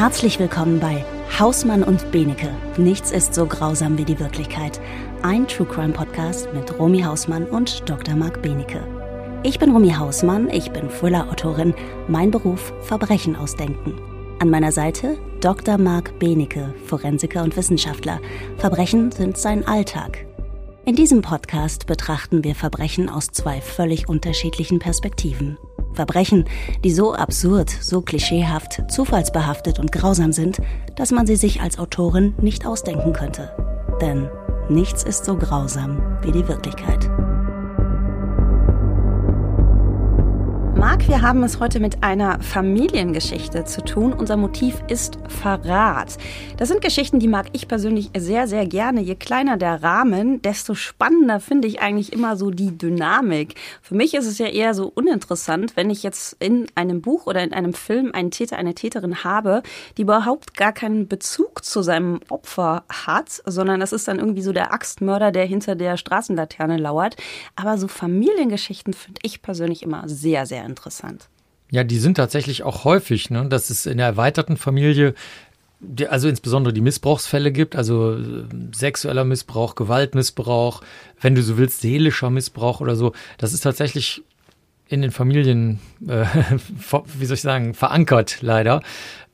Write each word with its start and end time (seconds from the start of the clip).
Herzlich 0.00 0.38
willkommen 0.38 0.80
bei 0.80 1.04
Hausmann 1.38 1.82
und 1.82 2.10
Benecke. 2.10 2.48
Nichts 2.78 3.10
ist 3.10 3.34
so 3.34 3.44
grausam 3.44 3.98
wie 3.98 4.06
die 4.06 4.18
Wirklichkeit. 4.18 4.80
Ein 5.20 5.46
True 5.46 5.66
Crime 5.66 5.92
Podcast 5.92 6.48
mit 6.54 6.78
Romy 6.78 7.02
Hausmann 7.02 7.44
und 7.44 7.86
Dr. 7.86 8.16
Marc 8.16 8.40
Benecke. 8.40 8.82
Ich 9.42 9.58
bin 9.58 9.72
Romy 9.72 9.90
Hausmann, 9.90 10.48
ich 10.48 10.70
bin 10.70 10.88
Thriller-Autorin. 10.88 11.74
Mein 12.08 12.30
Beruf 12.30 12.72
Verbrechen 12.80 13.36
ausdenken. 13.36 14.00
An 14.38 14.48
meiner 14.48 14.72
Seite 14.72 15.18
Dr. 15.42 15.76
Marc 15.76 16.18
Benecke, 16.18 16.74
Forensiker 16.86 17.42
und 17.42 17.54
Wissenschaftler. 17.58 18.20
Verbrechen 18.56 19.12
sind 19.12 19.36
sein 19.36 19.68
Alltag. 19.68 20.24
In 20.86 20.96
diesem 20.96 21.20
Podcast 21.20 21.84
betrachten 21.84 22.42
wir 22.42 22.54
Verbrechen 22.54 23.10
aus 23.10 23.26
zwei 23.26 23.60
völlig 23.60 24.08
unterschiedlichen 24.08 24.78
Perspektiven. 24.78 25.58
Verbrechen, 25.94 26.44
die 26.84 26.90
so 26.90 27.14
absurd, 27.14 27.70
so 27.70 28.00
klischeehaft, 28.00 28.90
zufallsbehaftet 28.90 29.78
und 29.78 29.92
grausam 29.92 30.32
sind, 30.32 30.58
dass 30.96 31.10
man 31.10 31.26
sie 31.26 31.36
sich 31.36 31.60
als 31.60 31.78
Autorin 31.78 32.34
nicht 32.40 32.66
ausdenken 32.66 33.12
könnte. 33.12 33.50
Denn 34.00 34.28
nichts 34.68 35.02
ist 35.02 35.24
so 35.24 35.36
grausam 35.36 36.00
wie 36.22 36.32
die 36.32 36.46
Wirklichkeit. 36.48 37.08
Marc, 41.00 41.08
wir 41.08 41.22
haben 41.22 41.42
es 41.44 41.60
heute 41.60 41.80
mit 41.80 42.02
einer 42.02 42.40
Familiengeschichte 42.40 43.64
zu 43.64 43.82
tun. 43.82 44.12
Unser 44.12 44.36
Motiv 44.36 44.82
ist 44.88 45.18
Verrat. 45.28 46.16
Das 46.56 46.68
sind 46.68 46.82
Geschichten, 46.82 47.20
die 47.20 47.28
mag 47.28 47.46
ich 47.52 47.68
persönlich 47.68 48.10
sehr, 48.16 48.46
sehr 48.46 48.66
gerne. 48.66 49.00
Je 49.00 49.14
kleiner 49.14 49.56
der 49.56 49.82
Rahmen, 49.82 50.42
desto 50.42 50.74
spannender 50.74 51.40
finde 51.40 51.68
ich 51.68 51.80
eigentlich 51.80 52.12
immer 52.12 52.36
so 52.36 52.50
die 52.50 52.76
Dynamik. 52.76 53.54
Für 53.82 53.94
mich 53.94 54.14
ist 54.14 54.26
es 54.26 54.38
ja 54.38 54.46
eher 54.46 54.74
so 54.74 54.90
uninteressant, 54.94 55.76
wenn 55.76 55.90
ich 55.90 56.02
jetzt 56.02 56.36
in 56.38 56.66
einem 56.74 57.00
Buch 57.00 57.26
oder 57.26 57.42
in 57.42 57.52
einem 57.52 57.72
Film 57.72 58.10
einen 58.12 58.30
Täter, 58.30 58.56
eine 58.56 58.74
Täterin 58.74 59.24
habe, 59.24 59.62
die 59.96 60.02
überhaupt 60.02 60.56
gar 60.56 60.72
keinen 60.72 61.08
Bezug 61.08 61.64
zu 61.64 61.82
seinem 61.82 62.20
Opfer 62.28 62.84
hat, 62.88 63.42
sondern 63.46 63.80
das 63.80 63.92
ist 63.92 64.08
dann 64.08 64.18
irgendwie 64.18 64.42
so 64.42 64.52
der 64.52 64.72
Axtmörder, 64.72 65.30
der 65.32 65.46
hinter 65.46 65.76
der 65.76 65.96
Straßenlaterne 65.96 66.76
lauert. 66.76 67.16
Aber 67.56 67.78
so 67.78 67.88
Familiengeschichten 67.88 68.92
finde 68.92 69.20
ich 69.22 69.42
persönlich 69.42 69.82
immer 69.82 70.08
sehr, 70.08 70.46
sehr 70.46 70.64
interessant. 70.64 70.89
Ja, 71.70 71.84
die 71.84 71.98
sind 71.98 72.16
tatsächlich 72.16 72.62
auch 72.64 72.84
häufig, 72.84 73.30
ne? 73.30 73.46
dass 73.48 73.70
es 73.70 73.86
in 73.86 73.98
der 73.98 74.06
erweiterten 74.06 74.56
Familie 74.56 75.14
also 76.08 76.28
insbesondere 76.28 76.74
die 76.74 76.80
Missbrauchsfälle 76.80 77.52
gibt, 77.52 77.74
also 77.74 78.14
äh, 78.14 78.44
sexueller 78.72 79.24
Missbrauch, 79.24 79.74
Gewaltmissbrauch, 79.74 80.82
wenn 81.20 81.34
du 81.34 81.42
so 81.42 81.56
willst, 81.56 81.80
seelischer 81.80 82.30
Missbrauch 82.30 82.80
oder 82.80 82.96
so. 82.96 83.12
Das 83.38 83.52
ist 83.52 83.62
tatsächlich 83.62 84.22
in 84.88 85.02
den 85.02 85.10
Familien, 85.10 85.80
äh, 86.06 86.26
wie 87.18 87.24
soll 87.24 87.34
ich 87.34 87.40
sagen, 87.40 87.74
verankert 87.74 88.38
leider. 88.42 88.82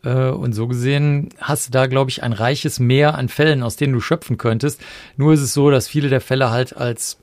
Äh, 0.05 0.29
und 0.29 0.53
so 0.53 0.69
gesehen 0.69 1.31
hast 1.41 1.69
du 1.69 1.70
da, 1.73 1.87
glaube 1.87 2.11
ich, 2.11 2.23
ein 2.23 2.33
reiches 2.33 2.79
Meer 2.79 3.17
an 3.17 3.29
Fällen, 3.29 3.63
aus 3.63 3.77
denen 3.77 3.93
du 3.93 4.01
schöpfen 4.01 4.39
könntest. 4.39 4.81
Nur 5.17 5.33
ist 5.33 5.41
es 5.41 5.53
so, 5.53 5.70
dass 5.70 5.89
viele 5.89 6.09
der 6.09 6.20
Fälle 6.20 6.51
halt 6.51 6.77
als 6.77 7.19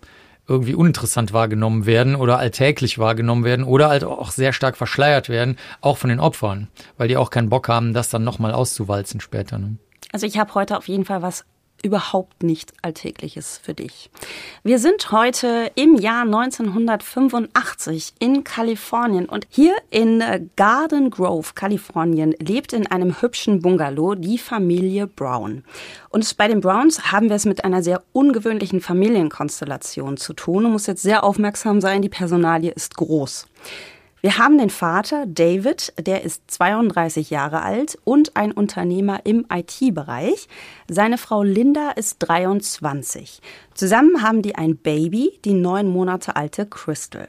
irgendwie 0.47 0.75
uninteressant 0.75 1.33
wahrgenommen 1.33 1.85
werden 1.85 2.15
oder 2.15 2.37
alltäglich 2.37 2.99
wahrgenommen 2.99 3.43
werden 3.43 3.65
oder 3.65 3.89
halt 3.89 4.03
auch 4.03 4.31
sehr 4.31 4.53
stark 4.53 4.75
verschleiert 4.75 5.29
werden, 5.29 5.57
auch 5.81 5.97
von 5.97 6.09
den 6.09 6.19
Opfern, 6.19 6.67
weil 6.97 7.07
die 7.07 7.17
auch 7.17 7.29
keinen 7.29 7.49
Bock 7.49 7.69
haben, 7.69 7.93
das 7.93 8.09
dann 8.09 8.23
nochmal 8.23 8.53
auszuwalzen 8.53 9.21
später. 9.21 9.57
Ne? 9.57 9.77
Also 10.11 10.27
ich 10.27 10.37
habe 10.37 10.53
heute 10.53 10.77
auf 10.77 10.87
jeden 10.87 11.05
Fall 11.05 11.21
was 11.21 11.45
überhaupt 11.83 12.41
nicht 12.41 12.73
Alltägliches 12.81 13.59
für 13.61 13.73
dich. 13.73 14.09
Wir 14.63 14.79
sind 14.79 15.11
heute 15.11 15.69
im 15.75 15.95
Jahr 15.95 16.23
1985 16.23 18.13
in 18.19 18.43
Kalifornien 18.43 19.25
und 19.25 19.45
hier 19.49 19.75
in 19.91 20.23
Garden 20.55 21.11
Grove, 21.11 21.51
Kalifornien, 21.53 22.33
lebt 22.39 22.73
in 22.73 22.87
einem 22.87 23.21
hübschen 23.21 23.61
Bungalow 23.61 24.15
die 24.15 24.37
Familie 24.37 25.05
Brown. 25.07 25.63
Und 26.09 26.37
bei 26.37 26.47
den 26.47 26.61
Browns 26.61 27.11
haben 27.11 27.29
wir 27.29 27.35
es 27.35 27.45
mit 27.45 27.65
einer 27.65 27.83
sehr 27.83 28.01
ungewöhnlichen 28.13 28.79
Familienkonstellation 28.81 30.17
zu 30.17 30.33
tun. 30.33 30.63
Du 30.63 30.69
musst 30.69 30.87
jetzt 30.87 31.03
sehr 31.03 31.23
aufmerksam 31.23 31.81
sein, 31.81 32.01
die 32.01 32.09
Personalie 32.09 32.71
ist 32.71 32.95
groß. 32.95 33.47
Wir 34.25 34.37
haben 34.37 34.57
den 34.57 34.69
Vater 34.69 35.25
David, 35.25 35.91
der 35.99 36.23
ist 36.23 36.49
32 36.49 37.29
Jahre 37.29 37.61
alt 37.61 37.97
und 38.05 38.37
ein 38.37 38.53
Unternehmer 38.53 39.19
im 39.25 39.45
IT-Bereich. 39.53 40.47
Seine 40.89 41.17
Frau 41.17 41.43
Linda 41.43 41.91
ist 41.91 42.19
23. 42.19 43.41
Zusammen 43.73 44.21
haben 44.21 44.41
die 44.41 44.55
ein 44.55 44.77
Baby, 44.77 45.37
die 45.43 45.51
neun 45.51 45.89
Monate 45.89 46.37
alte 46.37 46.65
Crystal. 46.65 47.27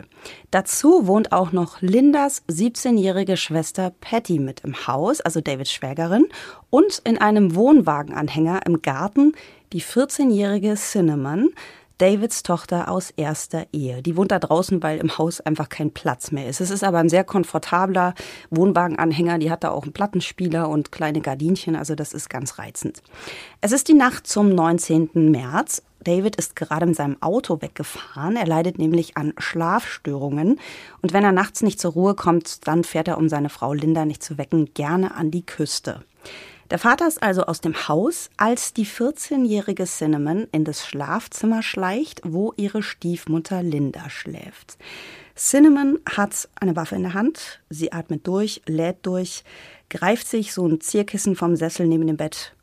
Dazu 0.53 1.09
wohnt 1.09 1.33
auch 1.33 1.51
noch 1.51 1.81
Lindas 1.81 2.45
17-jährige 2.49 3.37
Schwester 3.37 3.93
Patty 4.01 4.39
mit 4.39 4.61
im 4.61 4.87
Haus, 4.87 5.21
also 5.21 5.41
Davids 5.41 5.73
Schwägerin, 5.73 6.29
und 6.71 7.03
in 7.03 7.19
einem 7.19 7.57
Wohnwagenanhänger 7.57 8.61
im 8.67 8.83
Garten 8.83 9.33
die 9.73 9.83
14-jährige 9.83 10.75
Cinnamon, 10.77 11.51
Davids 11.99 12.43
Tochter 12.43 12.91
aus 12.91 13.11
erster 13.11 13.67
Ehe. 13.73 14.03
Die 14.03 14.17
wohnt 14.17 14.33
da 14.33 14.39
draußen, 14.39 14.83
weil 14.83 14.99
im 14.99 15.17
Haus 15.17 15.41
einfach 15.41 15.69
kein 15.69 15.93
Platz 15.93 16.33
mehr 16.33 16.49
ist. 16.49 16.61
Es 16.61 16.71
ist 16.71 16.83
aber 16.83 16.99
ein 16.99 17.09
sehr 17.09 17.25
komfortabler 17.25 18.15
Wohnwagenanhänger. 18.51 19.39
Die 19.39 19.51
hat 19.51 19.63
da 19.63 19.71
auch 19.71 19.85
einen 19.85 19.93
Plattenspieler 19.93 20.69
und 20.69 20.91
kleine 20.91 21.21
Gardinchen. 21.21 21.77
Also 21.77 21.95
das 21.95 22.13
ist 22.13 22.29
ganz 22.29 22.59
reizend. 22.59 23.03
Es 23.61 23.73
ist 23.73 23.89
die 23.89 23.95
Nacht 23.95 24.27
zum 24.27 24.49
19. 24.49 25.31
März. 25.31 25.83
David 26.03 26.37
ist 26.37 26.57
gerade 26.57 26.87
mit 26.87 26.97
seinem 26.97 27.21
Auto 27.23 27.63
weggefahren. 27.63 28.37
Er 28.37 28.47
leidet 28.47 28.79
nämlich 28.79 29.17
an 29.17 29.33
Schlafstörungen. 29.39 30.61
Und 31.01 31.13
wenn 31.13 31.25
er 31.25 31.33
nachts 31.33 31.63
nicht 31.63 31.81
zur 31.81 31.93
Ruhe 31.93 32.15
kommt, 32.15 32.67
dann 32.67 32.85
fährt 32.85 33.09
er, 33.09 33.19
um 33.19 33.29
seine 33.29 33.49
Frau 33.49 33.73
Linda 33.73 34.05
nicht 34.05 34.23
zu 34.23 34.37
wecken, 34.37 34.75
gerne 34.75 35.15
an 35.15 35.31
die 35.31 35.47
Küste. 35.47 36.05
Der 36.71 36.79
Vater 36.79 37.07
ist 37.07 37.23
also 37.23 37.43
aus 37.43 37.61
dem 37.61 37.89
Haus, 37.89 38.31
als 38.39 38.73
die 38.73 38.87
14-jährige 38.87 39.85
Cinnamon 39.85 40.49
in 40.51 40.65
das 40.65 40.87
Schlafzimmer 40.87 41.63
schleicht, 41.63 42.23
wo 42.25 42.55
ihre 42.57 42.83
Stiefmutter 42.83 43.63
Linda 43.63 44.09
schläft. 44.09 44.79
Cinnamon 45.37 45.99
hat 46.09 46.49
eine 46.55 46.75
Waffe 46.75 46.95
in 46.95 47.03
der 47.03 47.15
Hand, 47.15 47.61
sie 47.69 47.93
atmet 47.93 48.27
durch, 48.27 48.63
lädt 48.67 49.05
durch, 49.05 49.45
greift 49.91 50.27
sich 50.27 50.55
so 50.55 50.67
ein 50.67 50.81
Zierkissen 50.81 51.37
vom 51.37 51.57
Sessel 51.57 51.87
neben 51.87 52.07
dem 52.07 52.17
Bett 52.17 52.55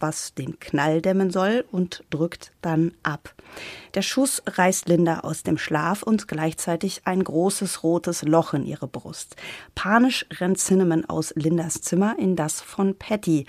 was 0.00 0.34
den 0.34 0.58
Knall 0.60 1.02
dämmen 1.02 1.30
soll 1.30 1.64
und 1.70 2.04
drückt 2.10 2.52
dann 2.62 2.92
ab. 3.02 3.34
Der 3.94 4.02
Schuss 4.02 4.42
reißt 4.46 4.88
Linda 4.88 5.20
aus 5.20 5.42
dem 5.42 5.58
Schlaf 5.58 6.02
und 6.02 6.28
gleichzeitig 6.28 7.02
ein 7.04 7.24
großes 7.24 7.82
rotes 7.82 8.22
Loch 8.22 8.54
in 8.54 8.64
ihre 8.64 8.86
Brust. 8.86 9.36
Panisch 9.74 10.26
rennt 10.38 10.58
Cinnamon 10.58 11.04
aus 11.04 11.32
Lindas 11.36 11.80
Zimmer 11.80 12.16
in 12.18 12.36
das 12.36 12.60
von 12.60 12.96
Patty. 12.96 13.46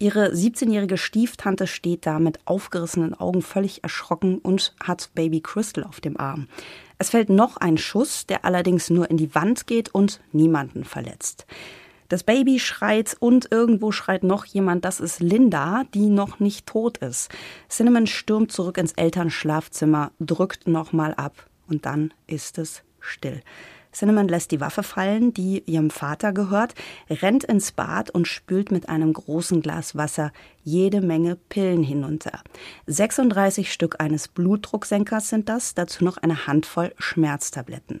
Ihre 0.00 0.28
17-jährige 0.28 0.96
Stieftante 0.96 1.66
steht 1.66 2.06
da 2.06 2.20
mit 2.20 2.38
aufgerissenen 2.44 3.14
Augen 3.14 3.42
völlig 3.42 3.82
erschrocken 3.82 4.38
und 4.38 4.74
hat 4.80 5.10
Baby 5.14 5.40
Crystal 5.40 5.82
auf 5.82 6.00
dem 6.00 6.18
Arm. 6.20 6.46
Es 6.98 7.10
fällt 7.10 7.30
noch 7.30 7.56
ein 7.56 7.78
Schuss, 7.78 8.26
der 8.26 8.44
allerdings 8.44 8.90
nur 8.90 9.10
in 9.10 9.16
die 9.16 9.34
Wand 9.34 9.66
geht 9.66 9.92
und 9.94 10.20
niemanden 10.32 10.84
verletzt. 10.84 11.46
Das 12.08 12.22
Baby 12.22 12.58
schreit 12.58 13.16
und 13.20 13.52
irgendwo 13.52 13.92
schreit 13.92 14.22
noch 14.22 14.46
jemand, 14.46 14.86
das 14.86 14.98
ist 14.98 15.20
Linda, 15.20 15.84
die 15.92 16.08
noch 16.08 16.40
nicht 16.40 16.66
tot 16.66 16.98
ist. 16.98 17.30
Cinnamon 17.68 18.06
stürmt 18.06 18.50
zurück 18.50 18.78
ins 18.78 18.92
Elternschlafzimmer, 18.92 20.12
drückt 20.18 20.66
nochmal 20.66 21.12
ab 21.14 21.46
und 21.68 21.84
dann 21.84 22.14
ist 22.26 22.56
es 22.56 22.82
still. 22.98 23.42
Cinnamon 23.98 24.28
lässt 24.28 24.52
die 24.52 24.60
Waffe 24.60 24.84
fallen, 24.84 25.34
die 25.34 25.64
ihrem 25.66 25.90
Vater 25.90 26.32
gehört, 26.32 26.76
rennt 27.10 27.42
ins 27.42 27.72
Bad 27.72 28.10
und 28.10 28.28
spült 28.28 28.70
mit 28.70 28.88
einem 28.88 29.12
großen 29.12 29.60
Glas 29.60 29.96
Wasser 29.96 30.30
jede 30.62 31.00
Menge 31.00 31.34
Pillen 31.34 31.82
hinunter. 31.82 32.40
36 32.86 33.72
Stück 33.72 33.96
eines 33.98 34.28
Blutdrucksenkers 34.28 35.30
sind 35.30 35.48
das, 35.48 35.74
dazu 35.74 36.04
noch 36.04 36.16
eine 36.16 36.46
Handvoll 36.46 36.94
Schmerztabletten. 36.98 38.00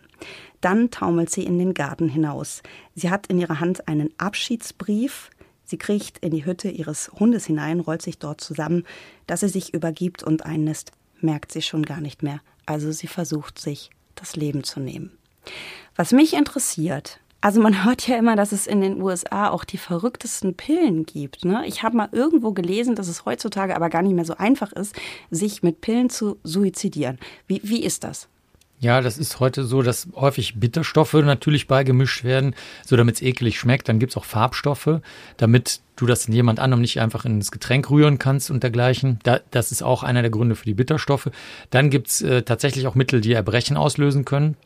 Dann 0.60 0.92
taumelt 0.92 1.30
sie 1.30 1.42
in 1.42 1.58
den 1.58 1.74
Garten 1.74 2.08
hinaus. 2.08 2.62
Sie 2.94 3.10
hat 3.10 3.26
in 3.26 3.40
ihrer 3.40 3.58
Hand 3.58 3.88
einen 3.88 4.10
Abschiedsbrief. 4.18 5.30
Sie 5.64 5.78
kriecht 5.78 6.18
in 6.18 6.30
die 6.30 6.44
Hütte 6.44 6.68
ihres 6.68 7.10
Hundes 7.18 7.46
hinein, 7.46 7.80
rollt 7.80 8.02
sich 8.02 8.20
dort 8.20 8.40
zusammen. 8.40 8.84
Dass 9.26 9.40
sie 9.40 9.48
sich 9.48 9.74
übergibt 9.74 10.22
und 10.22 10.46
einlässt, 10.46 10.92
merkt 11.20 11.50
sie 11.50 11.62
schon 11.62 11.82
gar 11.82 12.00
nicht 12.00 12.22
mehr. 12.22 12.40
Also 12.66 12.92
sie 12.92 13.08
versucht 13.08 13.58
sich 13.58 13.90
das 14.14 14.36
Leben 14.36 14.62
zu 14.62 14.78
nehmen. 14.78 15.17
Was 15.96 16.12
mich 16.12 16.34
interessiert, 16.34 17.20
also 17.40 17.60
man 17.60 17.84
hört 17.84 18.06
ja 18.08 18.16
immer, 18.16 18.36
dass 18.36 18.52
es 18.52 18.66
in 18.66 18.80
den 18.80 19.00
USA 19.00 19.50
auch 19.50 19.64
die 19.64 19.78
verrücktesten 19.78 20.54
Pillen 20.54 21.06
gibt. 21.06 21.44
Ne? 21.44 21.64
Ich 21.66 21.82
habe 21.82 21.96
mal 21.96 22.08
irgendwo 22.12 22.52
gelesen, 22.52 22.94
dass 22.94 23.08
es 23.08 23.24
heutzutage 23.24 23.76
aber 23.76 23.90
gar 23.90 24.02
nicht 24.02 24.14
mehr 24.14 24.24
so 24.24 24.36
einfach 24.36 24.72
ist, 24.72 24.94
sich 25.30 25.62
mit 25.62 25.80
Pillen 25.80 26.10
zu 26.10 26.38
suizidieren. 26.42 27.18
Wie, 27.46 27.60
wie 27.64 27.82
ist 27.82 28.04
das? 28.04 28.28
Ja, 28.80 29.00
das 29.00 29.18
ist 29.18 29.40
heute 29.40 29.64
so, 29.64 29.82
dass 29.82 30.06
häufig 30.14 30.60
Bitterstoffe 30.60 31.14
natürlich 31.14 31.66
beigemischt 31.66 32.22
werden, 32.22 32.54
so 32.86 32.96
damit 32.96 33.16
es 33.16 33.22
eklig 33.22 33.58
schmeckt. 33.58 33.88
Dann 33.88 33.98
gibt 33.98 34.12
es 34.12 34.16
auch 34.16 34.24
Farbstoffe, 34.24 35.00
damit 35.36 35.80
du 35.96 36.06
das 36.06 36.26
in 36.26 36.34
jemand 36.34 36.60
anderem 36.60 36.80
nicht 36.80 37.00
einfach 37.00 37.24
ins 37.24 37.50
Getränk 37.50 37.90
rühren 37.90 38.20
kannst 38.20 38.52
und 38.52 38.62
dergleichen. 38.62 39.18
Da, 39.24 39.40
das 39.50 39.72
ist 39.72 39.82
auch 39.82 40.04
einer 40.04 40.22
der 40.22 40.30
Gründe 40.30 40.54
für 40.54 40.64
die 40.64 40.74
Bitterstoffe. 40.74 41.28
Dann 41.70 41.90
gibt's 41.90 42.22
äh, 42.22 42.42
tatsächlich 42.42 42.86
auch 42.86 42.94
Mittel, 42.94 43.20
die 43.20 43.32
Erbrechen 43.32 43.76
auslösen 43.76 44.24
können. 44.24 44.56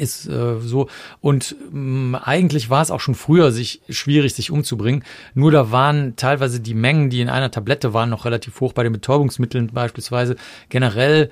Ist 0.00 0.26
äh, 0.26 0.60
so. 0.60 0.88
Und 1.20 1.54
mh, 1.70 1.78
mm, 1.78 2.14
eigentlich 2.16 2.70
war 2.70 2.82
es 2.82 2.90
auch 2.90 3.00
schon 3.00 3.14
früher 3.14 3.52
sich 3.52 3.80
schwierig 3.88 4.34
sich 4.34 4.50
umzubringen. 4.50 5.04
Nur 5.34 5.50
da 5.50 5.70
waren 5.70 6.16
teilweise 6.16 6.60
die 6.60 6.74
Mengen 6.74 7.10
die 7.10 7.20
in 7.20 7.28
einer 7.28 7.50
Tablette 7.50 7.94
waren 7.94 8.10
noch 8.10 8.24
relativ 8.24 8.60
hoch. 8.60 8.72
Bei 8.72 8.82
den 8.82 8.92
Betäubungsmitteln 8.92 9.68
beispielsweise. 9.68 10.36
Generell 10.68 11.30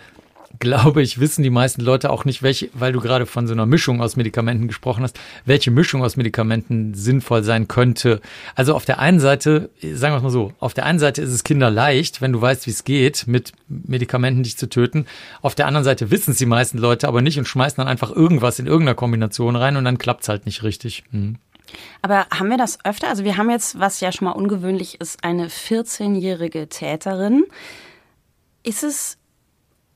glaube 0.58 1.02
ich, 1.02 1.20
wissen 1.20 1.42
die 1.42 1.50
meisten 1.50 1.82
Leute 1.82 2.10
auch 2.10 2.24
nicht, 2.24 2.42
welche, 2.42 2.70
weil 2.72 2.92
du 2.92 3.00
gerade 3.00 3.26
von 3.26 3.46
so 3.46 3.52
einer 3.52 3.66
Mischung 3.66 4.00
aus 4.00 4.16
Medikamenten 4.16 4.66
gesprochen 4.66 5.02
hast, 5.02 5.18
welche 5.44 5.70
Mischung 5.70 6.02
aus 6.02 6.16
Medikamenten 6.16 6.94
sinnvoll 6.94 7.42
sein 7.42 7.68
könnte. 7.68 8.20
Also 8.54 8.74
auf 8.74 8.84
der 8.84 8.98
einen 8.98 9.20
Seite, 9.20 9.70
sagen 9.80 10.14
wir 10.14 10.18
es 10.18 10.22
mal 10.22 10.30
so, 10.30 10.52
auf 10.58 10.74
der 10.74 10.86
einen 10.86 10.98
Seite 10.98 11.22
ist 11.22 11.32
es 11.32 11.44
kinderleicht, 11.44 12.20
wenn 12.20 12.32
du 12.32 12.40
weißt, 12.40 12.66
wie 12.66 12.70
es 12.70 12.84
geht, 12.84 13.26
mit 13.26 13.52
Medikamenten 13.68 14.42
dich 14.42 14.56
zu 14.56 14.68
töten. 14.68 15.06
Auf 15.42 15.54
der 15.54 15.66
anderen 15.66 15.84
Seite 15.84 16.10
wissen 16.10 16.32
es 16.32 16.38
die 16.38 16.46
meisten 16.46 16.78
Leute 16.78 17.08
aber 17.08 17.22
nicht 17.22 17.38
und 17.38 17.46
schmeißen 17.46 17.76
dann 17.76 17.88
einfach 17.88 18.10
irgendwas 18.10 18.58
in 18.58 18.66
irgendeiner 18.66 18.96
Kombination 18.96 19.56
rein 19.56 19.76
und 19.76 19.84
dann 19.84 19.98
klappt 19.98 20.22
es 20.22 20.28
halt 20.28 20.46
nicht 20.46 20.62
richtig. 20.62 21.04
Hm. 21.10 21.36
Aber 22.02 22.26
haben 22.30 22.48
wir 22.48 22.56
das 22.56 22.78
öfter? 22.84 23.08
Also 23.08 23.24
wir 23.24 23.36
haben 23.36 23.50
jetzt, 23.50 23.78
was 23.78 24.00
ja 24.00 24.12
schon 24.12 24.26
mal 24.26 24.32
ungewöhnlich 24.32 25.00
ist, 25.00 25.22
eine 25.22 25.48
14-jährige 25.48 26.68
Täterin. 26.68 27.44
Ist 28.62 28.82
es 28.82 29.18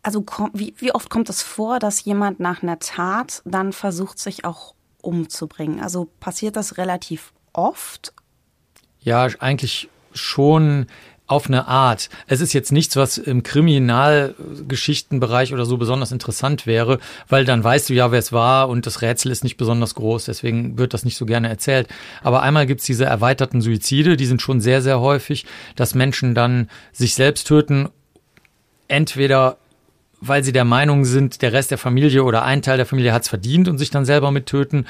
also 0.02 0.24
wie, 0.52 0.74
wie 0.78 0.92
oft 0.92 1.10
kommt 1.10 1.30
es 1.30 1.42
vor, 1.42 1.78
dass 1.78 2.04
jemand 2.04 2.40
nach 2.40 2.62
einer 2.62 2.78
Tat 2.78 3.42
dann 3.44 3.72
versucht, 3.72 4.18
sich 4.18 4.44
auch 4.44 4.74
umzubringen? 5.00 5.80
Also 5.80 6.08
passiert 6.20 6.56
das 6.56 6.76
relativ 6.76 7.32
oft? 7.52 8.12
Ja, 9.00 9.28
eigentlich 9.38 9.88
schon 10.12 10.86
auf 11.26 11.46
eine 11.46 11.66
Art. 11.66 12.10
Es 12.26 12.40
ist 12.40 12.52
jetzt 12.52 12.72
nichts, 12.72 12.96
was 12.96 13.16
im 13.16 13.42
Kriminalgeschichtenbereich 13.42 15.54
oder 15.54 15.64
so 15.64 15.78
besonders 15.78 16.12
interessant 16.12 16.66
wäre, 16.66 16.98
weil 17.28 17.46
dann 17.46 17.64
weißt 17.64 17.88
du 17.88 17.94
ja, 17.94 18.12
wer 18.12 18.18
es 18.18 18.32
war 18.32 18.68
und 18.68 18.84
das 18.86 19.00
Rätsel 19.02 19.32
ist 19.32 19.44
nicht 19.44 19.56
besonders 19.56 19.94
groß, 19.94 20.26
deswegen 20.26 20.76
wird 20.76 20.92
das 20.94 21.04
nicht 21.04 21.16
so 21.16 21.24
gerne 21.24 21.48
erzählt. 21.48 21.88
Aber 22.22 22.42
einmal 22.42 22.66
gibt's 22.66 22.84
diese 22.84 23.06
erweiterten 23.06 23.62
Suizide, 23.62 24.16
die 24.16 24.26
sind 24.26 24.42
schon 24.42 24.60
sehr, 24.60 24.82
sehr 24.82 25.00
häufig, 25.00 25.46
dass 25.74 25.94
Menschen 25.94 26.34
dann 26.34 26.68
sich 26.92 27.14
selbst 27.14 27.46
töten, 27.46 27.88
entweder 28.88 29.56
weil 30.22 30.44
sie 30.44 30.52
der 30.52 30.64
Meinung 30.64 31.04
sind, 31.04 31.42
der 31.42 31.52
Rest 31.52 31.70
der 31.70 31.78
Familie 31.78 32.24
oder 32.24 32.44
ein 32.44 32.62
Teil 32.62 32.76
der 32.76 32.86
Familie 32.86 33.12
hat 33.12 33.22
es 33.22 33.28
verdient 33.28 33.68
und 33.68 33.78
sich 33.78 33.90
dann 33.90 34.04
selber 34.04 34.30
mit 34.30 34.46
töten. 34.46 34.86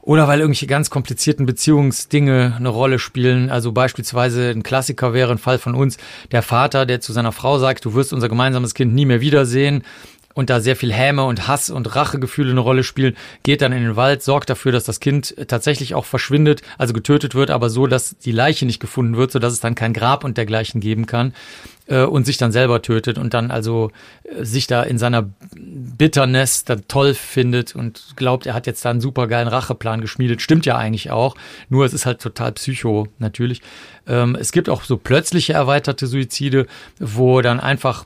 Oder 0.00 0.26
weil 0.26 0.40
irgendwelche 0.40 0.66
ganz 0.66 0.88
komplizierten 0.88 1.44
Beziehungsdinge 1.44 2.54
eine 2.56 2.70
Rolle 2.70 2.98
spielen. 2.98 3.50
Also 3.50 3.72
beispielsweise 3.72 4.48
ein 4.50 4.62
Klassiker 4.62 5.12
wäre 5.12 5.32
ein 5.32 5.38
Fall 5.38 5.58
von 5.58 5.74
uns, 5.74 5.98
der 6.32 6.42
Vater, 6.42 6.86
der 6.86 7.02
zu 7.02 7.12
seiner 7.12 7.32
Frau 7.32 7.58
sagt, 7.58 7.84
du 7.84 7.92
wirst 7.92 8.14
unser 8.14 8.30
gemeinsames 8.30 8.72
Kind 8.72 8.94
nie 8.94 9.04
mehr 9.04 9.20
wiedersehen 9.20 9.84
und 10.34 10.50
da 10.50 10.60
sehr 10.60 10.76
viel 10.76 10.92
Häme 10.92 11.24
und 11.24 11.48
Hass 11.48 11.68
und 11.70 11.96
Rachegefühle 11.96 12.52
eine 12.52 12.60
Rolle 12.60 12.84
spielen, 12.84 13.16
geht 13.42 13.60
dann 13.60 13.72
in 13.72 13.82
den 13.82 13.96
Wald, 13.96 14.22
sorgt 14.22 14.50
dafür, 14.50 14.72
dass 14.72 14.84
das 14.84 15.00
Kind 15.00 15.34
tatsächlich 15.48 15.94
auch 15.94 16.04
verschwindet, 16.04 16.62
also 16.78 16.92
getötet 16.92 17.34
wird, 17.34 17.50
aber 17.50 17.70
so, 17.70 17.86
dass 17.86 18.16
die 18.18 18.32
Leiche 18.32 18.66
nicht 18.66 18.78
gefunden 18.78 19.16
wird, 19.16 19.32
sodass 19.32 19.52
es 19.52 19.60
dann 19.60 19.74
kein 19.74 19.92
Grab 19.92 20.24
und 20.24 20.36
dergleichen 20.36 20.80
geben 20.80 21.06
kann 21.06 21.34
äh, 21.88 22.02
und 22.04 22.24
sich 22.24 22.36
dann 22.36 22.52
selber 22.52 22.82
tötet 22.82 23.18
und 23.18 23.34
dann 23.34 23.50
also 23.50 23.90
äh, 24.22 24.44
sich 24.44 24.66
da 24.66 24.82
in 24.82 24.98
seiner 24.98 25.28
Bitterness 25.56 26.64
dann 26.64 26.86
toll 26.86 27.14
findet 27.14 27.74
und 27.74 28.14
glaubt, 28.16 28.46
er 28.46 28.54
hat 28.54 28.66
jetzt 28.66 28.84
da 28.84 28.90
einen 28.90 29.00
supergeilen 29.00 29.48
Racheplan 29.48 30.00
geschmiedet. 30.00 30.40
Stimmt 30.42 30.66
ja 30.66 30.76
eigentlich 30.76 31.10
auch, 31.10 31.34
nur 31.68 31.84
es 31.84 31.92
ist 31.92 32.06
halt 32.06 32.20
total 32.20 32.52
psycho 32.52 33.08
natürlich. 33.18 33.60
Ähm, 34.06 34.36
es 34.38 34.52
gibt 34.52 34.68
auch 34.68 34.84
so 34.84 34.96
plötzliche 34.96 35.54
erweiterte 35.54 36.06
Suizide, 36.06 36.66
wo 37.00 37.40
dann 37.40 37.60
einfach 37.60 38.04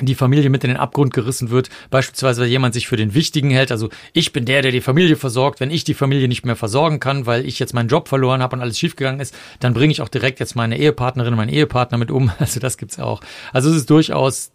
die 0.00 0.14
Familie 0.14 0.50
mit 0.50 0.64
in 0.64 0.70
den 0.70 0.76
Abgrund 0.76 1.12
gerissen 1.12 1.50
wird, 1.50 1.68
beispielsweise 1.90 2.42
weil 2.42 2.48
jemand 2.48 2.74
sich 2.74 2.88
für 2.88 2.96
den 2.96 3.14
Wichtigen 3.14 3.50
hält, 3.50 3.70
also 3.70 3.90
ich 4.12 4.32
bin 4.32 4.44
der, 4.44 4.62
der 4.62 4.72
die 4.72 4.80
Familie 4.80 5.16
versorgt, 5.16 5.60
wenn 5.60 5.70
ich 5.70 5.84
die 5.84 5.94
Familie 5.94 6.28
nicht 6.28 6.46
mehr 6.46 6.56
versorgen 6.56 6.98
kann, 6.98 7.26
weil 7.26 7.44
ich 7.46 7.58
jetzt 7.58 7.74
meinen 7.74 7.88
Job 7.88 8.08
verloren 8.08 8.42
habe 8.42 8.56
und 8.56 8.62
alles 8.62 8.78
schiefgegangen 8.78 9.20
ist, 9.20 9.34
dann 9.60 9.74
bringe 9.74 9.92
ich 9.92 10.00
auch 10.00 10.08
direkt 10.08 10.40
jetzt 10.40 10.56
meine 10.56 10.78
Ehepartnerin, 10.78 11.34
meinen 11.34 11.50
Ehepartner 11.50 11.98
mit 11.98 12.10
um, 12.10 12.32
also 12.38 12.58
das 12.60 12.78
gibt's 12.78 12.98
auch. 12.98 13.20
Also 13.52 13.70
es 13.70 13.76
ist 13.76 13.90
durchaus 13.90 14.50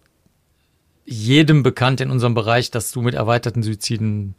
jedem 1.10 1.64
bekannt 1.64 2.02
in 2.02 2.12
unserem 2.12 2.34
Bereich, 2.34 2.70
dass 2.70 2.92
du 2.92 3.02
mit 3.02 3.16
erweiterten 3.16 3.64
Suiziden 3.64 4.36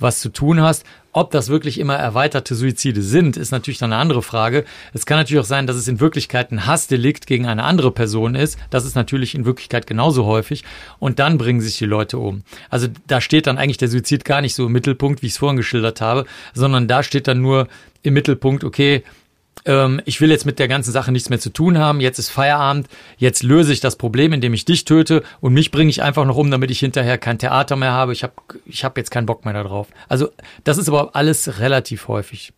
was 0.00 0.20
zu 0.20 0.30
tun 0.30 0.60
hast. 0.60 0.84
Ob 1.12 1.30
das 1.30 1.48
wirklich 1.48 1.78
immer 1.78 1.94
erweiterte 1.94 2.56
Suizide 2.56 3.02
sind, 3.02 3.36
ist 3.36 3.52
natürlich 3.52 3.78
dann 3.78 3.92
eine 3.92 4.02
andere 4.02 4.22
Frage. 4.22 4.64
Es 4.92 5.06
kann 5.06 5.18
natürlich 5.18 5.40
auch 5.40 5.48
sein, 5.48 5.68
dass 5.68 5.76
es 5.76 5.86
in 5.86 6.00
Wirklichkeit 6.00 6.50
ein 6.50 6.66
Hassdelikt 6.66 7.28
gegen 7.28 7.46
eine 7.46 7.62
andere 7.62 7.92
Person 7.92 8.34
ist. 8.34 8.58
Das 8.70 8.84
ist 8.84 8.96
natürlich 8.96 9.36
in 9.36 9.44
Wirklichkeit 9.44 9.86
genauso 9.86 10.26
häufig. 10.26 10.64
Und 10.98 11.20
dann 11.20 11.38
bringen 11.38 11.60
sich 11.60 11.78
die 11.78 11.86
Leute 11.86 12.18
um. 12.18 12.42
Also 12.68 12.88
da 13.06 13.20
steht 13.20 13.46
dann 13.46 13.56
eigentlich 13.56 13.78
der 13.78 13.88
Suizid 13.88 14.24
gar 14.24 14.40
nicht 14.40 14.56
so 14.56 14.66
im 14.66 14.72
Mittelpunkt, 14.72 15.22
wie 15.22 15.26
ich 15.26 15.32
es 15.32 15.38
vorhin 15.38 15.56
geschildert 15.56 16.00
habe, 16.00 16.24
sondern 16.52 16.88
da 16.88 17.04
steht 17.04 17.28
dann 17.28 17.40
nur 17.40 17.68
im 18.02 18.14
Mittelpunkt, 18.14 18.64
okay, 18.64 19.04
ähm, 19.64 20.00
ich 20.04 20.20
will 20.20 20.30
jetzt 20.30 20.46
mit 20.46 20.58
der 20.58 20.68
ganzen 20.68 20.92
Sache 20.92 21.12
nichts 21.12 21.30
mehr 21.30 21.40
zu 21.40 21.50
tun 21.50 21.78
haben, 21.78 22.00
jetzt 22.00 22.18
ist 22.18 22.30
Feierabend, 22.30 22.88
jetzt 23.16 23.42
löse 23.42 23.72
ich 23.72 23.80
das 23.80 23.96
Problem, 23.96 24.32
indem 24.32 24.54
ich 24.54 24.64
dich 24.64 24.84
töte 24.84 25.22
und 25.40 25.52
mich 25.52 25.70
bringe 25.70 25.90
ich 25.90 26.02
einfach 26.02 26.24
noch 26.24 26.36
um, 26.36 26.50
damit 26.50 26.70
ich 26.70 26.80
hinterher 26.80 27.18
kein 27.18 27.38
Theater 27.38 27.76
mehr 27.76 27.92
habe. 27.92 28.12
Ich 28.12 28.22
habe 28.22 28.34
ich 28.66 28.84
hab 28.84 28.96
jetzt 28.96 29.10
keinen 29.10 29.26
Bock 29.26 29.44
mehr 29.44 29.54
darauf. 29.54 29.88
Also 30.08 30.28
das 30.64 30.78
ist 30.78 30.88
aber 30.88 31.14
alles 31.14 31.60
relativ 31.60 32.08
häufig. 32.08 32.52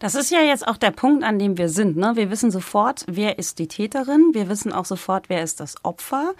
Das 0.00 0.14
ist 0.14 0.30
ja 0.30 0.40
jetzt 0.40 0.66
auch 0.66 0.76
der 0.76 0.90
Punkt, 0.90 1.24
an 1.24 1.38
dem 1.38 1.58
wir 1.58 1.68
sind. 1.68 1.96
Ne? 1.96 2.12
Wir 2.14 2.30
wissen 2.30 2.50
sofort, 2.50 3.04
wer 3.06 3.38
ist 3.38 3.58
die 3.58 3.68
Täterin. 3.68 4.30
Wir 4.32 4.48
wissen 4.48 4.72
auch 4.72 4.84
sofort, 4.84 5.28
wer 5.28 5.42
ist 5.42 5.60
das 5.60 5.76
Opfer. 5.84 6.34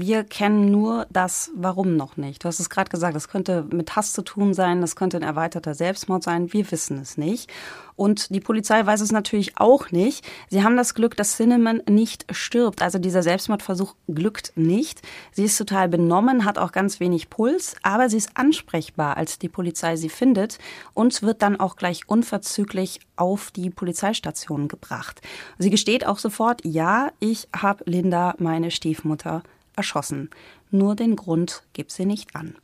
Wir 0.00 0.22
kennen 0.22 0.70
nur 0.70 1.08
das 1.10 1.50
Warum 1.56 1.96
noch 1.96 2.16
nicht. 2.16 2.44
Du 2.44 2.48
hast 2.48 2.60
es 2.60 2.70
gerade 2.70 2.88
gesagt, 2.88 3.16
das 3.16 3.26
könnte 3.26 3.66
mit 3.72 3.96
Hass 3.96 4.12
zu 4.12 4.22
tun 4.22 4.54
sein, 4.54 4.80
das 4.80 4.94
könnte 4.94 5.16
ein 5.16 5.24
erweiterter 5.24 5.74
Selbstmord 5.74 6.22
sein. 6.22 6.52
Wir 6.52 6.70
wissen 6.70 6.98
es 6.98 7.18
nicht. 7.18 7.50
Und 7.96 8.32
die 8.32 8.38
Polizei 8.38 8.86
weiß 8.86 9.00
es 9.00 9.10
natürlich 9.10 9.58
auch 9.58 9.90
nicht. 9.90 10.24
Sie 10.48 10.62
haben 10.62 10.76
das 10.76 10.94
Glück, 10.94 11.16
dass 11.16 11.36
Cinnamon 11.36 11.82
nicht 11.90 12.26
stirbt. 12.30 12.80
Also 12.80 13.00
dieser 13.00 13.24
Selbstmordversuch 13.24 13.96
glückt 14.06 14.52
nicht. 14.54 15.02
Sie 15.32 15.42
ist 15.42 15.58
total 15.58 15.88
benommen, 15.88 16.44
hat 16.44 16.58
auch 16.58 16.70
ganz 16.70 17.00
wenig 17.00 17.28
Puls, 17.28 17.74
aber 17.82 18.08
sie 18.08 18.18
ist 18.18 18.36
ansprechbar, 18.36 19.16
als 19.16 19.40
die 19.40 19.48
Polizei 19.48 19.96
sie 19.96 20.10
findet 20.10 20.58
und 20.94 21.22
wird 21.22 21.42
dann 21.42 21.58
auch 21.58 21.74
gleich 21.74 22.08
unverzüglich 22.08 23.00
auf 23.16 23.50
die 23.50 23.70
Polizeistation 23.70 24.68
gebracht. 24.68 25.20
Sie 25.58 25.70
gesteht 25.70 26.06
auch 26.06 26.20
sofort, 26.20 26.64
ja, 26.64 27.10
ich 27.18 27.48
habe 27.52 27.82
Linda, 27.84 28.36
meine 28.38 28.70
Stiefmutter, 28.70 29.42
erschossen. 29.78 30.28
Nur 30.70 30.94
den 30.94 31.16
Grund 31.16 31.62
gibt 31.72 31.92
sie 31.92 32.04
nicht 32.04 32.36
an. 32.36 32.54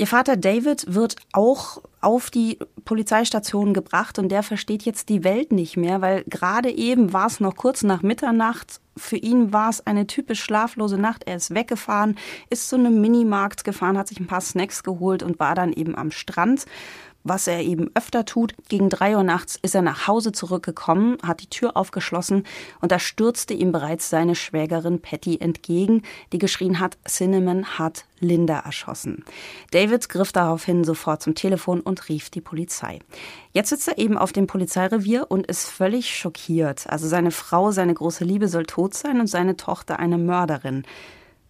Ihr 0.00 0.06
Vater 0.06 0.38
David 0.38 0.94
wird 0.94 1.16
auch 1.32 1.82
auf 2.00 2.30
die 2.30 2.58
Polizeistation 2.86 3.74
gebracht 3.74 4.18
und 4.18 4.30
der 4.30 4.42
versteht 4.42 4.84
jetzt 4.84 5.10
die 5.10 5.24
Welt 5.24 5.52
nicht 5.52 5.76
mehr, 5.76 6.00
weil 6.00 6.24
gerade 6.24 6.70
eben 6.70 7.12
war 7.12 7.26
es 7.26 7.38
noch 7.38 7.54
kurz 7.54 7.82
nach 7.82 8.00
Mitternacht. 8.00 8.80
Für 8.96 9.16
ihn 9.16 9.52
war 9.52 9.68
es 9.68 9.86
eine 9.86 10.06
typisch 10.06 10.42
schlaflose 10.42 10.96
Nacht. 10.96 11.24
Er 11.26 11.36
ist 11.36 11.54
weggefahren, 11.54 12.16
ist 12.48 12.70
zu 12.70 12.76
einem 12.76 13.02
Minimarkt 13.02 13.62
gefahren, 13.62 13.98
hat 13.98 14.08
sich 14.08 14.18
ein 14.20 14.26
paar 14.26 14.40
Snacks 14.40 14.82
geholt 14.82 15.22
und 15.22 15.38
war 15.38 15.54
dann 15.54 15.70
eben 15.70 15.94
am 15.94 16.12
Strand 16.12 16.64
was 17.24 17.46
er 17.46 17.60
eben 17.60 17.90
öfter 17.94 18.24
tut. 18.24 18.54
Gegen 18.68 18.88
drei 18.88 19.16
Uhr 19.16 19.22
nachts 19.22 19.58
ist 19.60 19.74
er 19.74 19.82
nach 19.82 20.06
Hause 20.06 20.32
zurückgekommen, 20.32 21.18
hat 21.22 21.40
die 21.42 21.50
Tür 21.50 21.76
aufgeschlossen 21.76 22.44
und 22.80 22.92
da 22.92 22.98
stürzte 22.98 23.54
ihm 23.54 23.72
bereits 23.72 24.10
seine 24.10 24.34
Schwägerin 24.34 25.00
Patty 25.00 25.38
entgegen, 25.40 26.02
die 26.32 26.38
geschrien 26.38 26.80
hat, 26.80 26.98
Cinnamon 27.06 27.78
hat 27.78 28.04
Linda 28.20 28.58
erschossen. 28.60 29.24
David 29.70 30.08
griff 30.08 30.32
daraufhin 30.32 30.84
sofort 30.84 31.22
zum 31.22 31.34
Telefon 31.34 31.80
und 31.80 32.08
rief 32.08 32.30
die 32.30 32.40
Polizei. 32.40 33.00
Jetzt 33.52 33.70
sitzt 33.70 33.88
er 33.88 33.98
eben 33.98 34.18
auf 34.18 34.32
dem 34.32 34.46
Polizeirevier 34.46 35.26
und 35.28 35.46
ist 35.46 35.68
völlig 35.68 36.14
schockiert. 36.14 36.88
Also 36.88 37.08
seine 37.08 37.30
Frau, 37.30 37.72
seine 37.72 37.94
große 37.94 38.24
Liebe 38.24 38.48
soll 38.48 38.64
tot 38.64 38.94
sein 38.94 39.20
und 39.20 39.26
seine 39.26 39.56
Tochter 39.56 39.98
eine 39.98 40.18
Mörderin. 40.18 40.84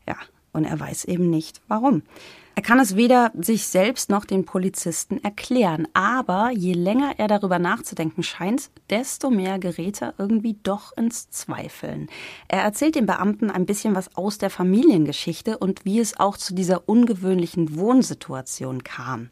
Ja, 0.08 0.16
und 0.52 0.64
er 0.64 0.78
weiß 0.78 1.04
eben 1.04 1.30
nicht 1.30 1.60
warum. 1.68 2.02
Er 2.60 2.66
kann 2.66 2.78
es 2.78 2.94
weder 2.94 3.32
sich 3.40 3.68
selbst 3.68 4.10
noch 4.10 4.26
den 4.26 4.44
Polizisten 4.44 5.24
erklären. 5.24 5.88
Aber 5.94 6.50
je 6.50 6.74
länger 6.74 7.14
er 7.16 7.26
darüber 7.26 7.58
nachzudenken 7.58 8.22
scheint, 8.22 8.68
desto 8.90 9.30
mehr 9.30 9.58
gerät 9.58 10.02
er 10.02 10.12
irgendwie 10.18 10.58
doch 10.62 10.94
ins 10.94 11.30
Zweifeln. 11.30 12.10
Er 12.48 12.60
erzählt 12.60 12.96
den 12.96 13.06
Beamten 13.06 13.50
ein 13.50 13.64
bisschen 13.64 13.94
was 13.94 14.14
aus 14.14 14.36
der 14.36 14.50
Familiengeschichte 14.50 15.56
und 15.56 15.86
wie 15.86 16.00
es 16.00 16.20
auch 16.20 16.36
zu 16.36 16.54
dieser 16.54 16.86
ungewöhnlichen 16.86 17.78
Wohnsituation 17.78 18.84
kam. 18.84 19.30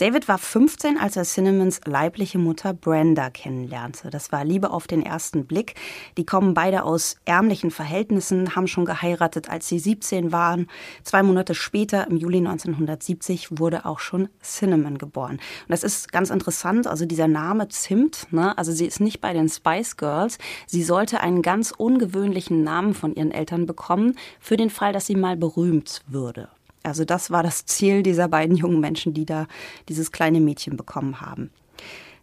David 0.00 0.28
war 0.28 0.38
15, 0.38 0.96
als 0.96 1.16
er 1.16 1.24
Cinnamons 1.24 1.82
leibliche 1.84 2.38
Mutter 2.38 2.72
Brenda 2.72 3.28
kennenlernte. 3.28 4.08
Das 4.08 4.32
war 4.32 4.46
Liebe 4.46 4.70
auf 4.70 4.86
den 4.86 5.02
ersten 5.02 5.44
Blick. 5.44 5.74
Die 6.16 6.24
kommen 6.24 6.54
beide 6.54 6.84
aus 6.84 7.16
ärmlichen 7.26 7.70
Verhältnissen, 7.70 8.56
haben 8.56 8.66
schon 8.66 8.86
geheiratet, 8.86 9.50
als 9.50 9.68
sie 9.68 9.78
17 9.78 10.32
waren. 10.32 10.68
Zwei 11.02 11.22
Monate 11.22 11.54
später, 11.54 12.08
im 12.08 12.16
Juli 12.16 12.38
1970, 12.38 13.58
wurde 13.58 13.84
auch 13.84 13.98
schon 13.98 14.30
Cinnamon 14.42 14.96
geboren. 14.96 15.32
Und 15.32 15.68
das 15.68 15.84
ist 15.84 16.10
ganz 16.10 16.30
interessant, 16.30 16.86
also 16.86 17.04
dieser 17.04 17.28
Name 17.28 17.68
Zimt, 17.68 18.26
ne? 18.30 18.56
also 18.56 18.72
sie 18.72 18.86
ist 18.86 19.00
nicht 19.00 19.20
bei 19.20 19.34
den 19.34 19.50
Spice 19.50 19.98
Girls. 19.98 20.38
Sie 20.66 20.82
sollte 20.82 21.20
einen 21.20 21.42
ganz 21.42 21.72
ungewöhnlichen 21.76 22.64
Namen 22.64 22.94
von 22.94 23.14
ihren 23.14 23.32
Eltern 23.32 23.66
bekommen, 23.66 24.16
für 24.40 24.56
den 24.56 24.70
Fall, 24.70 24.94
dass 24.94 25.04
sie 25.04 25.16
mal 25.16 25.36
berühmt 25.36 26.00
würde. 26.06 26.48
Also 26.82 27.04
das 27.04 27.30
war 27.30 27.42
das 27.42 27.66
Ziel 27.66 28.02
dieser 28.02 28.28
beiden 28.28 28.56
jungen 28.56 28.80
Menschen, 28.80 29.12
die 29.12 29.26
da 29.26 29.46
dieses 29.88 30.12
kleine 30.12 30.40
Mädchen 30.40 30.76
bekommen 30.76 31.20
haben. 31.20 31.50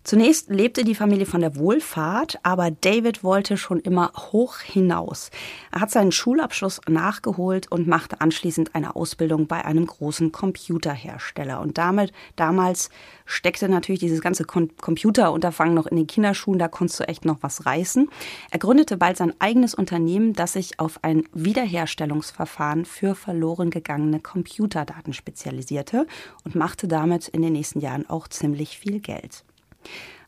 Zunächst 0.08 0.50
lebte 0.50 0.86
die 0.86 0.96
Familie 0.96 1.26
von 1.26 1.42
der 1.42 1.58
Wohlfahrt, 1.58 2.40
aber 2.42 2.72
David 2.72 3.26
wollte 3.26 3.58
schon 3.58 3.82
immer 3.82 4.14
hoch 4.16 4.60
hinaus. 4.60 5.32
Er 5.70 5.82
hat 5.82 5.92
seinen 5.92 6.14
Schulabschluss 6.14 6.80
nachgeholt 6.88 7.70
und 7.70 7.90
machte 7.90 8.22
anschließend 8.22 8.74
eine 8.74 8.96
Ausbildung 8.96 9.48
bei 9.48 9.66
einem 9.66 9.86
großen 9.86 10.32
Computerhersteller. 10.32 11.60
Und 11.60 11.78
damit, 11.78 12.14
damals 12.38 12.90
steckte 13.26 13.68
natürlich 13.68 14.00
dieses 14.00 14.22
ganze 14.22 14.46
Computerunterfangen 14.46 15.76
noch 15.76 15.88
in 15.88 15.98
den 15.98 16.08
Kinderschuhen, 16.08 16.58
da 16.58 16.70
konntest 16.70 17.02
du 17.02 17.04
echt 17.10 17.26
noch 17.26 17.40
was 17.42 17.66
reißen. 17.66 18.10
Er 18.50 18.60
gründete 18.60 18.96
bald 18.96 19.18
sein 19.18 19.34
eigenes 19.40 19.76
Unternehmen, 19.76 20.32
das 20.32 20.54
sich 20.54 20.80
auf 20.80 21.04
ein 21.04 21.26
Wiederherstellungsverfahren 21.34 22.86
für 22.86 23.14
verloren 23.14 23.72
gegangene 23.72 24.22
Computerdaten 24.22 25.12
spezialisierte 25.12 26.08
und 26.46 26.56
machte 26.56 26.88
damit 26.88 27.28
in 27.28 27.42
den 27.42 27.52
nächsten 27.52 27.82
Jahren 27.82 28.10
auch 28.10 28.30
ziemlich 28.30 28.78
viel 28.78 29.02
Geld. 29.02 29.44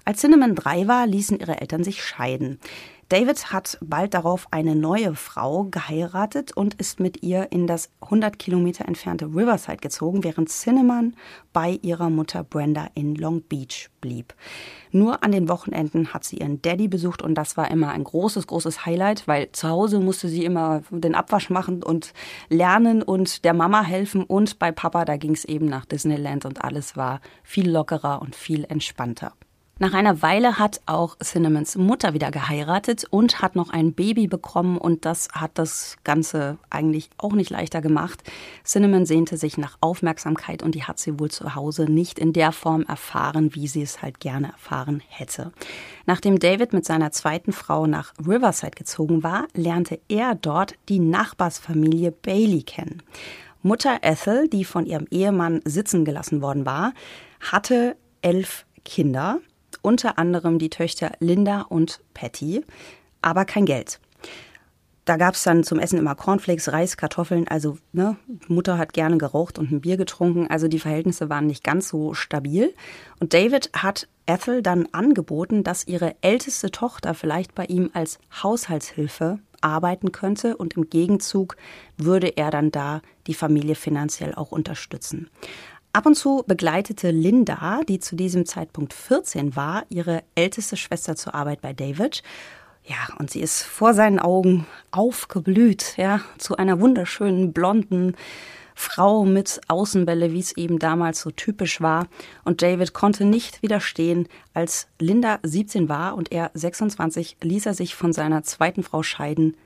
Als 0.05 0.21
Cinnamon 0.21 0.55
drei 0.55 0.87
war, 0.87 1.05
ließen 1.05 1.39
ihre 1.39 1.61
Eltern 1.61 1.83
sich 1.83 2.03
scheiden. 2.03 2.59
David 3.09 3.51
hat 3.51 3.79
bald 3.81 4.13
darauf 4.13 4.47
eine 4.51 4.75
neue 4.75 5.15
Frau 5.15 5.63
geheiratet 5.63 6.55
und 6.55 6.75
ist 6.75 6.99
mit 6.99 7.23
ihr 7.23 7.51
in 7.51 7.65
das 7.65 7.89
100 8.01 8.37
Kilometer 8.37 8.87
entfernte 8.87 9.25
Riverside 9.25 9.77
gezogen, 9.77 10.23
während 10.23 10.49
Cinnamon 10.49 11.15
bei 11.51 11.79
ihrer 11.81 12.11
Mutter 12.11 12.43
Brenda 12.43 12.87
in 12.93 13.15
Long 13.15 13.41
Beach 13.41 13.89
blieb. 13.99 14.35
Nur 14.91 15.23
an 15.23 15.31
den 15.31 15.49
Wochenenden 15.49 16.13
hat 16.13 16.23
sie 16.23 16.37
ihren 16.37 16.61
Daddy 16.61 16.87
besucht 16.87 17.23
und 17.23 17.33
das 17.33 17.57
war 17.57 17.71
immer 17.71 17.89
ein 17.89 18.03
großes, 18.03 18.45
großes 18.45 18.85
Highlight, 18.85 19.27
weil 19.27 19.51
zu 19.53 19.69
Hause 19.69 19.99
musste 19.99 20.27
sie 20.27 20.45
immer 20.45 20.83
den 20.91 21.15
Abwasch 21.15 21.49
machen 21.49 21.81
und 21.81 22.13
lernen 22.49 23.01
und 23.01 23.43
der 23.43 23.55
Mama 23.55 23.81
helfen 23.81 24.23
und 24.23 24.59
bei 24.59 24.71
Papa, 24.71 25.05
da 25.05 25.17
ging 25.17 25.33
es 25.33 25.45
eben 25.45 25.65
nach 25.65 25.85
Disneyland 25.85 26.45
und 26.45 26.63
alles 26.63 26.95
war 26.95 27.21
viel 27.41 27.71
lockerer 27.71 28.21
und 28.21 28.35
viel 28.35 28.65
entspannter. 28.65 29.33
Nach 29.81 29.93
einer 29.93 30.21
Weile 30.21 30.59
hat 30.59 30.81
auch 30.87 31.15
Cinnamons 31.23 31.77
Mutter 31.77 32.13
wieder 32.13 32.31
geheiratet 32.31 33.05
und 33.09 33.41
hat 33.41 33.55
noch 33.55 33.69
ein 33.69 33.93
Baby 33.93 34.27
bekommen 34.27 34.77
und 34.77 35.05
das 35.05 35.29
hat 35.31 35.51
das 35.53 35.95
Ganze 36.03 36.57
eigentlich 36.69 37.09
auch 37.17 37.31
nicht 37.31 37.49
leichter 37.49 37.79
gemacht. 37.79 38.21
Cinnamon 38.65 39.05
sehnte 39.05 39.37
sich 39.37 39.57
nach 39.57 39.77
Aufmerksamkeit 39.79 40.63
und 40.63 40.75
die 40.75 40.83
hat 40.83 40.99
sie 40.99 41.17
wohl 41.17 41.31
zu 41.31 41.55
Hause 41.55 41.85
nicht 41.85 42.19
in 42.19 42.33
der 42.33 42.51
Form 42.51 42.83
erfahren, 42.83 43.55
wie 43.55 43.69
sie 43.69 43.81
es 43.81 44.01
halt 44.01 44.19
gerne 44.19 44.47
erfahren 44.47 45.01
hätte. 45.07 45.53
Nachdem 46.05 46.39
David 46.39 46.73
mit 46.73 46.83
seiner 46.83 47.13
zweiten 47.13 47.53
Frau 47.53 47.87
nach 47.87 48.13
Riverside 48.19 48.75
gezogen 48.75 49.23
war, 49.23 49.47
lernte 49.53 50.01
er 50.09 50.35
dort 50.35 50.73
die 50.89 50.99
Nachbarsfamilie 50.99 52.11
Bailey 52.11 52.63
kennen. 52.63 53.01
Mutter 53.61 53.99
Ethel, 54.01 54.49
die 54.49 54.65
von 54.65 54.85
ihrem 54.85 55.07
Ehemann 55.09 55.61
sitzen 55.63 56.03
gelassen 56.03 56.41
worden 56.41 56.65
war, 56.65 56.91
hatte 57.39 57.95
elf 58.21 58.65
Kinder 58.83 59.39
unter 59.81 60.17
anderem 60.17 60.59
die 60.59 60.69
Töchter 60.69 61.11
Linda 61.19 61.61
und 61.61 62.01
Patty, 62.13 62.63
aber 63.21 63.45
kein 63.45 63.65
Geld. 63.65 63.99
Da 65.09 65.17
gab 65.17 65.33
es 65.33 65.41
dann 65.41 65.63
zum 65.63 65.79
Essen 65.79 65.97
immer 65.97 66.13
Cornflakes, 66.13 66.71
Reis, 66.71 66.95
Kartoffeln. 66.95 67.47
Also 67.47 67.79
ne, 67.93 68.17
Mutter 68.47 68.77
hat 68.77 68.93
gerne 68.93 69.17
geraucht 69.17 69.57
und 69.57 69.71
ein 69.71 69.81
Bier 69.81 69.97
getrunken. 69.97 70.45
Also 70.47 70.67
die 70.67 70.77
Verhältnisse 70.77 71.29
waren 71.29 71.47
nicht 71.47 71.63
ganz 71.63 71.89
so 71.89 72.13
stabil. 72.13 72.75
Und 73.19 73.33
David 73.33 73.71
hat 73.73 74.07
Ethel 74.27 74.61
dann 74.61 74.87
angeboten, 74.91 75.63
dass 75.63 75.87
ihre 75.87 76.15
älteste 76.21 76.69
Tochter 76.69 77.15
vielleicht 77.15 77.55
bei 77.55 77.65
ihm 77.65 77.89
als 77.93 78.19
Haushaltshilfe 78.43 79.39
arbeiten 79.61 80.11
könnte 80.11 80.55
und 80.55 80.77
im 80.77 80.91
Gegenzug 80.91 81.57
würde 81.97 82.27
er 82.37 82.51
dann 82.51 82.69
da 82.69 83.01
die 83.25 83.33
Familie 83.33 83.73
finanziell 83.73 84.35
auch 84.35 84.51
unterstützen. 84.51 85.29
Ab 85.91 86.05
und 86.05 86.13
zu 86.13 86.43
begleitete 86.45 87.09
Linda, 87.09 87.81
die 87.87 87.99
zu 87.99 88.15
diesem 88.15 88.45
Zeitpunkt 88.45 88.93
14 88.93 89.55
war, 89.55 89.85
ihre 89.89 90.21
älteste 90.35 90.77
Schwester 90.77 91.15
zur 91.15 91.33
Arbeit 91.33 91.61
bei 91.61 91.73
David. 91.73 92.21
Ja, 92.85 93.15
und 93.17 93.31
sie 93.31 93.41
ist 93.41 93.63
vor 93.63 93.95
seinen 93.95 94.19
Augen 94.19 94.67
aufgeblüht, 94.91 95.95
ja, 95.97 96.21
zu 96.37 96.57
einer 96.57 96.79
wunderschönen 96.79 97.53
blonden 97.53 98.15
Frau 98.75 99.25
mit 99.25 99.61
Außenbälle, 99.67 100.31
wie 100.31 100.39
es 100.39 100.55
eben 100.55 100.77
damals 100.77 101.21
so 101.21 101.31
typisch 101.31 101.81
war. 101.81 102.07
Und 102.43 102.61
David 102.61 102.93
konnte 102.93 103.25
nicht 103.25 103.63
widerstehen. 103.63 104.27
Als 104.53 104.87
Linda 104.99 105.39
17 105.41 105.89
war 105.89 106.15
und 106.15 106.31
er 106.31 106.51
26, 106.53 107.37
ließ 107.41 107.65
er 107.65 107.73
sich 107.73 107.95
von 107.95 108.13
seiner 108.13 108.43
zweiten 108.43 108.83
Frau 108.83 109.01
scheiden 109.01 109.57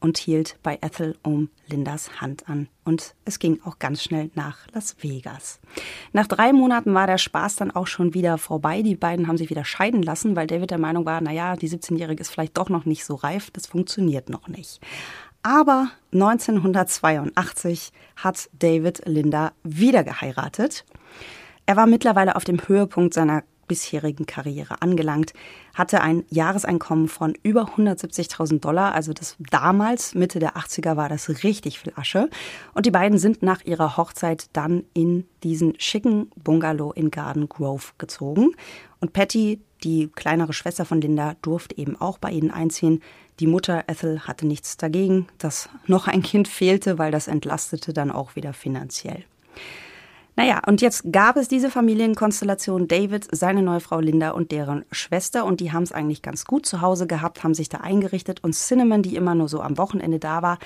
und 0.00 0.18
hielt 0.18 0.58
bei 0.62 0.78
Ethel 0.80 1.16
um 1.22 1.50
Lindas 1.68 2.20
Hand 2.20 2.48
an. 2.48 2.68
Und 2.84 3.14
es 3.24 3.38
ging 3.38 3.60
auch 3.64 3.78
ganz 3.78 4.02
schnell 4.02 4.30
nach 4.34 4.66
Las 4.72 4.96
Vegas. 5.00 5.60
Nach 6.12 6.26
drei 6.26 6.52
Monaten 6.52 6.94
war 6.94 7.06
der 7.06 7.18
Spaß 7.18 7.56
dann 7.56 7.70
auch 7.70 7.86
schon 7.86 8.14
wieder 8.14 8.38
vorbei. 8.38 8.82
Die 8.82 8.96
beiden 8.96 9.28
haben 9.28 9.36
sich 9.36 9.50
wieder 9.50 9.64
scheiden 9.64 10.02
lassen, 10.02 10.36
weil 10.36 10.46
David 10.46 10.70
der 10.70 10.78
Meinung 10.78 11.04
war, 11.04 11.20
naja, 11.20 11.56
die 11.56 11.68
17-Jährige 11.68 12.20
ist 12.20 12.30
vielleicht 12.30 12.56
doch 12.56 12.70
noch 12.70 12.86
nicht 12.86 13.04
so 13.04 13.14
reif, 13.14 13.50
das 13.50 13.66
funktioniert 13.66 14.30
noch 14.30 14.48
nicht. 14.48 14.80
Aber 15.42 15.90
1982 16.12 17.92
hat 18.16 18.50
David 18.58 19.02
Linda 19.06 19.52
wieder 19.62 20.04
geheiratet. 20.04 20.84
Er 21.66 21.76
war 21.76 21.86
mittlerweile 21.86 22.36
auf 22.36 22.44
dem 22.44 22.58
Höhepunkt 22.66 23.14
seiner 23.14 23.44
bisherigen 23.70 24.26
Karriere 24.26 24.82
angelangt, 24.82 25.32
hatte 25.74 26.00
ein 26.00 26.24
Jahreseinkommen 26.28 27.06
von 27.06 27.34
über 27.44 27.76
170.000 27.76 28.58
Dollar, 28.58 28.96
also 28.96 29.12
das 29.12 29.36
damals, 29.38 30.16
Mitte 30.16 30.40
der 30.40 30.56
80er, 30.56 30.96
war 30.96 31.08
das 31.08 31.28
richtig 31.44 31.78
viel 31.78 31.92
Asche. 31.94 32.28
Und 32.74 32.86
die 32.86 32.90
beiden 32.90 33.16
sind 33.16 33.44
nach 33.44 33.64
ihrer 33.64 33.96
Hochzeit 33.96 34.48
dann 34.54 34.82
in 34.92 35.24
diesen 35.44 35.78
schicken 35.78 36.32
Bungalow 36.34 36.90
in 36.90 37.12
Garden 37.12 37.48
Grove 37.48 37.92
gezogen. 37.96 38.56
Und 38.98 39.12
Patty, 39.12 39.60
die 39.84 40.08
kleinere 40.08 40.52
Schwester 40.52 40.84
von 40.84 41.00
Linda, 41.00 41.36
durfte 41.40 41.78
eben 41.78 41.94
auch 42.00 42.18
bei 42.18 42.32
ihnen 42.32 42.50
einziehen. 42.50 43.00
Die 43.38 43.46
Mutter 43.46 43.84
Ethel 43.86 44.26
hatte 44.26 44.48
nichts 44.48 44.78
dagegen, 44.78 45.28
dass 45.38 45.68
noch 45.86 46.08
ein 46.08 46.22
Kind 46.22 46.48
fehlte, 46.48 46.98
weil 46.98 47.12
das 47.12 47.28
entlastete 47.28 47.92
dann 47.92 48.10
auch 48.10 48.34
wieder 48.34 48.52
finanziell. 48.52 49.22
Naja, 50.36 50.62
und 50.66 50.80
jetzt 50.80 51.12
gab 51.12 51.36
es 51.36 51.48
diese 51.48 51.70
Familienkonstellation 51.70 52.88
David, 52.88 53.28
seine 53.30 53.62
neue 53.62 53.80
Frau 53.80 54.00
Linda 54.00 54.30
und 54.30 54.52
deren 54.52 54.84
Schwester 54.90 55.44
und 55.44 55.60
die 55.60 55.72
haben 55.72 55.82
es 55.82 55.92
eigentlich 55.92 56.22
ganz 56.22 56.44
gut 56.44 56.66
zu 56.66 56.80
Hause 56.80 57.06
gehabt, 57.06 57.42
haben 57.44 57.54
sich 57.54 57.68
da 57.68 57.78
eingerichtet 57.78 58.42
und 58.42 58.54
Cinnamon, 58.54 59.02
die 59.02 59.16
immer 59.16 59.34
nur 59.34 59.48
so 59.48 59.60
am 59.60 59.76
Wochenende 59.76 60.18
da 60.18 60.42
war, 60.42 60.58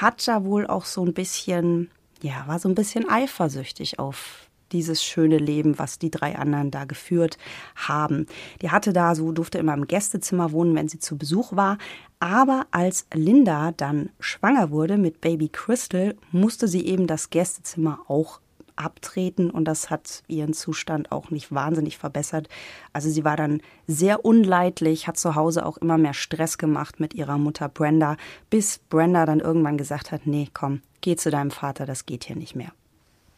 hat 0.00 0.26
da 0.26 0.44
wohl 0.44 0.66
auch 0.66 0.84
so 0.84 1.04
ein 1.04 1.14
bisschen, 1.14 1.90
ja, 2.22 2.44
war 2.46 2.58
so 2.58 2.68
ein 2.68 2.74
bisschen 2.74 3.08
eifersüchtig 3.08 3.98
auf 3.98 4.48
dieses 4.72 5.04
schöne 5.04 5.38
Leben, 5.38 5.78
was 5.78 5.98
die 5.98 6.10
drei 6.10 6.36
anderen 6.36 6.70
da 6.70 6.84
geführt 6.84 7.38
haben. 7.76 8.26
Die 8.60 8.70
hatte 8.70 8.92
da 8.92 9.14
so, 9.14 9.32
durfte 9.32 9.58
immer 9.58 9.74
im 9.74 9.86
Gästezimmer 9.86 10.52
wohnen, 10.52 10.74
wenn 10.74 10.88
sie 10.88 10.98
zu 10.98 11.16
Besuch 11.16 11.54
war. 11.54 11.78
Aber 12.18 12.66
als 12.70 13.06
Linda 13.14 13.72
dann 13.72 14.10
schwanger 14.18 14.70
wurde 14.70 14.98
mit 14.98 15.20
Baby 15.20 15.48
Crystal, 15.48 16.16
musste 16.32 16.66
sie 16.66 16.86
eben 16.86 17.06
das 17.06 17.30
Gästezimmer 17.30 18.00
auch 18.08 18.40
abtreten 18.76 19.50
und 19.50 19.66
das 19.66 19.90
hat 19.90 20.22
ihren 20.28 20.52
Zustand 20.52 21.12
auch 21.12 21.30
nicht 21.30 21.52
wahnsinnig 21.52 21.98
verbessert. 21.98 22.48
Also 22.92 23.10
sie 23.10 23.24
war 23.24 23.36
dann 23.36 23.60
sehr 23.86 24.24
unleidlich, 24.24 25.06
hat 25.06 25.16
zu 25.16 25.34
Hause 25.34 25.66
auch 25.66 25.76
immer 25.76 25.98
mehr 25.98 26.14
Stress 26.14 26.58
gemacht 26.58 27.00
mit 27.00 27.14
ihrer 27.14 27.38
Mutter 27.38 27.68
Brenda, 27.68 28.16
bis 28.50 28.78
Brenda 28.78 29.26
dann 29.26 29.40
irgendwann 29.40 29.78
gesagt 29.78 30.12
hat, 30.12 30.26
nee, 30.26 30.48
komm, 30.52 30.82
geh 31.00 31.16
zu 31.16 31.30
deinem 31.30 31.50
Vater, 31.50 31.86
das 31.86 32.06
geht 32.06 32.24
hier 32.24 32.36
nicht 32.36 32.54
mehr. 32.54 32.72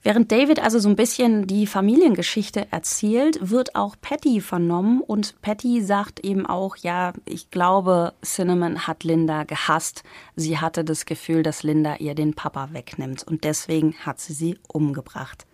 Während 0.06 0.30
David 0.30 0.62
also 0.62 0.78
so 0.78 0.88
ein 0.88 0.94
bisschen 0.94 1.48
die 1.48 1.66
Familiengeschichte 1.66 2.68
erzählt, 2.70 3.50
wird 3.50 3.74
auch 3.74 3.96
Patty 4.00 4.40
vernommen 4.40 5.00
und 5.00 5.34
Patty 5.42 5.82
sagt 5.82 6.20
eben 6.20 6.46
auch, 6.46 6.76
ja, 6.76 7.12
ich 7.24 7.50
glaube, 7.50 8.12
Cinnamon 8.24 8.86
hat 8.86 9.02
Linda 9.02 9.42
gehasst. 9.42 10.04
Sie 10.36 10.58
hatte 10.58 10.84
das 10.84 11.06
Gefühl, 11.06 11.42
dass 11.42 11.64
Linda 11.64 11.96
ihr 11.96 12.14
den 12.14 12.34
Papa 12.34 12.68
wegnimmt 12.70 13.24
und 13.24 13.42
deswegen 13.42 13.96
hat 13.96 14.20
sie 14.20 14.32
sie 14.32 14.58
umgebracht. 14.68 15.44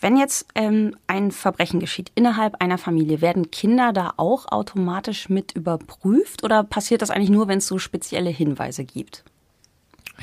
Wenn 0.00 0.16
jetzt 0.16 0.46
ähm, 0.54 0.96
ein 1.06 1.30
Verbrechen 1.30 1.78
geschieht 1.78 2.10
innerhalb 2.14 2.62
einer 2.62 2.78
Familie, 2.78 3.20
werden 3.20 3.50
Kinder 3.50 3.92
da 3.92 4.14
auch 4.16 4.50
automatisch 4.50 5.28
mit 5.28 5.52
überprüft 5.52 6.42
oder 6.42 6.64
passiert 6.64 7.02
das 7.02 7.10
eigentlich 7.10 7.28
nur, 7.28 7.48
wenn 7.48 7.58
es 7.58 7.66
so 7.66 7.78
spezielle 7.78 8.30
Hinweise 8.30 8.86
gibt? 8.86 9.24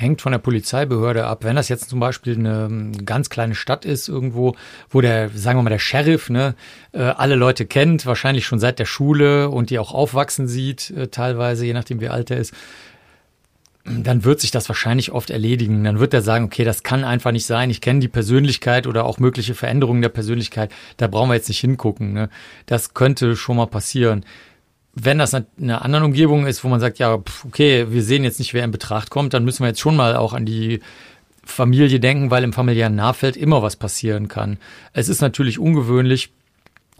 Hängt 0.02 0.20
von 0.20 0.32
der 0.32 0.38
Polizeibehörde 0.38 1.26
ab. 1.26 1.44
Wenn 1.44 1.56
das 1.56 1.68
jetzt 1.68 1.88
zum 1.88 2.00
Beispiel 2.00 2.36
eine 2.36 2.66
ähm, 2.66 3.06
ganz 3.06 3.30
kleine 3.30 3.54
Stadt 3.54 3.84
ist 3.84 4.08
irgendwo, 4.08 4.54
wo 4.90 5.00
der, 5.00 5.30
sagen 5.30 5.58
wir 5.58 5.62
mal, 5.62 5.70
der 5.70 5.78
Sheriff 5.78 6.28
ne, 6.28 6.54
äh, 6.92 7.02
alle 7.02 7.36
Leute 7.36 7.64
kennt, 7.64 8.04
wahrscheinlich 8.04 8.44
schon 8.44 8.58
seit 8.58 8.78
der 8.78 8.84
Schule 8.84 9.48
und 9.48 9.70
die 9.70 9.78
auch 9.78 9.94
aufwachsen 9.94 10.48
sieht, 10.48 10.90
äh, 10.90 11.08
teilweise, 11.08 11.64
je 11.64 11.72
nachdem 11.72 12.00
wie 12.00 12.08
alt 12.08 12.30
er 12.30 12.38
ist, 12.38 12.52
dann 13.84 14.24
wird 14.24 14.40
sich 14.40 14.52
das 14.52 14.68
wahrscheinlich 14.68 15.10
oft 15.10 15.30
erledigen. 15.30 15.82
Dann 15.82 15.98
wird 15.98 16.14
er 16.14 16.22
sagen, 16.22 16.44
okay, 16.44 16.64
das 16.64 16.82
kann 16.82 17.02
einfach 17.02 17.32
nicht 17.32 17.46
sein. 17.46 17.70
Ich 17.70 17.80
kenne 17.80 18.00
die 18.00 18.08
Persönlichkeit 18.08 18.86
oder 18.86 19.04
auch 19.04 19.18
mögliche 19.18 19.54
Veränderungen 19.54 20.02
der 20.02 20.08
Persönlichkeit. 20.08 20.70
Da 20.98 21.08
brauchen 21.08 21.30
wir 21.30 21.34
jetzt 21.34 21.48
nicht 21.48 21.60
hingucken. 21.60 22.12
Ne? 22.12 22.28
Das 22.66 22.94
könnte 22.94 23.34
schon 23.34 23.56
mal 23.56 23.66
passieren 23.66 24.24
wenn 24.94 25.18
das 25.18 25.32
in 25.32 25.46
einer 25.60 25.84
anderen 25.84 26.04
Umgebung 26.04 26.46
ist, 26.46 26.64
wo 26.64 26.68
man 26.68 26.80
sagt, 26.80 26.98
ja, 26.98 27.14
okay, 27.14 27.86
wir 27.90 28.02
sehen 28.02 28.24
jetzt 28.24 28.38
nicht, 28.38 28.52
wer 28.52 28.64
in 28.64 28.70
Betracht 28.70 29.10
kommt, 29.10 29.32
dann 29.32 29.44
müssen 29.44 29.62
wir 29.62 29.68
jetzt 29.68 29.80
schon 29.80 29.96
mal 29.96 30.16
auch 30.16 30.32
an 30.34 30.44
die 30.44 30.80
Familie 31.44 31.98
denken, 31.98 32.30
weil 32.30 32.44
im 32.44 32.52
familiären 32.52 32.94
Nahfeld 32.94 33.36
immer 33.36 33.62
was 33.62 33.76
passieren 33.76 34.28
kann. 34.28 34.58
Es 34.92 35.08
ist 35.08 35.20
natürlich 35.20 35.58
ungewöhnlich, 35.58 36.30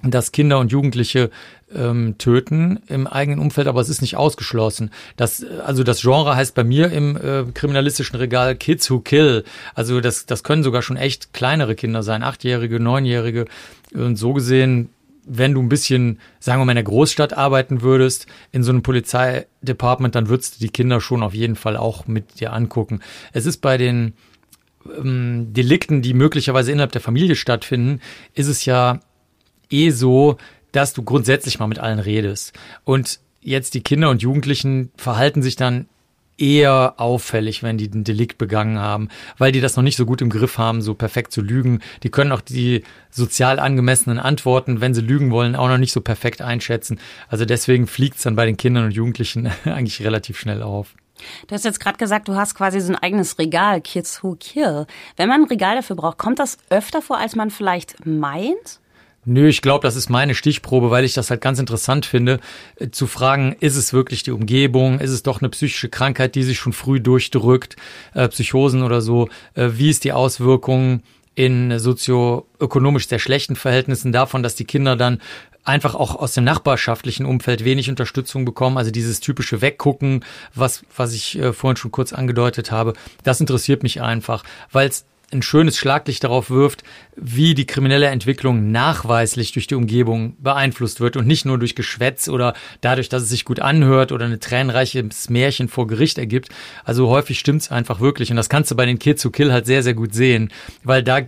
dass 0.03 0.33
Kinder 0.33 0.59
und 0.59 0.73
Jugendliche 0.73 1.31
ähm, 1.75 2.17
töten 2.19 2.81
im 2.89 3.07
eigenen 3.07 3.39
Umfeld, 3.39 3.69
aber 3.69 3.81
es 3.81 3.89
ist 3.89 4.03
nicht 4.03 4.17
ausgeschlossen. 4.17 4.91
Das, 5.17 5.45
also 5.45 5.85
das 5.85 6.01
Genre 6.01 6.35
heißt 6.35 6.55
bei 6.55 6.65
mir 6.65 6.91
im 6.91 7.17
äh, 7.17 7.45
kriminalistischen 7.53 8.17
Regal 8.17 8.57
Kids 8.57 8.91
Who 8.91 9.01
Kill. 9.01 9.45
Also 9.75 10.01
das, 10.01 10.27
das 10.27 10.43
können 10.43 10.65
sogar 10.65 10.83
schon 10.83 10.97
echt 10.97 11.33
kleinere 11.33 11.77
Kinder 11.77 12.03
sein, 12.03 12.25
achtjährige, 12.25 12.81
neunjährige. 12.81 13.45
Und 13.95 14.17
so 14.17 14.33
gesehen, 14.33 14.91
wenn 15.25 15.55
du 15.55 15.62
ein 15.62 15.69
bisschen, 15.69 16.19
sagen 16.41 16.61
wir 16.61 16.64
mal, 16.64 16.73
in 16.73 16.76
der 16.76 16.85
Großstadt 16.85 17.37
arbeiten 17.37 17.83
würdest, 17.83 18.26
in 18.50 18.62
so 18.62 18.71
einem 18.71 18.83
Polizeidepartment, 18.83 20.14
dann 20.14 20.29
würdest 20.29 20.57
du 20.57 20.61
die 20.61 20.73
Kinder 20.73 21.00
schon 21.00 21.23
auf 21.23 21.35
jeden 21.35 21.57
Fall 21.57 21.76
auch 21.76 22.07
mit 22.07 22.41
dir 22.41 22.52
angucken. 22.52 23.00
Es 23.33 23.47
ist 23.47 23.59
bei 23.59 23.79
den 23.79 24.14
ähm, 24.99 25.52
Delikten, 25.52 26.02
die 26.02 26.14
möglicherweise 26.14 26.73
innerhalb 26.73 26.93
der 26.93 27.00
Familie 27.00 27.37
stattfinden, 27.37 28.00
ist 28.35 28.49
es 28.49 28.64
ja 28.64 29.00
eh 29.71 29.91
so, 29.91 30.38
dass 30.73 30.93
du 30.93 31.02
grundsätzlich 31.02 31.59
mal 31.59 31.67
mit 31.67 31.79
allen 31.79 31.99
redest. 31.99 32.52
Und 32.85 33.21
jetzt 33.41 33.75
die 33.75 33.83
Kinder 33.83 34.11
und 34.11 34.23
Jugendlichen 34.23 34.91
verhalten 34.97 35.43
sich 35.43 35.57
dann 35.57 35.87
eher 36.39 36.95
auffällig, 36.97 37.62
wenn 37.62 37.79
die 37.79 37.89
den 37.89 38.05
Delikt 38.05 38.39
begangen 38.39 38.79
haben, 38.79 39.09
weil 39.39 39.53
die 39.53 39.61
das 39.61 39.77
noch 39.77 39.83
nicht 39.83 39.97
so 39.97 40.07
gut 40.07 40.23
im 40.23 40.31
Griff 40.31 40.59
haben, 40.59 40.83
so 40.83 40.95
perfekt 40.95 41.33
zu 41.33 41.41
lügen. 41.41 41.81
Die 42.03 42.11
können 42.11 42.33
auch 42.33 42.41
die 42.41 42.85
sozial 43.11 43.59
angemessenen 43.59 44.19
Antworten, 44.19 44.81
wenn 44.81 44.95
sie 44.95 45.03
lügen 45.03 45.31
wollen, 45.31 45.57
auch 45.57 45.69
noch 45.69 45.79
nicht 45.79 45.93
so 45.93 46.01
perfekt 46.01 46.43
einschätzen. 46.43 46.99
Also 47.29 47.45
deswegen 47.45 47.87
fliegt 47.87 48.17
es 48.17 48.23
dann 48.23 48.37
bei 48.37 48.47
den 48.47 48.57
Kindern 48.57 48.85
und 48.85 48.93
Jugendlichen 48.93 49.51
eigentlich 49.65 50.03
relativ 50.03 50.39
schnell 50.39 50.62
auf. 50.62 50.95
Du 51.47 51.55
hast 51.55 51.65
jetzt 51.65 51.81
gerade 51.81 51.99
gesagt, 51.99 52.29
du 52.29 52.35
hast 52.35 52.55
quasi 52.55 52.81
so 52.81 52.93
ein 52.93 52.99
eigenes 52.99 53.39
Regal, 53.39 53.81
Kids 53.81 54.23
Who 54.23 54.37
Kill. 54.39 54.87
Wenn 55.17 55.29
man 55.29 55.43
ein 55.43 55.49
Regal 55.49 55.77
dafür 55.77 55.97
braucht, 55.97 56.19
kommt 56.19 56.39
das 56.39 56.59
öfter 56.71 57.03
vor, 57.03 57.19
als 57.19 57.37
man 57.37 57.51
vielleicht 57.51 58.05
meint? 58.05 58.81
Nö, 59.25 59.47
ich 59.47 59.62
glaube, 59.62 59.87
das 59.87 59.95
ist 59.95 60.11
meine 60.11 60.35
Stichprobe, 60.35 60.91
weil 60.91 61.05
ich 61.05 61.14
das 61.14 61.31
halt 61.31 61.41
ganz 61.41 61.61
interessant 61.61 62.07
finde, 62.07 62.41
äh, 62.76 62.91
zu 62.91 63.07
fragen, 63.07 63.55
ist 63.61 63.76
es 63.76 63.93
wirklich 63.93 64.25
die 64.25 64.33
Umgebung, 64.33 64.99
ist 64.99 65.11
es 65.11 65.23
doch 65.23 65.41
eine 65.41 65.49
psychische 65.49 65.88
Krankheit, 65.88 66.35
die 66.35 66.43
sich 66.43 66.59
schon 66.59 66.73
früh 66.73 67.00
durchdrückt, 67.00 67.76
äh, 68.14 68.29
Psychosen 68.29 68.83
oder 68.83 69.00
so, 69.00 69.29
äh, 69.55 69.71
wie 69.75 69.91
ist 69.91 70.02
die 70.02 70.12
Auswirkung 70.12 71.02
in 71.37 71.79
sozioökonomisch 71.79 73.07
sehr 73.07 73.21
schlechten 73.21 73.55
Verhältnissen 73.55 74.11
davon, 74.11 74.43
dass 74.43 74.57
die 74.57 74.64
Kinder 74.64 74.97
dann 74.97 75.21
einfach 75.64 75.95
auch 75.95 76.17
aus 76.17 76.35
dem 76.35 76.43
nachbarschaftlichen 76.43 77.25
Umfeld 77.25 77.64
wenig 77.64 77.88
Unterstützung 77.88 78.45
bekommen. 78.45 78.76
Also 78.76 78.91
dieses 78.91 79.21
typische 79.21 79.61
Weggucken, 79.61 80.25
was, 80.55 80.83
was 80.97 81.14
ich 81.14 81.38
äh, 81.38 81.52
vorhin 81.52 81.76
schon 81.76 81.93
kurz 81.93 82.12
angedeutet 82.12 82.73
habe, 82.73 82.95
das 83.23 83.41
interessiert 83.41 83.85
mich 83.85 84.02
einfach, 84.02 84.43
weil 84.73 84.88
es 84.88 85.05
ein 85.33 85.43
schönes 85.43 85.77
Schlaglicht 85.77 86.25
darauf 86.25 86.51
wirft, 86.51 86.83
wie 87.17 87.55
die 87.55 87.67
kriminelle 87.67 88.07
Entwicklung 88.07 88.71
nachweislich 88.71 89.53
durch 89.53 89.67
die 89.67 89.75
Umgebung 89.75 90.37
beeinflusst 90.39 91.01
wird 91.01 91.17
und 91.17 91.27
nicht 91.27 91.45
nur 91.45 91.59
durch 91.59 91.75
Geschwätz 91.75 92.29
oder 92.29 92.55
dadurch, 92.81 93.09
dass 93.09 93.23
es 93.23 93.29
sich 93.29 93.45
gut 93.45 93.61
anhört 93.61 94.12
oder 94.12 94.27
eine 94.27 94.41
tränenreiches 94.41 95.31
Märchen 95.31 95.69
vor 95.69 95.87
Gericht 95.87 96.19
ergibt. 96.19 96.49
Also 96.85 97.09
häufig 97.09 97.39
stimmt's 97.39 97.71
einfach 97.71 98.01
wirklich 98.01 98.31
und 98.31 98.37
das 98.37 98.49
kannst 98.49 98.71
du 98.71 98.77
bei 98.77 98.87
den 98.87 98.99
Kids 98.99 99.23
to 99.23 99.31
Kill 99.31 99.53
halt 99.53 99.67
sehr, 99.67 99.83
sehr 99.83 99.95
gut 99.95 100.15
sehen, 100.15 100.51
weil 100.85 101.03
da 101.03 101.21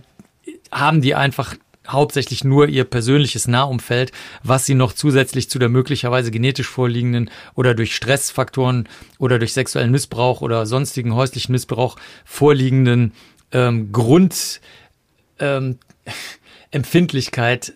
haben 0.71 1.01
die 1.01 1.15
einfach 1.15 1.55
hauptsächlich 1.87 2.43
nur 2.43 2.67
ihr 2.67 2.83
persönliches 2.83 3.47
Nahumfeld, 3.47 4.11
was 4.43 4.65
sie 4.65 4.73
noch 4.73 4.93
zusätzlich 4.93 5.49
zu 5.49 5.59
der 5.59 5.69
möglicherweise 5.69 6.31
genetisch 6.31 6.67
vorliegenden 6.67 7.29
oder 7.53 7.75
durch 7.75 7.95
Stressfaktoren 7.95 8.87
oder 9.19 9.39
durch 9.39 9.53
sexuellen 9.53 9.91
Missbrauch 9.91 10.41
oder 10.41 10.65
sonstigen 10.65 11.13
häuslichen 11.13 11.51
Missbrauch 11.51 11.97
vorliegenden 12.23 13.13
ähm, 13.51 13.91
Grund 13.91 14.61
ähm, 15.39 15.79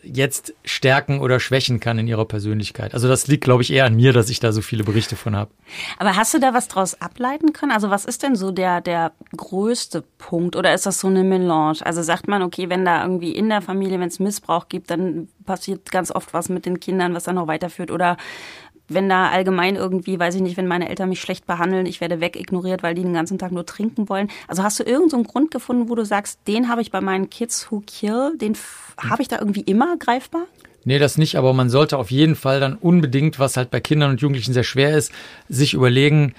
jetzt 0.03 0.53
stärken 0.65 1.21
oder 1.21 1.39
schwächen 1.39 1.79
kann 1.79 1.99
in 1.99 2.07
ihrer 2.07 2.25
Persönlichkeit. 2.25 2.93
Also 2.93 3.07
das 3.07 3.27
liegt, 3.27 3.45
glaube 3.45 3.63
ich, 3.63 3.71
eher 3.71 3.85
an 3.85 3.95
mir, 3.95 4.11
dass 4.11 4.29
ich 4.29 4.41
da 4.41 4.51
so 4.51 4.61
viele 4.61 4.83
Berichte 4.83 5.15
von 5.15 5.37
habe. 5.37 5.51
Aber 5.99 6.17
hast 6.17 6.33
du 6.33 6.39
da 6.39 6.53
was 6.53 6.67
draus 6.67 6.99
ableiten 7.01 7.53
können? 7.53 7.71
Also 7.71 7.89
was 7.89 8.03
ist 8.03 8.23
denn 8.23 8.35
so 8.35 8.51
der, 8.51 8.81
der 8.81 9.13
größte 9.37 10.03
Punkt 10.17 10.57
oder 10.57 10.73
ist 10.73 10.85
das 10.85 10.99
so 10.99 11.07
eine 11.07 11.23
Melange? 11.23 11.77
Also 11.85 12.01
sagt 12.01 12.27
man, 12.27 12.41
okay, 12.41 12.67
wenn 12.67 12.83
da 12.83 13.01
irgendwie 13.01 13.31
in 13.31 13.47
der 13.47 13.61
Familie, 13.61 14.01
wenn 14.01 14.09
es 14.09 14.19
Missbrauch 14.19 14.67
gibt, 14.67 14.91
dann 14.91 15.29
passiert 15.45 15.91
ganz 15.91 16.11
oft 16.11 16.33
was 16.33 16.49
mit 16.49 16.65
den 16.65 16.81
Kindern, 16.81 17.13
was 17.13 17.23
dann 17.23 17.35
noch 17.35 17.47
weiterführt 17.47 17.91
oder 17.91 18.17
wenn 18.89 19.07
da 19.07 19.29
allgemein 19.29 19.75
irgendwie, 19.75 20.19
weiß 20.19 20.35
ich 20.35 20.41
nicht, 20.41 20.57
wenn 20.57 20.67
meine 20.67 20.89
Eltern 20.89 21.09
mich 21.09 21.21
schlecht 21.21 21.45
behandeln, 21.47 21.85
ich 21.85 22.01
werde 22.01 22.19
wegignoriert, 22.19 22.83
weil 22.83 22.95
die 22.95 23.03
den 23.03 23.13
ganzen 23.13 23.37
Tag 23.37 23.51
nur 23.51 23.65
trinken 23.65 24.09
wollen. 24.09 24.29
Also 24.47 24.63
hast 24.63 24.79
du 24.79 24.83
irgendeinen 24.83 25.23
so 25.23 25.31
Grund 25.31 25.51
gefunden, 25.51 25.89
wo 25.89 25.95
du 25.95 26.05
sagst, 26.05 26.39
den 26.47 26.67
habe 26.67 26.81
ich 26.81 26.91
bei 26.91 27.01
meinen 27.01 27.29
Kids 27.29 27.71
Who 27.71 27.83
Kill, 27.85 28.33
den 28.37 28.57
habe 28.97 29.21
ich 29.21 29.27
da 29.27 29.39
irgendwie 29.39 29.61
immer 29.61 29.97
greifbar? 29.97 30.45
Nee, 30.85 30.99
das 30.99 31.17
nicht, 31.17 31.35
aber 31.35 31.53
man 31.53 31.69
sollte 31.69 31.97
auf 31.97 32.09
jeden 32.09 32.35
Fall 32.35 32.59
dann 32.59 32.75
unbedingt, 32.75 33.37
was 33.37 33.57
halt 33.57 33.69
bei 33.69 33.79
Kindern 33.79 34.11
und 34.11 34.21
Jugendlichen 34.21 34.53
sehr 34.53 34.63
schwer 34.63 34.97
ist, 34.97 35.11
sich 35.49 35.73
überlegen, 35.73 36.33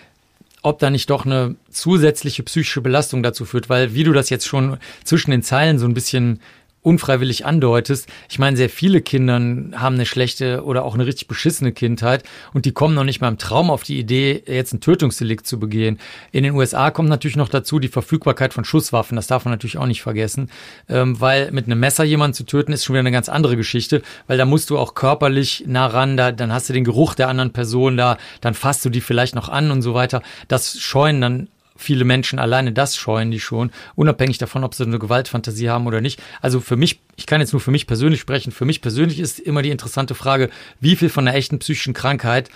ob 0.63 0.79
da 0.79 0.91
nicht 0.91 1.09
doch 1.11 1.25
eine 1.25 1.57
zusätzliche 1.71 2.43
psychische 2.43 2.81
Belastung 2.81 3.23
dazu 3.23 3.45
führt, 3.45 3.69
weil 3.69 3.95
wie 3.95 4.05
du 4.05 4.13
das 4.13 4.31
jetzt 4.31 4.47
schon 4.47 4.79
zwischen 5.05 5.31
den 5.31 5.43
Zeilen 5.43 5.79
so 5.79 5.87
ein 5.87 5.95
bisschen 5.95 6.41
unfreiwillig 6.83 7.45
andeutest. 7.45 8.09
Ich 8.29 8.39
meine, 8.39 8.57
sehr 8.57 8.71
viele 8.71 9.03
Kinder 9.03 9.35
haben 9.35 9.95
eine 9.95 10.07
schlechte 10.07 10.65
oder 10.65 10.85
auch 10.85 10.95
eine 10.95 11.05
richtig 11.05 11.29
beschissene 11.29 11.73
Kindheit 11.73 12.25
und 12.55 12.65
die 12.65 12.73
kommen 12.73 12.95
noch 12.95 13.05
nicht 13.05 13.21
mal 13.21 13.29
im 13.29 13.39
Traum 13.39 13.71
auf 13.71 13.83
die 13.83 13.99
Idee, 13.99 14.43
jetzt 14.47 14.73
ein 14.73 14.81
Tötungsdelikt 14.81 15.47
zu 15.47 15.61
begehen. 15.61 15.99
In 16.33 16.43
den 16.43 16.55
USA 16.55 16.91
kommt 16.91 17.11
natürlich 17.11 17.37
noch 17.37 17.49
dazu 17.49 17.79
die 17.79 17.89
Verfügbarkeit 17.89 18.55
von 18.55 18.65
Schusswaffen. 18.65 19.17
Das 19.17 19.27
darf 19.27 19.45
man 19.45 19.53
natürlich 19.53 19.77
auch 19.77 19.87
nicht 19.87 20.03
vergessen, 20.03 20.51
ähm, 20.89 21.21
weil 21.21 21.51
mit 21.51 21.67
einem 21.67 21.81
Messer 21.81 22.05
jemanden 22.05 22.35
zu 22.35 22.45
töten 22.45 22.73
ist 22.73 22.85
schon 22.85 22.95
wieder 22.95 23.01
eine 23.01 23.13
ganz 23.13 23.29
andere 23.29 23.57
Geschichte, 23.57 24.03
weil 24.27 24.39
da 24.39 24.47
musst 24.47 24.71
du 24.71 24.79
auch 24.79 24.95
körperlich 24.95 25.65
nah 25.67 25.87
ran, 25.87 26.17
da, 26.17 26.33
dann 26.33 26.53
hast 26.53 26.69
du 26.69 26.73
den 26.73 26.85
Geruch 26.85 27.15
der 27.15 27.29
anderen 27.29 27.53
Person 27.53 27.97
da, 27.97 28.17
dann 28.41 28.55
fasst 28.55 28.85
du 28.85 28.89
die 28.89 29.03
vielleicht 29.03 29.35
noch 29.35 29.51
an 29.51 29.71
und 29.71 29.83
so 29.83 29.93
weiter. 29.93 30.23
Das 30.49 30.79
scheuen 30.79 31.21
dann 31.21 31.49
viele 31.81 32.05
Menschen 32.05 32.39
alleine 32.39 32.73
das 32.73 32.97
scheuen 32.97 33.31
die 33.31 33.41
schon, 33.41 33.71
unabhängig 33.97 34.39
davon, 34.39 34.65
ob 34.65 34.75
sie 34.75 34.85
eine 34.85 34.99
Gewaltfantasie 34.99 35.71
haben 35.71 35.87
oder 35.87 36.01
nicht. 36.01 36.21
Also 36.41 36.61
für 36.61 36.77
mich, 36.77 37.01
ich 37.17 37.27
kann 37.27 37.41
jetzt 37.41 37.53
nur 37.53 37.61
für 37.61 37.71
mich 37.71 37.87
persönlich 37.87 38.21
sprechen, 38.21 38.53
für 38.53 38.65
mich 38.65 38.81
persönlich 38.81 39.19
ist 39.19 39.41
immer 39.41 39.63
die 39.63 39.71
interessante 39.71 40.15
Frage, 40.15 40.51
wie 40.81 40.97
viel 40.97 41.09
von 41.09 41.27
einer 41.27 41.37
echten 41.37 41.59
psychischen 41.59 41.95
Krankheit 41.95 42.51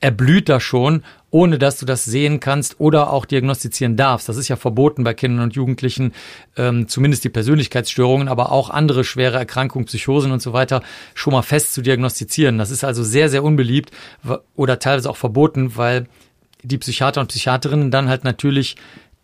erblüht 0.00 0.50
da 0.50 0.60
schon, 0.60 1.02
ohne 1.30 1.58
dass 1.58 1.78
du 1.78 1.86
das 1.86 2.04
sehen 2.04 2.38
kannst 2.38 2.78
oder 2.78 3.10
auch 3.10 3.24
diagnostizieren 3.24 3.96
darfst. 3.96 4.28
Das 4.28 4.36
ist 4.36 4.48
ja 4.48 4.56
verboten 4.56 5.02
bei 5.02 5.14
Kindern 5.14 5.44
und 5.44 5.54
Jugendlichen, 5.54 6.12
ähm, 6.56 6.88
zumindest 6.88 7.24
die 7.24 7.30
Persönlichkeitsstörungen, 7.30 8.28
aber 8.28 8.52
auch 8.52 8.68
andere 8.68 9.02
schwere 9.02 9.38
Erkrankungen, 9.38 9.86
Psychosen 9.86 10.30
und 10.30 10.42
so 10.42 10.52
weiter, 10.52 10.82
schon 11.14 11.32
mal 11.32 11.42
fest 11.42 11.72
zu 11.72 11.80
diagnostizieren. 11.80 12.58
Das 12.58 12.70
ist 12.70 12.84
also 12.84 13.02
sehr, 13.02 13.30
sehr 13.30 13.42
unbeliebt 13.42 13.92
oder 14.54 14.78
teilweise 14.78 15.08
auch 15.08 15.16
verboten, 15.16 15.76
weil 15.76 16.06
die 16.64 16.78
Psychiater 16.78 17.20
und 17.20 17.28
Psychiaterinnen 17.28 17.90
dann 17.90 18.08
halt 18.08 18.24
natürlich 18.24 18.76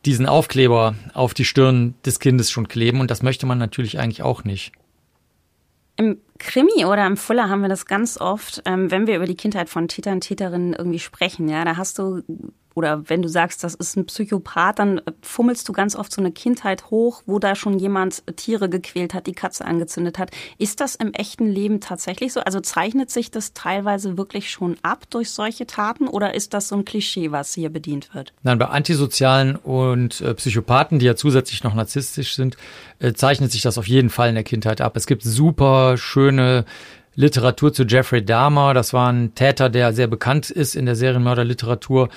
diesen 0.05 0.27
Aufkleber 0.27 0.95
auf 1.13 1.35
die 1.35 1.45
Stirn 1.45 1.95
des 2.05 2.21
Kindes 2.21 2.51
schon 2.51 2.69
kleben 2.69 3.01
und 3.01 3.11
das 3.11 3.23
möchte 3.23 3.47
man 3.47 3.59
natürlich 3.59 3.99
eigentlich 3.99 4.23
auch 4.23 4.45
nicht. 4.45 4.73
Im 5.97 6.19
Krimi 6.39 6.87
oder 6.87 7.07
im 7.07 7.19
Fuller 7.19 7.51
haben 7.51 7.61
wir 7.61 7.69
das 7.69 7.85
ganz 7.85 8.19
oft, 8.19 8.63
ähm, 8.65 8.91
wenn 8.91 9.07
wir 9.07 9.17
über 9.17 9.27
die 9.27 9.35
Kindheit 9.35 9.69
von 9.69 9.89
Tätern, 9.89 10.23
Täterinnen 10.23 10.73
irgendwie 10.73 10.99
sprechen. 10.99 11.49
Ja, 11.49 11.65
da 11.65 11.77
hast 11.77 11.99
du 11.99 12.23
oder 12.75 13.09
wenn 13.09 13.23
du 13.23 13.29
sagst, 13.29 13.65
das 13.65 13.75
ist 13.75 13.97
ein 13.97 14.07
Psychopath, 14.07 14.79
dann 14.79 14.99
äh, 14.99 15.13
fummelst 15.23 15.69
du 15.69 15.73
ganz 15.73 15.97
oft 15.97 16.13
so 16.13 16.21
eine 16.21 16.33
Kindheit 16.33 16.91
hoch, 16.91 17.23
wo 17.27 17.39
da 17.39 17.55
schon 17.55 17.79
jemand 17.79 18.23
Tiere 18.37 18.69
gequält 18.69 19.15
hat, 19.15 19.27
die 19.27 19.33
Katze 19.33 19.65
angezündet 19.65 20.19
hat. 20.19 20.31
Ist 20.59 20.81
das 20.81 20.95
im 20.95 21.13
echten 21.13 21.47
Leben 21.47 21.81
tatsächlich 21.81 22.33
so? 22.33 22.41
Also 22.41 22.61
zeichnet 22.61 23.11
sich 23.11 23.31
das 23.31 23.53
teilweise 23.53 24.17
wirklich 24.17 24.51
schon 24.51 24.77
ab 24.83 25.05
durch 25.11 25.31
solche 25.31 25.67
Taten 25.67 26.09
oder 26.09 26.35
ist 26.35 26.55
das 26.55 26.69
so 26.69 26.77
ein 26.77 26.85
Klischee, 26.85 27.33
was 27.33 27.55
hier 27.55 27.71
bedient 27.71 28.15
wird? 28.15 28.33
Nein, 28.43 28.59
bei 28.59 28.67
Antisozialen 28.67 29.57
und 29.57 30.21
äh, 30.21 30.35
Psychopathen, 30.35 30.99
die 30.99 31.07
ja 31.07 31.17
zusätzlich 31.17 31.65
noch 31.65 31.75
narzisstisch 31.75 32.35
sind, 32.35 32.57
äh, 32.99 33.13
zeichnet 33.13 33.53
sich 33.53 33.63
das 33.63 33.79
auf 33.79 33.89
jeden 33.89 34.11
Fall 34.11 34.29
in 34.29 34.35
der 34.35 34.45
Kindheit 34.45 34.81
ab. 34.81 34.97
Es 34.97 35.07
gibt 35.07 35.23
super 35.23 35.97
schöne 35.97 36.65
Literatur 37.15 37.73
zu 37.73 37.85
Jeffrey 37.85 38.25
Dahmer. 38.25 38.75
Das 38.75 38.93
war 38.93 39.13
ein 39.13 39.35
Täter, 39.35 39.69
der 39.69 39.93
sehr 39.93 40.07
bekannt 40.07 40.51
ist 40.51 40.75
in 40.75 40.87
der 40.87 40.97
Serienmörderliteratur 40.97 42.09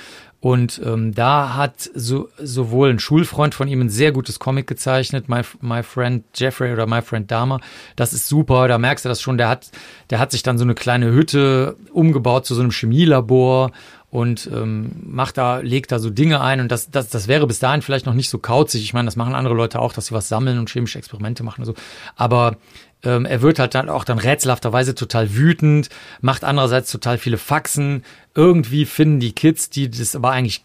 und 0.43 0.81
ähm, 0.83 1.15
da 1.15 1.55
hat 1.55 1.89
so, 1.95 2.27
sowohl 2.37 2.89
ein 2.89 2.99
Schulfreund 2.99 3.55
von 3.55 3.69
ihm 3.69 3.79
ein 3.79 3.87
sehr 3.87 4.11
gutes 4.11 4.39
Comic 4.39 4.67
gezeichnet, 4.67 5.29
My, 5.29 5.39
My 5.61 5.83
Friend 5.83 6.25
Jeffrey 6.35 6.73
oder 6.73 6.85
My 6.85 7.01
Friend 7.01 7.31
Dahmer. 7.31 7.61
Das 7.95 8.11
ist 8.11 8.27
super, 8.27 8.67
da 8.67 8.77
merkst 8.77 9.05
du 9.05 9.09
das 9.09 9.21
schon. 9.21 9.37
Der 9.37 9.47
hat, 9.47 9.71
der 10.09 10.19
hat 10.19 10.31
sich 10.31 10.43
dann 10.43 10.57
so 10.57 10.65
eine 10.65 10.75
kleine 10.75 11.13
Hütte 11.13 11.77
umgebaut 11.93 12.45
zu 12.45 12.55
so 12.55 12.61
einem 12.61 12.71
Chemielabor 12.71 13.71
und 14.09 14.49
ähm, 14.53 14.91
macht 15.05 15.37
da, 15.37 15.59
legt 15.59 15.93
da 15.93 15.99
so 15.99 16.09
Dinge 16.09 16.41
ein 16.41 16.59
und 16.59 16.73
das, 16.73 16.91
das, 16.91 17.07
das 17.07 17.29
wäre 17.29 17.47
bis 17.47 17.59
dahin 17.59 17.81
vielleicht 17.81 18.05
noch 18.05 18.13
nicht 18.13 18.29
so 18.29 18.37
kauzig. 18.37 18.83
Ich 18.83 18.93
meine, 18.93 19.05
das 19.05 19.15
machen 19.15 19.35
andere 19.35 19.53
Leute 19.53 19.79
auch, 19.79 19.93
dass 19.93 20.07
sie 20.07 20.13
was 20.13 20.27
sammeln 20.27 20.59
und 20.59 20.69
chemische 20.69 20.99
Experimente 20.99 21.43
machen 21.43 21.61
und 21.61 21.67
so. 21.67 21.73
Aber 22.17 22.57
ähm, 23.03 23.25
er 23.25 23.41
wird 23.41 23.59
halt 23.59 23.75
dann 23.75 23.89
auch 23.89 24.03
dann 24.03 24.19
rätselhafterweise 24.19 24.95
total 24.95 25.35
wütend, 25.35 25.89
macht 26.21 26.43
andererseits 26.43 26.91
total 26.91 27.17
viele 27.17 27.37
Faxen. 27.37 28.03
Irgendwie 28.35 28.85
finden 28.85 29.19
die 29.19 29.33
Kids, 29.33 29.69
die 29.69 29.89
das 29.89 30.15
aber 30.15 30.31
eigentlich 30.31 30.63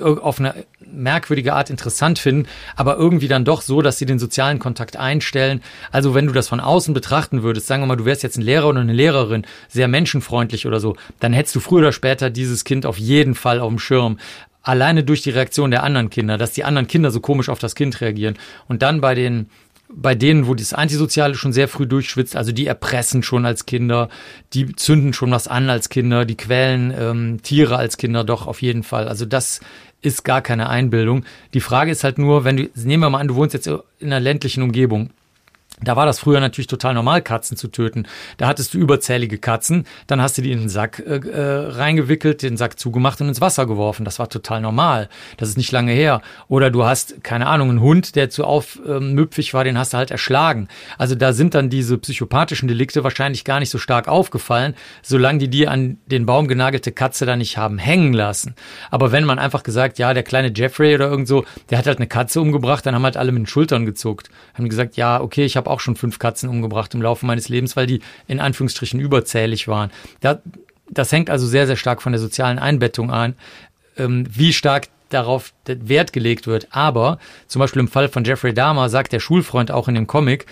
auf 0.00 0.38
eine 0.38 0.54
merkwürdige 0.80 1.52
Art 1.52 1.68
interessant 1.68 2.18
finden, 2.18 2.48
aber 2.76 2.96
irgendwie 2.96 3.28
dann 3.28 3.44
doch 3.44 3.60
so, 3.60 3.82
dass 3.82 3.98
sie 3.98 4.06
den 4.06 4.18
sozialen 4.18 4.58
Kontakt 4.58 4.96
einstellen. 4.96 5.60
Also 5.92 6.14
wenn 6.14 6.26
du 6.26 6.32
das 6.32 6.48
von 6.48 6.60
außen 6.60 6.94
betrachten 6.94 7.42
würdest, 7.42 7.66
sagen 7.66 7.82
wir 7.82 7.86
mal, 7.86 7.96
du 7.96 8.06
wärst 8.06 8.22
jetzt 8.22 8.38
ein 8.38 8.42
Lehrer 8.42 8.68
oder 8.68 8.80
eine 8.80 8.94
Lehrerin, 8.94 9.44
sehr 9.68 9.86
menschenfreundlich 9.86 10.66
oder 10.66 10.80
so, 10.80 10.96
dann 11.20 11.34
hättest 11.34 11.56
du 11.56 11.60
früher 11.60 11.80
oder 11.80 11.92
später 11.92 12.30
dieses 12.30 12.64
Kind 12.64 12.86
auf 12.86 12.98
jeden 12.98 13.34
Fall 13.34 13.60
auf 13.60 13.68
dem 13.68 13.78
Schirm 13.78 14.18
alleine 14.62 15.04
durch 15.04 15.22
die 15.22 15.30
Reaktion 15.30 15.70
der 15.70 15.82
anderen 15.82 16.10
Kinder, 16.10 16.38
dass 16.38 16.52
die 16.52 16.64
anderen 16.64 16.88
Kinder 16.88 17.10
so 17.10 17.20
komisch 17.20 17.48
auf 17.48 17.58
das 17.58 17.74
Kind 17.74 18.00
reagieren. 18.00 18.36
Und 18.66 18.82
dann 18.82 19.00
bei 19.00 19.14
den 19.14 19.48
bei 19.88 20.14
denen, 20.14 20.46
wo 20.46 20.54
das 20.54 20.72
Antisoziale 20.72 21.34
schon 21.34 21.52
sehr 21.52 21.68
früh 21.68 21.86
durchschwitzt, 21.86 22.36
also 22.36 22.52
die 22.52 22.66
erpressen 22.66 23.22
schon 23.22 23.46
als 23.46 23.66
Kinder, 23.66 24.08
die 24.52 24.74
zünden 24.74 25.12
schon 25.12 25.30
was 25.30 25.48
an 25.48 25.70
als 25.70 25.88
Kinder, 25.88 26.24
die 26.24 26.36
quälen 26.36 26.92
ähm, 26.98 27.42
Tiere 27.42 27.76
als 27.76 27.96
Kinder 27.96 28.24
doch 28.24 28.46
auf 28.46 28.62
jeden 28.62 28.82
Fall. 28.82 29.08
Also 29.08 29.24
das 29.26 29.60
ist 30.02 30.24
gar 30.24 30.42
keine 30.42 30.68
Einbildung. 30.68 31.24
Die 31.54 31.60
Frage 31.60 31.90
ist 31.90 32.04
halt 32.04 32.18
nur, 32.18 32.44
wenn 32.44 32.56
du, 32.56 32.70
nehmen 32.74 33.02
wir 33.02 33.10
mal 33.10 33.20
an, 33.20 33.28
du 33.28 33.36
wohnst 33.36 33.54
jetzt 33.54 33.66
in 33.66 33.80
einer 34.00 34.20
ländlichen 34.20 34.62
Umgebung 34.62 35.10
da 35.82 35.94
war 35.94 36.06
das 36.06 36.18
früher 36.18 36.40
natürlich 36.40 36.68
total 36.68 36.94
normal, 36.94 37.20
Katzen 37.20 37.56
zu 37.56 37.68
töten. 37.68 38.06
Da 38.38 38.46
hattest 38.46 38.72
du 38.72 38.78
überzählige 38.78 39.36
Katzen, 39.36 39.84
dann 40.06 40.22
hast 40.22 40.38
du 40.38 40.42
die 40.42 40.52
in 40.52 40.60
den 40.60 40.68
Sack 40.70 41.00
äh, 41.00 41.16
äh, 41.18 41.68
reingewickelt, 41.68 42.42
den 42.42 42.56
Sack 42.56 42.78
zugemacht 42.78 43.20
und 43.20 43.28
ins 43.28 43.42
Wasser 43.42 43.66
geworfen. 43.66 44.06
Das 44.06 44.18
war 44.18 44.30
total 44.30 44.62
normal. 44.62 45.10
Das 45.36 45.50
ist 45.50 45.58
nicht 45.58 45.72
lange 45.72 45.92
her. 45.92 46.22
Oder 46.48 46.70
du 46.70 46.84
hast, 46.84 47.22
keine 47.22 47.46
Ahnung, 47.46 47.68
einen 47.68 47.80
Hund, 47.82 48.16
der 48.16 48.30
zu 48.30 48.44
aufmüpfig 48.44 49.52
war, 49.52 49.64
den 49.64 49.76
hast 49.76 49.92
du 49.92 49.98
halt 49.98 50.10
erschlagen. 50.10 50.68
Also 50.96 51.14
da 51.14 51.34
sind 51.34 51.54
dann 51.54 51.68
diese 51.68 51.98
psychopathischen 51.98 52.68
Delikte 52.68 53.04
wahrscheinlich 53.04 53.44
gar 53.44 53.60
nicht 53.60 53.70
so 53.70 53.76
stark 53.76 54.08
aufgefallen, 54.08 54.74
solange 55.02 55.40
die 55.40 55.48
dir 55.48 55.70
an 55.70 55.98
den 56.06 56.24
Baum 56.24 56.48
genagelte 56.48 56.90
Katze 56.90 57.26
da 57.26 57.36
nicht 57.36 57.58
haben 57.58 57.76
hängen 57.76 58.14
lassen. 58.14 58.54
Aber 58.90 59.12
wenn 59.12 59.24
man 59.24 59.38
einfach 59.38 59.62
gesagt, 59.62 59.98
ja, 59.98 60.14
der 60.14 60.22
kleine 60.22 60.52
Jeffrey 60.54 60.94
oder 60.94 61.10
irgend 61.10 61.28
so, 61.28 61.44
der 61.68 61.76
hat 61.76 61.86
halt 61.86 61.98
eine 61.98 62.06
Katze 62.06 62.40
umgebracht, 62.40 62.86
dann 62.86 62.94
haben 62.94 63.04
halt 63.04 63.18
alle 63.18 63.32
mit 63.32 63.42
den 63.42 63.46
Schultern 63.46 63.84
gezuckt. 63.84 64.30
Haben 64.54 64.70
gesagt, 64.70 64.96
ja, 64.96 65.20
okay, 65.20 65.44
ich 65.44 65.56
habe 65.56 65.65
habe 65.66 65.74
auch 65.74 65.80
schon 65.80 65.96
fünf 65.96 66.18
Katzen 66.18 66.48
umgebracht 66.48 66.94
im 66.94 67.02
Laufe 67.02 67.26
meines 67.26 67.48
Lebens, 67.48 67.76
weil 67.76 67.86
die 67.86 68.00
in 68.26 68.40
Anführungsstrichen 68.40 69.00
überzählig 69.00 69.68
waren. 69.68 69.90
Da, 70.20 70.40
das 70.88 71.12
hängt 71.12 71.30
also 71.30 71.46
sehr, 71.46 71.66
sehr 71.66 71.76
stark 71.76 72.00
von 72.00 72.12
der 72.12 72.20
sozialen 72.20 72.58
Einbettung 72.58 73.10
an, 73.10 73.34
ähm, 73.98 74.26
wie 74.30 74.52
stark 74.52 74.88
darauf 75.08 75.52
Wert 75.66 76.12
gelegt 76.12 76.46
wird. 76.46 76.68
Aber 76.70 77.18
zum 77.46 77.60
Beispiel 77.60 77.80
im 77.80 77.88
Fall 77.88 78.08
von 78.08 78.24
Jeffrey 78.24 78.54
Dahmer 78.54 78.88
sagt 78.88 79.12
der 79.12 79.20
Schulfreund 79.20 79.70
auch 79.70 79.88
in 79.88 79.94
dem 79.94 80.06
Comic, 80.06 80.46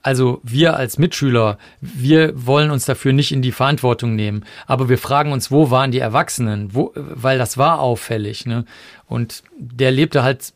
also 0.00 0.40
wir 0.44 0.76
als 0.76 0.96
Mitschüler, 0.96 1.58
wir 1.80 2.32
wollen 2.34 2.70
uns 2.70 2.84
dafür 2.86 3.12
nicht 3.12 3.32
in 3.32 3.42
die 3.42 3.52
Verantwortung 3.52 4.14
nehmen, 4.14 4.44
aber 4.66 4.88
wir 4.88 4.96
fragen 4.96 5.32
uns, 5.32 5.50
wo 5.50 5.70
waren 5.70 5.90
die 5.90 5.98
Erwachsenen? 5.98 6.74
Wo, 6.74 6.92
weil 6.94 7.36
das 7.36 7.58
war 7.58 7.80
auffällig. 7.80 8.46
Ne? 8.46 8.64
Und 9.06 9.42
der 9.58 9.90
lebte 9.90 10.22
halt 10.22 10.52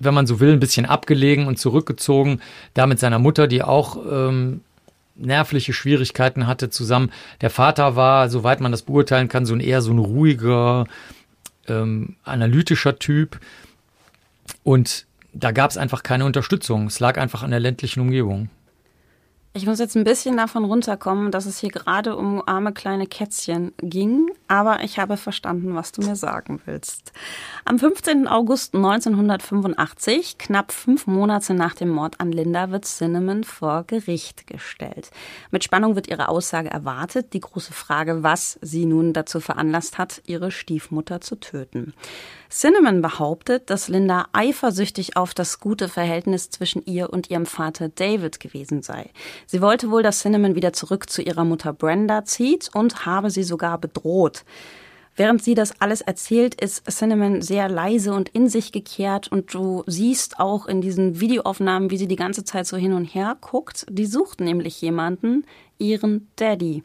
wenn 0.00 0.14
man 0.14 0.26
so 0.26 0.40
will, 0.40 0.52
ein 0.52 0.60
bisschen 0.60 0.86
abgelegen 0.86 1.46
und 1.46 1.58
zurückgezogen, 1.58 2.40
da 2.74 2.86
mit 2.86 2.98
seiner 2.98 3.18
Mutter, 3.18 3.46
die 3.46 3.62
auch 3.62 3.98
ähm, 4.10 4.62
nervliche 5.14 5.72
Schwierigkeiten 5.72 6.46
hatte, 6.46 6.70
zusammen. 6.70 7.12
Der 7.40 7.50
Vater 7.50 7.94
war, 7.94 8.28
soweit 8.28 8.60
man 8.60 8.72
das 8.72 8.82
beurteilen 8.82 9.28
kann, 9.28 9.46
so 9.46 9.54
ein 9.54 9.60
eher 9.60 9.82
so 9.82 9.92
ein 9.92 9.98
ruhiger, 9.98 10.86
ähm, 11.68 12.16
analytischer 12.24 12.98
Typ. 12.98 13.38
Und 14.64 15.06
da 15.32 15.52
gab 15.52 15.70
es 15.70 15.76
einfach 15.76 16.02
keine 16.02 16.24
Unterstützung. 16.24 16.86
Es 16.86 16.98
lag 16.98 17.18
einfach 17.18 17.42
an 17.42 17.50
der 17.50 17.60
ländlichen 17.60 18.00
Umgebung. 18.00 18.48
Ich 19.52 19.66
muss 19.66 19.80
jetzt 19.80 19.96
ein 19.96 20.04
bisschen 20.04 20.36
davon 20.36 20.64
runterkommen, 20.64 21.32
dass 21.32 21.44
es 21.44 21.58
hier 21.58 21.70
gerade 21.70 22.14
um 22.14 22.40
arme 22.46 22.72
kleine 22.72 23.08
Kätzchen 23.08 23.72
ging, 23.78 24.30
aber 24.46 24.84
ich 24.84 25.00
habe 25.00 25.16
verstanden, 25.16 25.74
was 25.74 25.90
du 25.90 26.02
mir 26.02 26.14
sagen 26.14 26.60
willst. 26.66 27.12
Am 27.64 27.76
15. 27.76 28.28
August 28.28 28.76
1985, 28.76 30.38
knapp 30.38 30.70
fünf 30.70 31.08
Monate 31.08 31.54
nach 31.54 31.74
dem 31.74 31.88
Mord 31.88 32.20
an 32.20 32.30
Linda, 32.30 32.70
wird 32.70 32.84
Cinnamon 32.84 33.42
vor 33.42 33.82
Gericht 33.88 34.46
gestellt. 34.46 35.10
Mit 35.50 35.64
Spannung 35.64 35.96
wird 35.96 36.06
ihre 36.06 36.28
Aussage 36.28 36.70
erwartet, 36.70 37.32
die 37.32 37.40
große 37.40 37.72
Frage, 37.72 38.22
was 38.22 38.56
sie 38.62 38.86
nun 38.86 39.12
dazu 39.12 39.40
veranlasst 39.40 39.98
hat, 39.98 40.22
ihre 40.26 40.52
Stiefmutter 40.52 41.20
zu 41.20 41.34
töten. 41.34 41.92
Cinnamon 42.50 43.00
behauptet, 43.00 43.70
dass 43.70 43.88
Linda 43.88 44.26
eifersüchtig 44.32 45.16
auf 45.16 45.34
das 45.34 45.60
gute 45.60 45.88
Verhältnis 45.88 46.50
zwischen 46.50 46.84
ihr 46.84 47.10
und 47.10 47.30
ihrem 47.30 47.46
Vater 47.46 47.88
David 47.88 48.40
gewesen 48.40 48.82
sei. 48.82 49.10
Sie 49.46 49.60
wollte 49.60 49.90
wohl, 49.90 50.02
dass 50.02 50.20
Cinnamon 50.20 50.56
wieder 50.56 50.72
zurück 50.72 51.08
zu 51.08 51.22
ihrer 51.22 51.44
Mutter 51.44 51.72
Brenda 51.72 52.24
zieht 52.24 52.68
und 52.74 53.06
habe 53.06 53.30
sie 53.30 53.44
sogar 53.44 53.78
bedroht. 53.78 54.44
Während 55.16 55.42
sie 55.44 55.54
das 55.54 55.80
alles 55.80 56.00
erzählt, 56.00 56.60
ist 56.60 56.90
Cinnamon 56.90 57.42
sehr 57.42 57.68
leise 57.68 58.14
und 58.14 58.28
in 58.30 58.48
sich 58.48 58.72
gekehrt 58.72 59.30
und 59.30 59.52
du 59.52 59.84
siehst 59.86 60.40
auch 60.40 60.66
in 60.66 60.80
diesen 60.80 61.20
Videoaufnahmen, 61.20 61.90
wie 61.90 61.98
sie 61.98 62.08
die 62.08 62.16
ganze 62.16 62.42
Zeit 62.42 62.66
so 62.66 62.76
hin 62.76 62.94
und 62.94 63.04
her 63.04 63.36
guckt. 63.40 63.86
Die 63.90 64.06
sucht 64.06 64.40
nämlich 64.40 64.80
jemanden, 64.80 65.44
ihren 65.78 66.28
Daddy. 66.36 66.84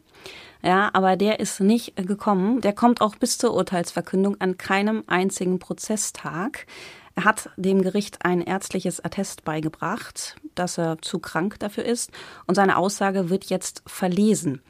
Ja, 0.66 0.90
aber 0.94 1.14
der 1.14 1.38
ist 1.38 1.60
nicht 1.60 1.94
gekommen. 1.94 2.60
Der 2.60 2.72
kommt 2.72 3.00
auch 3.00 3.14
bis 3.14 3.38
zur 3.38 3.54
Urteilsverkündung 3.54 4.40
an 4.40 4.58
keinem 4.58 5.04
einzigen 5.06 5.60
Prozesstag. 5.60 6.66
Er 7.14 7.22
hat 7.22 7.50
dem 7.56 7.82
Gericht 7.82 8.24
ein 8.24 8.40
ärztliches 8.40 8.98
Attest 9.04 9.44
beigebracht, 9.44 10.34
dass 10.56 10.76
er 10.76 10.98
zu 11.00 11.20
krank 11.20 11.60
dafür 11.60 11.84
ist 11.84 12.10
und 12.48 12.56
seine 12.56 12.78
Aussage 12.78 13.30
wird 13.30 13.44
jetzt 13.44 13.84
verlesen. 13.86 14.60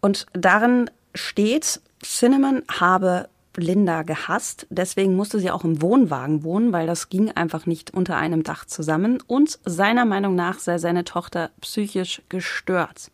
Und 0.00 0.26
darin 0.32 0.90
steht, 1.14 1.80
Cinnamon 2.02 2.64
habe 2.68 3.28
Linda 3.56 4.02
gehasst. 4.02 4.66
Deswegen 4.68 5.14
musste 5.14 5.38
sie 5.38 5.52
auch 5.52 5.62
im 5.62 5.80
Wohnwagen 5.80 6.42
wohnen, 6.42 6.72
weil 6.72 6.88
das 6.88 7.08
ging 7.08 7.30
einfach 7.30 7.66
nicht 7.66 7.94
unter 7.94 8.16
einem 8.16 8.42
Dach 8.42 8.64
zusammen. 8.64 9.22
Und 9.28 9.60
seiner 9.64 10.06
Meinung 10.06 10.34
nach 10.34 10.58
sei 10.58 10.78
seine 10.78 11.04
Tochter 11.04 11.50
psychisch 11.60 12.20
gestört. 12.28 13.12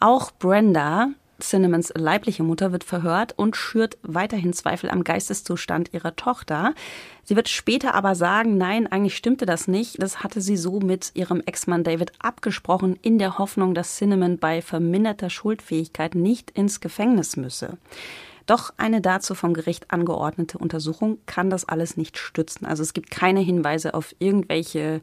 Auch 0.00 0.30
Brenda, 0.30 1.10
Cinnamons 1.40 1.92
leibliche 1.96 2.42
Mutter 2.42 2.72
wird 2.72 2.84
verhört 2.84 3.32
und 3.36 3.56
schürt 3.56 3.96
weiterhin 4.02 4.52
Zweifel 4.52 4.90
am 4.90 5.04
Geisteszustand 5.04 5.94
ihrer 5.94 6.16
Tochter. 6.16 6.74
Sie 7.22 7.36
wird 7.36 7.48
später 7.48 7.94
aber 7.94 8.14
sagen, 8.14 8.58
nein, 8.58 8.86
eigentlich 8.86 9.16
stimmte 9.16 9.46
das 9.46 9.68
nicht. 9.68 10.02
Das 10.02 10.22
hatte 10.24 10.40
sie 10.40 10.56
so 10.56 10.80
mit 10.80 11.12
ihrem 11.14 11.42
Ex-Mann 11.44 11.84
David 11.84 12.12
abgesprochen, 12.18 12.98
in 13.02 13.18
der 13.18 13.38
Hoffnung, 13.38 13.74
dass 13.74 13.96
Cinnamon 13.96 14.38
bei 14.38 14.62
verminderter 14.62 15.30
Schuldfähigkeit 15.30 16.14
nicht 16.14 16.50
ins 16.50 16.80
Gefängnis 16.80 17.36
müsse. 17.36 17.78
Doch 18.48 18.72
eine 18.78 19.02
dazu 19.02 19.34
vom 19.34 19.52
Gericht 19.52 19.90
angeordnete 19.90 20.56
Untersuchung 20.56 21.18
kann 21.26 21.50
das 21.50 21.68
alles 21.68 21.98
nicht 21.98 22.16
stützen. 22.16 22.64
Also 22.64 22.82
es 22.82 22.94
gibt 22.94 23.10
keine 23.10 23.40
Hinweise 23.40 23.92
auf 23.92 24.14
irgendwelche 24.20 25.02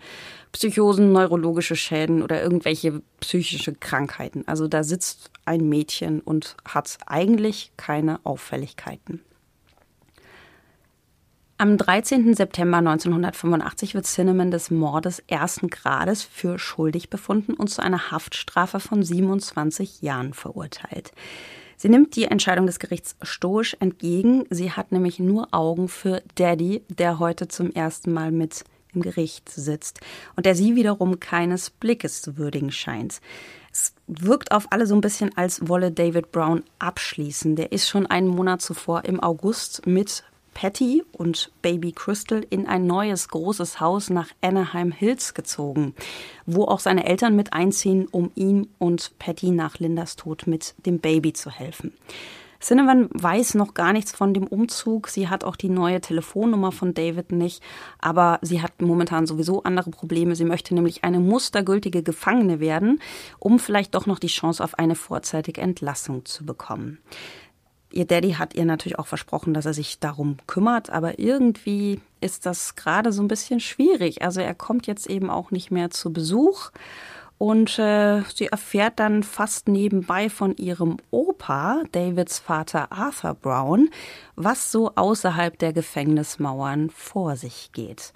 Psychosen, 0.52 1.12
neurologische 1.12 1.76
Schäden 1.76 2.24
oder 2.24 2.42
irgendwelche 2.42 3.04
psychische 3.20 3.76
Krankheiten. 3.76 4.48
Also 4.48 4.68
da 4.68 4.84
sitzt 4.84 5.30
ein 5.46 5.70
Mädchen 5.70 6.22
und 6.22 6.58
hat 6.68 6.98
eigentlich 7.06 7.72
keine 7.78 8.20
Auffälligkeiten. 8.24 9.22
Am 11.60 11.78
13. 11.78 12.34
September 12.34 12.78
1985 12.78 13.94
wird 13.94 14.08
Cinnamon 14.08 14.50
des 14.50 14.72
Mordes 14.72 15.20
ersten 15.28 15.70
Grades 15.70 16.24
für 16.24 16.58
schuldig 16.58 17.12
befunden 17.12 17.54
und 17.54 17.70
zu 17.70 17.84
einer 17.84 18.10
Haftstrafe 18.10 18.80
von 18.80 19.04
27 19.04 20.02
Jahren 20.02 20.34
verurteilt. 20.34 21.12
Sie 21.78 21.90
nimmt 21.90 22.16
die 22.16 22.26
Entscheidung 22.26 22.66
des 22.66 22.80
Gerichts 22.80 23.16
stoisch 23.22 23.76
entgegen. 23.80 24.46
Sie 24.50 24.72
hat 24.72 24.92
nämlich 24.92 25.20
nur 25.20 25.54
Augen 25.54 25.88
für 25.88 26.22
Daddy, 26.36 26.84
der 26.90 27.20
heute 27.20 27.48
zum 27.48 27.72
ersten 27.72 28.14
Mal 28.14 28.32
mit 28.32 28.64
im 28.94 29.02
Gericht 29.02 29.50
sitzt 29.50 30.00
und 30.36 30.46
der 30.46 30.56
sie 30.56 30.76
wiederum 30.76 31.20
keines 31.20 31.70
Blickes 31.70 32.22
zu 32.22 32.38
würdigen 32.38 32.72
scheint. 32.72 33.20
Es 33.72 33.94
wirkt 34.08 34.52
auf 34.52 34.72
alle 34.72 34.88
so 34.88 34.96
ein 34.96 35.02
bisschen, 35.02 35.36
als 35.38 35.68
wolle 35.68 35.92
David 35.92 36.32
Brown 36.32 36.64
abschließen. 36.80 37.58
Der 37.58 37.74
ist 37.74 37.90
schon 37.90 38.06
einen 38.06 38.30
Monat 38.30 38.62
zuvor 38.62 39.04
im 39.04 39.20
August 39.20 39.86
mit 39.86 40.24
Patty 40.56 41.04
und 41.12 41.52
Baby 41.62 41.92
Crystal 41.92 42.44
in 42.50 42.66
ein 42.66 42.88
neues 42.88 43.28
großes 43.28 43.80
Haus 43.80 44.10
nach 44.10 44.30
Anaheim 44.42 44.92
Hills 44.92 45.36
gezogen, 45.36 45.94
wo 46.48 46.64
auch 46.64 46.80
seine 46.80 47.06
Eltern 47.06 47.36
mit 47.36 47.54
einziehen, 47.54 48.08
um 48.10 48.32
ihm 48.34 48.70
und 48.80 49.20
Patty 49.20 49.52
nach 49.52 49.78
Lindas 49.78 50.16
Tod 50.16 50.48
mit 50.48 50.74
dem 50.86 51.00
Baby 51.00 51.34
zu 51.34 51.52
helfen. 51.52 51.94
Cinnamon 52.62 53.10
weiß 53.12 53.56
noch 53.56 53.76
gar 53.76 53.94
nichts 53.94 54.12
von 54.14 54.34
dem 54.34 54.48
Umzug. 54.48 55.10
Sie 55.10 55.28
hat 55.28 55.44
auch 55.44 55.56
die 55.56 55.70
neue 55.70 56.02
Telefonnummer 56.02 56.72
von 56.72 56.96
David 56.96 57.32
nicht. 57.32 57.62
Aber 58.00 58.40
sie 58.42 58.62
hat 58.62 58.82
momentan 58.82 59.28
sowieso 59.28 59.62
andere 59.64 59.92
Probleme. 59.92 60.36
Sie 60.36 60.46
möchte 60.46 60.74
nämlich 60.74 61.04
eine 61.04 61.20
mustergültige 61.20 62.02
Gefangene 62.02 62.60
werden, 62.60 63.02
um 63.38 63.60
vielleicht 63.60 63.94
doch 63.94 64.08
noch 64.08 64.18
die 64.18 64.28
Chance 64.28 64.64
auf 64.64 64.80
eine 64.80 64.96
vorzeitige 64.96 65.62
Entlassung 65.62 66.26
zu 66.26 66.44
bekommen 66.44 67.00
ihr 67.96 68.06
Daddy 68.06 68.34
hat 68.34 68.54
ihr 68.54 68.66
natürlich 68.66 69.00
auch 69.00 69.08
versprochen, 69.08 69.54
dass 69.54 69.66
er 69.66 69.74
sich 69.74 70.00
darum 70.00 70.38
kümmert, 70.46 70.90
aber 70.90 71.18
irgendwie 71.18 72.02
ist 72.22 72.46
das 72.46 72.76
gerade 72.76 73.12
so 73.12 73.24
ein 73.24 73.28
bisschen 73.28 73.60
schwierig. 73.60 74.22
Also 74.22 74.42
er 74.42 74.54
kommt 74.54 74.86
jetzt 74.86 75.08
eben 75.08 75.30
auch 75.30 75.52
nicht 75.52 75.72
mehr 75.72 75.90
zu 75.90 76.12
Besuch 76.12 76.72
Und 77.38 77.78
äh, 77.80 78.22
sie 78.34 78.48
erfährt 78.48 79.00
dann 79.00 79.22
fast 79.22 79.68
nebenbei 79.68 80.30
von 80.30 80.56
ihrem 80.56 80.98
Opa, 81.12 81.84
Davids 81.92 82.40
Vater 82.40 82.94
Arthur 82.94 83.34
Brown, 83.34 83.90
was 84.38 84.72
so 84.72 84.92
außerhalb 84.96 85.60
der 85.60 85.74
Gefängnismauern 85.74 86.90
vor 86.90 87.36
sich 87.36 87.72
geht. 87.74 88.14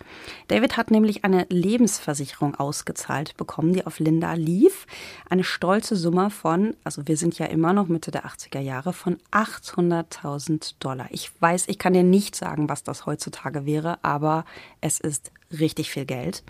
David 0.47 0.77
hat 0.77 0.89
nämlich 0.89 1.25
eine 1.25 1.45
Lebensversicherung 1.49 2.55
ausgezahlt 2.55 3.36
bekommen, 3.36 3.73
die 3.73 3.86
auf 3.86 3.99
Linda 3.99 4.34
lief. 4.34 4.88
Eine 5.29 5.43
stolze 5.43 5.97
Summe 5.97 6.29
von, 6.29 6.75
also 6.86 7.05
wir 7.05 7.17
sind 7.17 7.38
ja 7.38 7.45
immer 7.47 7.73
noch 7.73 7.89
Mitte 7.89 8.12
der 8.12 8.25
80er 8.25 8.60
Jahre, 8.60 8.93
von 8.93 9.17
800.000 9.32 10.75
Dollar. 10.79 11.08
Ich 11.12 11.29
weiß, 11.41 11.65
ich 11.67 11.77
kann 11.77 11.93
dir 11.93 12.03
nicht 12.03 12.36
sagen, 12.36 12.69
was 12.69 12.84
das 12.84 13.05
heutzutage 13.05 13.65
wäre, 13.65 13.99
aber 14.01 14.45
es 14.79 15.01
ist 15.01 15.32
richtig 15.51 15.91
viel 15.91 16.05
Geld. 16.05 16.43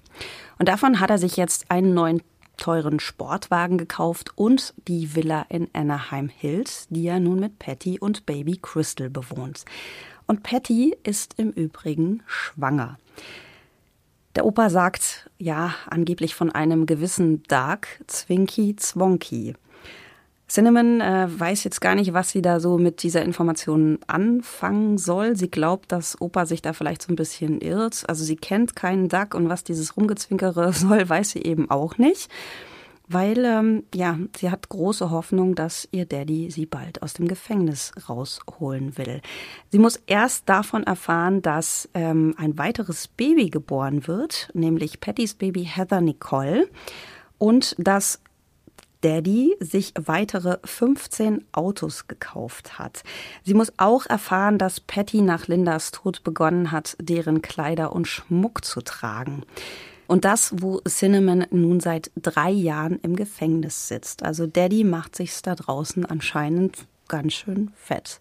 Und 0.59 0.69
davon 0.69 0.99
hat 0.99 1.09
er 1.09 1.17
sich 1.17 1.35
jetzt 1.35 1.71
einen 1.71 1.95
neuen 1.95 2.21
teuren 2.59 2.99
Sportwagen 2.99 3.77
gekauft 3.79 4.31
und 4.35 4.75
die 4.87 5.15
Villa 5.15 5.45
in 5.49 5.67
Anaheim 5.73 6.29
Hills, 6.29 6.85
die 6.89 7.07
er 7.07 7.19
nun 7.19 7.39
mit 7.39 7.57
Patty 7.57 7.97
und 7.99 8.25
Baby 8.27 8.59
Crystal 8.61 9.09
bewohnt. 9.09 9.65
Und 10.27 10.43
Patty 10.43 10.95
ist 11.03 11.33
im 11.39 11.51
Übrigen 11.51 12.21
schwanger. 12.27 12.99
Der 14.35 14.45
Opa 14.45 14.69
sagt, 14.69 15.29
ja, 15.39 15.73
angeblich 15.89 16.35
von 16.35 16.51
einem 16.51 16.85
gewissen 16.85 17.41
Dark 17.47 18.03
Zwinky 18.05 18.75
Zwonky. 18.75 19.55
Cinnamon 20.49 20.99
äh, 20.99 21.27
weiß 21.29 21.63
jetzt 21.63 21.79
gar 21.79 21.93
nicht, 21.93 22.13
was 22.13 22.31
sie 22.31 22.41
da 22.41 22.59
so 22.59 22.79
mit 22.79 23.03
dieser 23.03 23.21
Information 23.21 23.99
anfangen 24.07 24.97
soll. 24.97 25.35
Sie 25.35 25.51
glaubt, 25.51 25.91
dass 25.91 26.19
Opa 26.19 26.47
sich 26.47 26.63
da 26.63 26.73
vielleicht 26.73 27.03
so 27.03 27.13
ein 27.13 27.15
bisschen 27.15 27.61
irrt. 27.61 28.03
Also 28.07 28.23
sie 28.23 28.35
kennt 28.35 28.75
keinen 28.75 29.09
Duck 29.09 29.35
und 29.35 29.47
was 29.47 29.63
dieses 29.63 29.95
Rumgezwinkere 29.95 30.73
soll, 30.73 31.07
weiß 31.07 31.31
sie 31.31 31.43
eben 31.43 31.69
auch 31.69 31.99
nicht. 31.99 32.31
Weil, 33.11 33.43
ähm, 33.43 33.83
ja, 33.93 34.19
sie 34.37 34.51
hat 34.51 34.69
große 34.69 35.09
Hoffnung, 35.09 35.55
dass 35.55 35.87
ihr 35.91 36.05
Daddy 36.05 36.51
sie 36.51 36.67
bald 36.67 37.01
aus 37.01 37.13
dem 37.13 37.27
Gefängnis 37.27 37.91
rausholen 38.07 38.97
will. 38.99 39.21
Sie 39.71 39.79
muss 39.79 39.99
erst 40.05 40.47
davon 40.47 40.83
erfahren, 40.83 41.41
dass 41.41 41.89
ähm, 41.95 42.35
ein 42.37 42.57
weiteres 42.59 43.07
Baby 43.07 43.49
geboren 43.49 44.07
wird, 44.07 44.49
nämlich 44.53 44.99
Pattys 44.99 45.33
Baby 45.33 45.65
Heather 45.65 46.01
Nicole. 46.01 46.67
Und 47.39 47.75
dass 47.79 48.19
Daddy 49.01 49.55
sich 49.59 49.93
weitere 49.95 50.57
15 50.63 51.45
Autos 51.53 52.07
gekauft 52.07 52.79
hat. 52.79 53.03
Sie 53.43 53.53
muss 53.53 53.71
auch 53.77 54.05
erfahren, 54.05 54.57
dass 54.57 54.81
Patty 54.81 55.21
nach 55.21 55.47
Lindas 55.47 55.91
Tod 55.91 56.23
begonnen 56.23 56.71
hat, 56.71 56.97
deren 57.01 57.41
Kleider 57.41 57.93
und 57.93 58.07
Schmuck 58.07 58.65
zu 58.65 58.81
tragen. 58.81 59.43
Und 60.07 60.25
das, 60.25 60.53
wo 60.57 60.81
Cinnamon 60.87 61.45
nun 61.51 61.79
seit 61.79 62.11
drei 62.15 62.49
Jahren 62.49 62.99
im 63.03 63.15
Gefängnis 63.15 63.87
sitzt. 63.87 64.23
Also 64.23 64.47
Daddy 64.47 64.83
macht 64.83 65.15
sich's 65.15 65.43
da 65.43 65.55
draußen 65.55 66.05
anscheinend 66.05 66.87
ganz 67.07 67.33
schön 67.33 67.71
fett. 67.75 68.19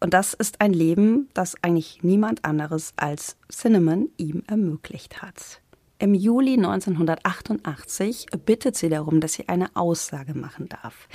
Und 0.00 0.14
das 0.14 0.34
ist 0.34 0.60
ein 0.60 0.72
Leben, 0.72 1.28
das 1.32 1.54
eigentlich 1.62 2.02
niemand 2.02 2.44
anderes 2.44 2.92
als 2.96 3.36
Cinnamon 3.52 4.08
ihm 4.16 4.42
ermöglicht 4.48 5.22
hat. 5.22 5.61
Im 6.02 6.14
Juli 6.14 6.54
1988 6.54 8.26
bittet 8.44 8.74
sie 8.74 8.88
darum, 8.88 9.20
dass 9.20 9.34
sie 9.34 9.48
eine 9.48 9.76
Aussage 9.76 10.34
machen 10.34 10.68
darf. 10.68 11.08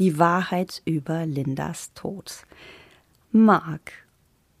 Die 0.00 0.18
Wahrheit 0.18 0.82
über 0.84 1.26
Lindas 1.26 1.92
Tod. 1.94 2.42
Marc, 3.30 3.92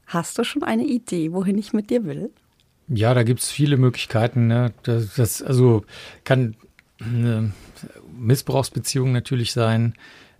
hast 0.06 0.38
du 0.38 0.44
schon 0.44 0.62
eine 0.62 0.84
Idee, 0.84 1.32
wohin 1.32 1.58
ich 1.58 1.72
mit 1.72 1.90
dir 1.90 2.04
will? 2.04 2.30
Ja, 2.86 3.12
da 3.12 3.24
gibt 3.24 3.40
es 3.40 3.50
viele 3.50 3.76
Möglichkeiten. 3.76 4.46
Ne? 4.46 4.72
Das, 4.84 5.16
das, 5.16 5.42
also 5.42 5.84
kann 6.22 6.54
eine 7.00 7.52
Missbrauchsbeziehung 8.16 9.10
natürlich 9.10 9.50
sein, 9.50 9.94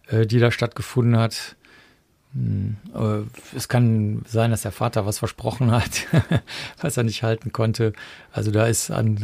äh, 0.06 0.24
die 0.24 0.38
da 0.38 0.52
stattgefunden 0.52 1.18
hat. 1.18 1.56
Hm, 2.34 2.76
es 3.54 3.68
kann 3.68 4.22
sein, 4.26 4.50
dass 4.50 4.62
der 4.62 4.72
Vater 4.72 5.04
was 5.04 5.18
versprochen 5.18 5.70
hat, 5.70 6.06
was 6.80 6.96
er 6.96 7.02
nicht 7.02 7.22
halten 7.22 7.52
konnte. 7.52 7.92
Also 8.32 8.50
da 8.50 8.66
ist 8.66 8.90
an, 8.90 9.18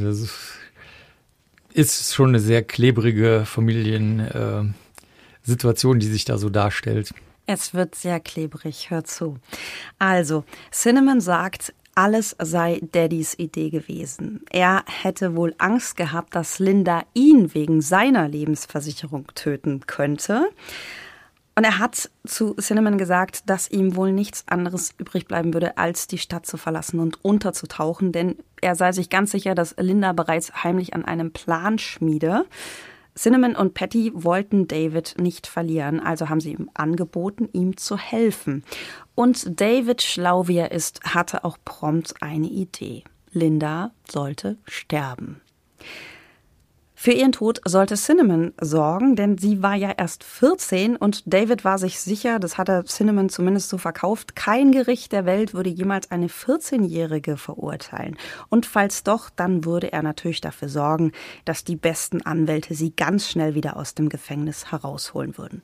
ist 1.72 2.14
schon 2.14 2.28
eine 2.30 2.40
sehr 2.40 2.62
klebrige 2.62 3.44
Familiensituation, 3.46 5.96
äh, 5.96 6.00
die 6.00 6.06
sich 6.06 6.24
da 6.24 6.38
so 6.38 6.48
darstellt. 6.50 7.14
Es 7.46 7.72
wird 7.72 7.94
sehr 7.94 8.18
klebrig, 8.20 8.90
hör 8.90 9.04
zu. 9.04 9.38
Also, 9.98 10.44
Cinnamon 10.70 11.22
sagt, 11.22 11.72
alles 11.94 12.36
sei 12.38 12.78
Daddys 12.92 13.38
Idee 13.38 13.70
gewesen. 13.70 14.42
Er 14.50 14.84
hätte 14.86 15.34
wohl 15.34 15.54
Angst 15.58 15.96
gehabt, 15.96 16.36
dass 16.36 16.58
Linda 16.58 17.04
ihn 17.14 17.54
wegen 17.54 17.80
seiner 17.80 18.28
Lebensversicherung 18.28 19.28
töten 19.34 19.86
könnte. 19.86 20.50
Und 21.58 21.64
er 21.64 21.80
hat 21.80 22.08
zu 22.24 22.54
Cinnamon 22.54 22.98
gesagt, 22.98 23.50
dass 23.50 23.68
ihm 23.68 23.96
wohl 23.96 24.12
nichts 24.12 24.44
anderes 24.46 24.94
übrig 24.96 25.26
bleiben 25.26 25.52
würde, 25.54 25.76
als 25.76 26.06
die 26.06 26.18
Stadt 26.18 26.46
zu 26.46 26.56
verlassen 26.56 27.00
und 27.00 27.24
unterzutauchen, 27.24 28.12
denn 28.12 28.36
er 28.60 28.76
sei 28.76 28.92
sich 28.92 29.10
ganz 29.10 29.32
sicher, 29.32 29.56
dass 29.56 29.74
Linda 29.76 30.12
bereits 30.12 30.62
heimlich 30.62 30.94
an 30.94 31.04
einem 31.04 31.32
Plan 31.32 31.80
schmiede. 31.80 32.44
Cinnamon 33.16 33.56
und 33.56 33.74
Patty 33.74 34.12
wollten 34.14 34.68
David 34.68 35.16
nicht 35.18 35.48
verlieren, 35.48 35.98
also 35.98 36.28
haben 36.28 36.40
sie 36.40 36.52
ihm 36.52 36.70
angeboten, 36.74 37.48
ihm 37.52 37.76
zu 37.76 37.98
helfen. 37.98 38.62
Und 39.16 39.60
David, 39.60 40.00
schlau 40.00 40.46
wie 40.46 40.58
er 40.58 40.70
ist, 40.70 41.00
hatte 41.02 41.42
auch 41.42 41.58
prompt 41.64 42.22
eine 42.22 42.46
Idee. 42.46 43.02
Linda 43.32 43.90
sollte 44.08 44.58
sterben. 44.64 45.40
Für 47.00 47.12
ihren 47.12 47.30
Tod 47.30 47.60
sollte 47.64 47.94
Cinnamon 47.94 48.54
sorgen, 48.60 49.14
denn 49.14 49.38
sie 49.38 49.62
war 49.62 49.76
ja 49.76 49.92
erst 49.96 50.24
14 50.24 50.96
und 50.96 51.32
David 51.32 51.64
war 51.64 51.78
sich 51.78 52.00
sicher, 52.00 52.40
das 52.40 52.58
hat 52.58 52.68
er 52.68 52.84
Cinnamon 52.86 53.28
zumindest 53.28 53.68
so 53.68 53.78
verkauft, 53.78 54.34
kein 54.34 54.72
Gericht 54.72 55.12
der 55.12 55.24
Welt 55.24 55.54
würde 55.54 55.70
jemals 55.70 56.10
eine 56.10 56.26
14-Jährige 56.26 57.36
verurteilen. 57.36 58.16
Und 58.48 58.66
falls 58.66 59.04
doch, 59.04 59.30
dann 59.30 59.64
würde 59.64 59.92
er 59.92 60.02
natürlich 60.02 60.40
dafür 60.40 60.68
sorgen, 60.68 61.12
dass 61.44 61.62
die 61.62 61.76
besten 61.76 62.22
Anwälte 62.22 62.74
sie 62.74 62.90
ganz 62.90 63.28
schnell 63.28 63.54
wieder 63.54 63.76
aus 63.76 63.94
dem 63.94 64.08
Gefängnis 64.08 64.72
herausholen 64.72 65.38
würden. 65.38 65.62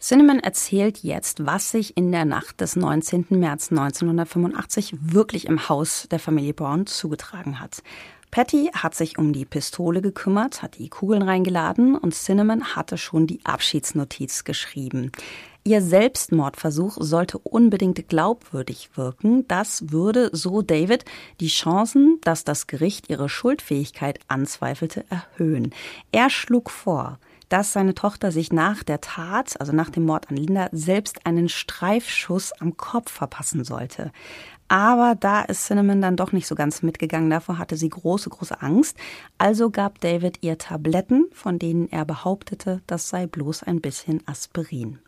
Cinnamon 0.00 0.40
erzählt 0.40 0.98
jetzt, 1.04 1.46
was 1.46 1.70
sich 1.70 1.96
in 1.96 2.10
der 2.10 2.24
Nacht 2.24 2.60
des 2.60 2.74
19. 2.74 3.26
März 3.30 3.70
1985 3.70 4.96
wirklich 5.00 5.46
im 5.46 5.68
Haus 5.68 6.08
der 6.10 6.18
Familie 6.18 6.54
Brown 6.54 6.86
zugetragen 6.86 7.60
hat. 7.60 7.82
Patty 8.30 8.70
hat 8.74 8.94
sich 8.94 9.18
um 9.18 9.32
die 9.32 9.44
Pistole 9.44 10.02
gekümmert, 10.02 10.62
hat 10.62 10.78
die 10.78 10.88
Kugeln 10.88 11.22
reingeladen 11.22 11.96
und 11.96 12.14
Cinnamon 12.14 12.76
hatte 12.76 12.98
schon 12.98 13.26
die 13.26 13.40
Abschiedsnotiz 13.44 14.44
geschrieben. 14.44 15.12
Ihr 15.64 15.82
Selbstmordversuch 15.82 16.96
sollte 16.98 17.38
unbedingt 17.38 18.08
glaubwürdig 18.08 18.90
wirken. 18.94 19.46
Das 19.48 19.90
würde, 19.90 20.30
so 20.32 20.62
David, 20.62 21.04
die 21.40 21.48
Chancen, 21.48 22.18
dass 22.22 22.44
das 22.44 22.66
Gericht 22.66 23.10
ihre 23.10 23.28
Schuldfähigkeit 23.28 24.18
anzweifelte, 24.28 25.04
erhöhen. 25.10 25.74
Er 26.10 26.30
schlug 26.30 26.70
vor, 26.70 27.18
dass 27.48 27.72
seine 27.72 27.94
Tochter 27.94 28.32
sich 28.32 28.52
nach 28.52 28.82
der 28.82 29.00
Tat, 29.00 29.60
also 29.60 29.72
nach 29.72 29.90
dem 29.90 30.04
Mord 30.04 30.30
an 30.30 30.36
Linda, 30.36 30.68
selbst 30.72 31.26
einen 31.26 31.48
Streifschuss 31.48 32.52
am 32.52 32.76
Kopf 32.76 33.10
verpassen 33.10 33.64
sollte. 33.64 34.12
Aber 34.68 35.16
da 35.18 35.40
ist 35.42 35.64
Cinnamon 35.66 36.02
dann 36.02 36.16
doch 36.16 36.32
nicht 36.32 36.46
so 36.46 36.54
ganz 36.54 36.82
mitgegangen. 36.82 37.30
Davor 37.30 37.58
hatte 37.58 37.76
sie 37.76 37.88
große, 37.88 38.28
große 38.28 38.60
Angst. 38.60 38.96
Also 39.38 39.70
gab 39.70 40.00
David 40.00 40.42
ihr 40.42 40.58
Tabletten, 40.58 41.26
von 41.32 41.58
denen 41.58 41.90
er 41.90 42.04
behauptete, 42.04 42.82
das 42.86 43.08
sei 43.08 43.26
bloß 43.26 43.62
ein 43.62 43.80
bisschen 43.80 44.22
Aspirin. 44.26 44.98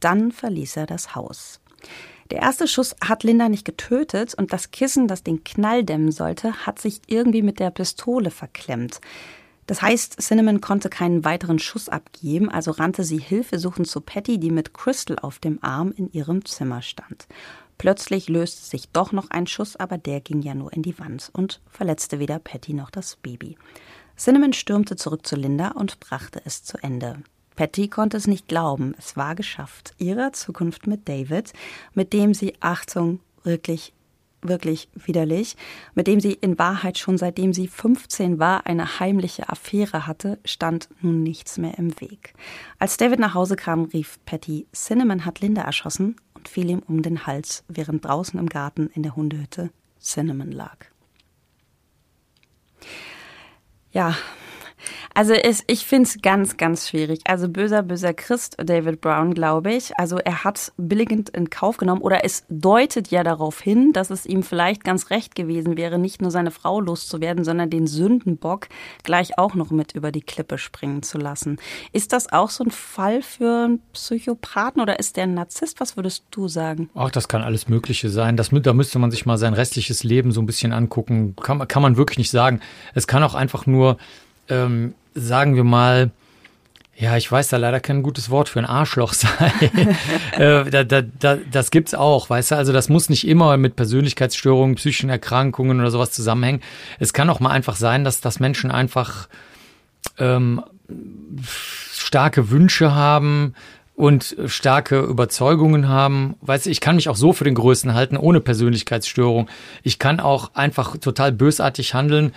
Dann 0.00 0.32
verließ 0.32 0.76
er 0.76 0.86
das 0.86 1.14
Haus. 1.14 1.60
Der 2.30 2.42
erste 2.42 2.68
Schuss 2.68 2.94
hat 3.02 3.24
Linda 3.24 3.48
nicht 3.48 3.64
getötet 3.64 4.34
und 4.34 4.52
das 4.52 4.70
Kissen, 4.70 5.08
das 5.08 5.24
den 5.24 5.42
Knall 5.42 5.82
dämmen 5.82 6.12
sollte, 6.12 6.66
hat 6.66 6.78
sich 6.78 7.00
irgendwie 7.06 7.42
mit 7.42 7.58
der 7.58 7.70
Pistole 7.70 8.30
verklemmt. 8.30 9.00
Das 9.66 9.82
heißt, 9.82 10.20
Cinnamon 10.20 10.60
konnte 10.60 10.90
keinen 10.90 11.24
weiteren 11.24 11.58
Schuss 11.58 11.88
abgeben, 11.88 12.50
also 12.50 12.72
rannte 12.72 13.04
sie 13.04 13.18
hilfesuchend 13.18 13.86
zu 13.86 14.00
Patty, 14.00 14.38
die 14.38 14.50
mit 14.50 14.74
Crystal 14.74 15.18
auf 15.18 15.38
dem 15.38 15.62
Arm 15.62 15.92
in 15.96 16.10
ihrem 16.12 16.44
Zimmer 16.44 16.82
stand. 16.82 17.26
Plötzlich 17.80 18.28
löste 18.28 18.62
sich 18.62 18.90
doch 18.90 19.10
noch 19.10 19.30
ein 19.30 19.46
Schuss, 19.46 19.74
aber 19.74 19.96
der 19.96 20.20
ging 20.20 20.42
ja 20.42 20.54
nur 20.54 20.70
in 20.70 20.82
die 20.82 20.98
Wand 20.98 21.30
und 21.32 21.62
verletzte 21.70 22.18
weder 22.18 22.38
Patty 22.38 22.74
noch 22.74 22.90
das 22.90 23.16
Baby. 23.16 23.56
Cinnamon 24.18 24.52
stürmte 24.52 24.96
zurück 24.96 25.26
zu 25.26 25.34
Linda 25.34 25.68
und 25.68 25.98
brachte 25.98 26.42
es 26.44 26.62
zu 26.62 26.76
Ende. 26.82 27.22
Patty 27.56 27.88
konnte 27.88 28.18
es 28.18 28.26
nicht 28.26 28.48
glauben, 28.48 28.94
es 28.98 29.16
war 29.16 29.34
geschafft. 29.34 29.94
Ihrer 29.96 30.34
Zukunft 30.34 30.86
mit 30.86 31.08
David, 31.08 31.54
mit 31.94 32.12
dem 32.12 32.34
sie, 32.34 32.52
Achtung, 32.60 33.20
wirklich, 33.44 33.94
wirklich 34.42 34.90
widerlich, 34.94 35.56
mit 35.94 36.06
dem 36.06 36.20
sie 36.20 36.34
in 36.34 36.58
Wahrheit 36.58 36.98
schon 36.98 37.16
seitdem 37.16 37.54
sie 37.54 37.66
15 37.66 38.38
war 38.38 38.66
eine 38.66 39.00
heimliche 39.00 39.48
Affäre 39.48 40.06
hatte, 40.06 40.38
stand 40.44 40.90
nun 41.00 41.22
nichts 41.22 41.56
mehr 41.56 41.78
im 41.78 41.98
Weg. 41.98 42.34
Als 42.78 42.98
David 42.98 43.20
nach 43.20 43.32
Hause 43.32 43.56
kam, 43.56 43.84
rief 43.84 44.18
Patty, 44.26 44.66
Cinnamon 44.74 45.24
hat 45.24 45.40
Linda 45.40 45.62
erschossen 45.62 46.16
und 46.40 46.48
fiel 46.48 46.70
ihm 46.70 46.82
um 46.88 47.02
den 47.02 47.26
Hals, 47.26 47.64
während 47.68 48.02
draußen 48.02 48.40
im 48.40 48.48
Garten 48.48 48.88
in 48.94 49.02
der 49.02 49.14
Hundehütte 49.14 49.70
Cinnamon 50.00 50.50
lag. 50.50 50.86
Ja, 53.92 54.16
Also 55.20 55.34
es, 55.34 55.62
ich 55.66 55.84
finde 55.84 56.08
es 56.08 56.22
ganz, 56.22 56.56
ganz 56.56 56.88
schwierig. 56.88 57.20
Also 57.26 57.50
böser, 57.50 57.82
böser 57.82 58.14
Christ, 58.14 58.56
David 58.56 59.02
Brown, 59.02 59.34
glaube 59.34 59.70
ich. 59.70 59.92
Also 59.98 60.16
er 60.16 60.44
hat 60.44 60.72
billigend 60.78 61.28
in 61.28 61.50
Kauf 61.50 61.76
genommen 61.76 62.00
oder 62.00 62.24
es 62.24 62.46
deutet 62.48 63.08
ja 63.08 63.22
darauf 63.22 63.60
hin, 63.60 63.92
dass 63.92 64.08
es 64.08 64.24
ihm 64.24 64.42
vielleicht 64.42 64.82
ganz 64.82 65.10
recht 65.10 65.34
gewesen 65.34 65.76
wäre, 65.76 65.98
nicht 65.98 66.22
nur 66.22 66.30
seine 66.30 66.50
Frau 66.50 66.80
loszuwerden, 66.80 67.44
sondern 67.44 67.68
den 67.68 67.86
Sündenbock 67.86 68.68
gleich 69.02 69.36
auch 69.36 69.54
noch 69.54 69.70
mit 69.70 69.92
über 69.92 70.10
die 70.10 70.22
Klippe 70.22 70.56
springen 70.56 71.02
zu 71.02 71.18
lassen. 71.18 71.58
Ist 71.92 72.14
das 72.14 72.32
auch 72.32 72.48
so 72.48 72.64
ein 72.64 72.70
Fall 72.70 73.20
für 73.20 73.64
einen 73.64 73.82
Psychopathen 73.92 74.80
oder 74.80 74.98
ist 74.98 75.18
der 75.18 75.24
ein 75.24 75.34
Narzisst? 75.34 75.80
Was 75.80 75.98
würdest 75.98 76.24
du 76.30 76.48
sagen? 76.48 76.88
Ach, 76.94 77.10
das 77.10 77.28
kann 77.28 77.42
alles 77.42 77.68
Mögliche 77.68 78.08
sein. 78.08 78.38
Das, 78.38 78.48
da 78.50 78.72
müsste 78.72 78.98
man 78.98 79.10
sich 79.10 79.26
mal 79.26 79.36
sein 79.36 79.52
restliches 79.52 80.02
Leben 80.02 80.32
so 80.32 80.40
ein 80.40 80.46
bisschen 80.46 80.72
angucken. 80.72 81.36
Kann, 81.36 81.68
kann 81.68 81.82
man 81.82 81.98
wirklich 81.98 82.16
nicht 82.16 82.30
sagen. 82.30 82.60
Es 82.94 83.06
kann 83.06 83.22
auch 83.22 83.34
einfach 83.34 83.66
nur 83.66 83.98
ähm, 84.48 84.94
sagen 85.14 85.56
wir 85.56 85.64
mal, 85.64 86.10
ja, 87.00 87.16
ich 87.16 87.32
weiß 87.32 87.48
da 87.48 87.56
leider 87.56 87.80
kein 87.80 88.02
gutes 88.02 88.28
Wort 88.28 88.50
für 88.50 88.58
ein 88.58 88.66
Arschloch 88.66 89.12
sein. 89.14 89.52
äh, 90.32 90.70
da, 90.70 90.84
da, 90.84 91.00
da, 91.02 91.38
das 91.50 91.70
gibt's 91.70 91.94
auch, 91.94 92.28
weißt 92.28 92.50
du? 92.50 92.56
Also 92.56 92.72
das 92.72 92.90
muss 92.90 93.08
nicht 93.08 93.26
immer 93.26 93.56
mit 93.56 93.74
Persönlichkeitsstörungen, 93.74 94.76
psychischen 94.76 95.08
Erkrankungen 95.08 95.80
oder 95.80 95.90
sowas 95.90 96.10
zusammenhängen. 96.10 96.60
Es 96.98 97.14
kann 97.14 97.30
auch 97.30 97.40
mal 97.40 97.50
einfach 97.50 97.76
sein, 97.76 98.04
dass, 98.04 98.20
dass 98.20 98.38
Menschen 98.38 98.70
einfach 98.70 99.28
ähm, 100.18 100.62
starke 101.82 102.50
Wünsche 102.50 102.94
haben 102.94 103.54
und 103.94 104.36
starke 104.46 105.00
Überzeugungen 105.00 105.88
haben. 105.88 106.34
Weißt 106.42 106.66
du, 106.66 106.70
ich 106.70 106.80
kann 106.80 106.96
mich 106.96 107.08
auch 107.08 107.16
so 107.16 107.32
für 107.32 107.44
den 107.44 107.54
Größten 107.54 107.94
halten, 107.94 108.16
ohne 108.16 108.40
Persönlichkeitsstörung. 108.40 109.48
Ich 109.82 109.98
kann 109.98 110.20
auch 110.20 110.54
einfach 110.54 110.96
total 110.98 111.32
bösartig 111.32 111.94
handeln, 111.94 112.32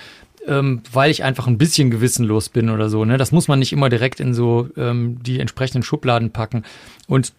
ähm, 0.47 0.81
weil 0.91 1.11
ich 1.11 1.23
einfach 1.23 1.47
ein 1.47 1.57
bisschen 1.57 1.89
gewissenlos 1.89 2.49
bin 2.49 2.69
oder 2.69 2.89
so. 2.89 3.05
Ne? 3.05 3.17
Das 3.17 3.31
muss 3.31 3.47
man 3.47 3.59
nicht 3.59 3.73
immer 3.73 3.89
direkt 3.89 4.19
in 4.19 4.33
so 4.33 4.69
ähm, 4.77 5.19
die 5.23 5.39
entsprechenden 5.39 5.83
Schubladen 5.83 6.31
packen. 6.31 6.63
Und 7.07 7.33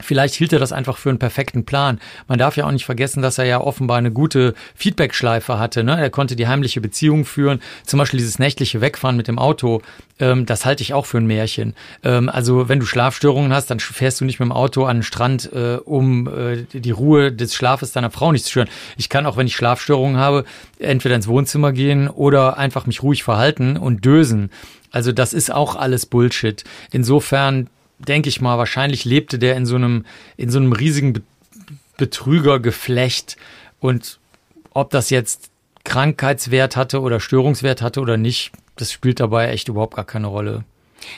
Vielleicht 0.00 0.34
hielt 0.34 0.52
er 0.52 0.58
das 0.58 0.72
einfach 0.72 0.96
für 0.96 1.08
einen 1.08 1.18
perfekten 1.18 1.64
Plan. 1.64 2.00
Man 2.26 2.38
darf 2.38 2.56
ja 2.56 2.66
auch 2.66 2.70
nicht 2.70 2.84
vergessen, 2.84 3.22
dass 3.22 3.38
er 3.38 3.44
ja 3.44 3.60
offenbar 3.60 3.98
eine 3.98 4.12
gute 4.12 4.54
Feedback-Schleife 4.74 5.58
hatte. 5.58 5.84
Ne? 5.84 5.98
Er 6.00 6.10
konnte 6.10 6.36
die 6.36 6.46
heimliche 6.46 6.80
Beziehung 6.80 7.24
führen. 7.24 7.60
Zum 7.84 7.98
Beispiel 7.98 8.18
dieses 8.18 8.38
nächtliche 8.38 8.80
Wegfahren 8.80 9.16
mit 9.16 9.28
dem 9.28 9.38
Auto, 9.38 9.82
ähm, 10.20 10.46
das 10.46 10.64
halte 10.64 10.82
ich 10.82 10.94
auch 10.94 11.06
für 11.06 11.18
ein 11.18 11.26
Märchen. 11.26 11.74
Ähm, 12.02 12.28
also 12.28 12.68
wenn 12.68 12.80
du 12.80 12.86
Schlafstörungen 12.86 13.52
hast, 13.52 13.70
dann 13.70 13.80
fährst 13.80 14.20
du 14.20 14.24
nicht 14.24 14.40
mit 14.40 14.48
dem 14.48 14.52
Auto 14.52 14.84
an 14.84 14.98
den 14.98 15.02
Strand, 15.02 15.52
äh, 15.52 15.78
um 15.84 16.28
äh, 16.28 16.64
die 16.72 16.90
Ruhe 16.90 17.32
des 17.32 17.54
Schlafes 17.54 17.92
deiner 17.92 18.10
Frau 18.10 18.32
nicht 18.32 18.44
zu 18.44 18.50
stören. 18.50 18.68
Ich 18.96 19.08
kann 19.08 19.26
auch, 19.26 19.36
wenn 19.36 19.46
ich 19.46 19.56
Schlafstörungen 19.56 20.16
habe, 20.16 20.44
entweder 20.78 21.14
ins 21.14 21.28
Wohnzimmer 21.28 21.72
gehen 21.72 22.08
oder 22.08 22.58
einfach 22.58 22.86
mich 22.86 23.02
ruhig 23.02 23.22
verhalten 23.22 23.76
und 23.76 24.04
dösen. 24.04 24.50
Also 24.90 25.12
das 25.12 25.32
ist 25.32 25.52
auch 25.52 25.76
alles 25.76 26.06
Bullshit. 26.06 26.64
Insofern 26.90 27.68
denke 27.98 28.28
ich 28.28 28.40
mal, 28.40 28.58
wahrscheinlich 28.58 29.04
lebte 29.04 29.38
der 29.38 29.56
in 29.56 29.66
so 29.66 29.76
einem, 29.76 30.04
in 30.36 30.50
so 30.50 30.58
einem 30.58 30.72
riesigen 30.72 31.24
Betrügergeflecht 31.96 33.36
und 33.80 34.18
ob 34.72 34.90
das 34.90 35.10
jetzt 35.10 35.50
Krankheitswert 35.84 36.76
hatte 36.76 37.00
oder 37.00 37.18
Störungswert 37.18 37.82
hatte 37.82 38.00
oder 38.00 38.16
nicht, 38.16 38.52
das 38.76 38.92
spielt 38.92 39.20
dabei 39.20 39.48
echt 39.48 39.68
überhaupt 39.68 39.96
gar 39.96 40.04
keine 40.04 40.28
Rolle. 40.28 40.64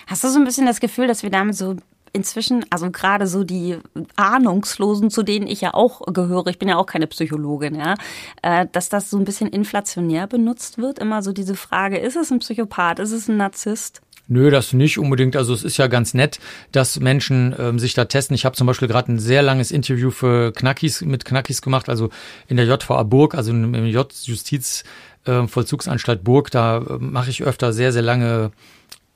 Hast 0.06 0.24
du 0.24 0.28
so 0.28 0.38
ein 0.38 0.44
bisschen 0.44 0.66
das 0.66 0.80
Gefühl, 0.80 1.06
dass 1.06 1.22
wir 1.22 1.30
damit 1.30 1.56
so 1.56 1.76
inzwischen, 2.12 2.64
also 2.70 2.90
gerade 2.90 3.26
so 3.26 3.44
die 3.44 3.78
Ahnungslosen, 4.16 5.10
zu 5.10 5.22
denen 5.22 5.46
ich 5.46 5.60
ja 5.60 5.74
auch 5.74 6.02
gehöre, 6.12 6.48
ich 6.48 6.58
bin 6.58 6.68
ja 6.68 6.76
auch 6.76 6.86
keine 6.86 7.06
Psychologin, 7.06 7.76
ja, 7.76 7.94
äh, 8.42 8.66
dass 8.72 8.88
das 8.88 9.10
so 9.10 9.18
ein 9.18 9.24
bisschen 9.24 9.48
inflationär 9.48 10.26
benutzt 10.26 10.78
wird, 10.78 10.98
immer 10.98 11.22
so 11.22 11.32
diese 11.32 11.54
Frage, 11.54 11.98
ist 11.98 12.16
es 12.16 12.30
ein 12.30 12.40
Psychopath, 12.40 12.98
ist 12.98 13.12
es 13.12 13.28
ein 13.28 13.36
Narzisst? 13.36 14.02
Nö, 14.32 14.50
das 14.50 14.72
nicht 14.72 14.96
unbedingt. 14.96 15.34
Also 15.34 15.52
es 15.52 15.64
ist 15.64 15.76
ja 15.76 15.88
ganz 15.88 16.14
nett, 16.14 16.38
dass 16.70 17.00
Menschen 17.00 17.52
ähm, 17.58 17.80
sich 17.80 17.94
da 17.94 18.04
testen. 18.04 18.36
Ich 18.36 18.44
habe 18.44 18.54
zum 18.54 18.68
Beispiel 18.68 18.86
gerade 18.86 19.10
ein 19.10 19.18
sehr 19.18 19.42
langes 19.42 19.72
Interview 19.72 20.12
für 20.12 20.52
Knackis 20.52 21.00
mit 21.00 21.24
Knackis 21.24 21.62
gemacht, 21.62 21.88
also 21.88 22.10
in 22.46 22.56
der 22.56 22.66
JVA 22.66 23.02
Burg, 23.02 23.34
also 23.34 23.50
im 23.50 23.74
J-Justiz-Vollzugsanstalt 23.74 26.20
äh, 26.20 26.22
Burg. 26.22 26.52
Da 26.52 26.78
äh, 26.78 26.98
mache 27.00 27.30
ich 27.30 27.42
öfter 27.42 27.72
sehr, 27.72 27.90
sehr 27.90 28.02
lange 28.02 28.52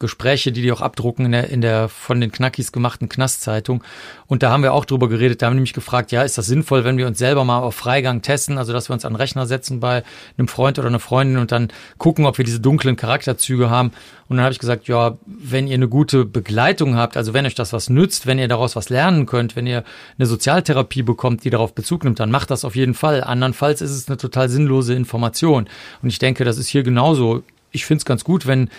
Gespräche, 0.01 0.51
die 0.51 0.61
die 0.61 0.73
auch 0.73 0.81
abdrucken 0.81 1.27
in 1.27 1.33
der, 1.33 1.49
in 1.51 1.61
der 1.61 1.89
von 1.89 2.21
den 2.21 2.33
Knackis 2.33 2.73
gemachten 2.73 3.09
Knastzeitung. 3.09 3.85
Und 4.27 4.43
da 4.43 4.51
haben 4.51 4.63
wir 4.63 4.73
auch 4.73 4.85
drüber 4.85 5.09
geredet. 5.09 5.41
Da 5.41 5.47
haben 5.47 5.55
nämlich 5.55 5.73
gefragt, 5.73 6.11
ja, 6.11 6.23
ist 6.23 6.37
das 6.37 6.47
sinnvoll, 6.47 6.85
wenn 6.85 6.99
wir 6.99 7.07
uns 7.07 7.19
selber 7.19 7.45
mal 7.45 7.61
auf 7.61 7.77
Freigang 7.77 8.21
testen, 8.21 8.59
also 8.59 8.73
dass 8.73 8.89
wir 8.89 8.95
uns 8.95 9.05
an 9.05 9.13
den 9.13 9.17
Rechner 9.17 9.47
setzen 9.47 9.79
bei 9.79 10.03
einem 10.37 10.49
Freund 10.49 10.79
oder 10.79 10.89
einer 10.89 10.99
Freundin 10.99 11.39
und 11.39 11.53
dann 11.53 11.69
gucken, 11.99 12.27
ob 12.27 12.39
wir 12.39 12.45
diese 12.45 12.59
dunklen 12.59 12.97
Charakterzüge 12.97 13.71
haben. 13.71 13.93
Und 14.29 14.37
dann 14.37 14.45
habe 14.45 14.53
ich 14.53 14.59
gesagt, 14.59 14.89
ja, 14.89 15.17
wenn 15.27 15.69
ihr 15.69 15.75
eine 15.75 15.89
gute 15.89 16.25
Begleitung 16.25 16.97
habt, 16.97 17.17
also 17.17 17.33
wenn 17.33 17.47
euch 17.47 17.55
das 17.55 17.73
was 17.73 17.89
nützt, 17.89 18.27
wenn 18.27 18.39
ihr 18.39 18.49
daraus 18.49 18.75
was 18.75 18.89
lernen 18.89 19.27
könnt, 19.27 19.55
wenn 19.55 19.67
ihr 19.67 19.85
eine 20.19 20.27
Sozialtherapie 20.27 21.03
bekommt, 21.03 21.45
die 21.45 21.51
darauf 21.51 21.75
Bezug 21.75 22.03
nimmt, 22.03 22.19
dann 22.19 22.31
macht 22.31 22.51
das 22.51 22.65
auf 22.65 22.75
jeden 22.75 22.95
Fall. 22.95 23.23
Andernfalls 23.23 23.81
ist 23.81 23.93
es 23.93 24.09
eine 24.09 24.17
total 24.17 24.49
sinnlose 24.49 24.95
Information. 24.95 25.69
Und 26.03 26.09
ich 26.09 26.19
denke, 26.19 26.45
das 26.45 26.59
ist 26.59 26.69
hier 26.69 26.83
genauso 26.83 27.45
ich 27.75 27.85
finde 27.87 27.99
es 27.99 28.05
ganz 28.05 28.25
gut, 28.25 28.47
wenn 28.47 28.71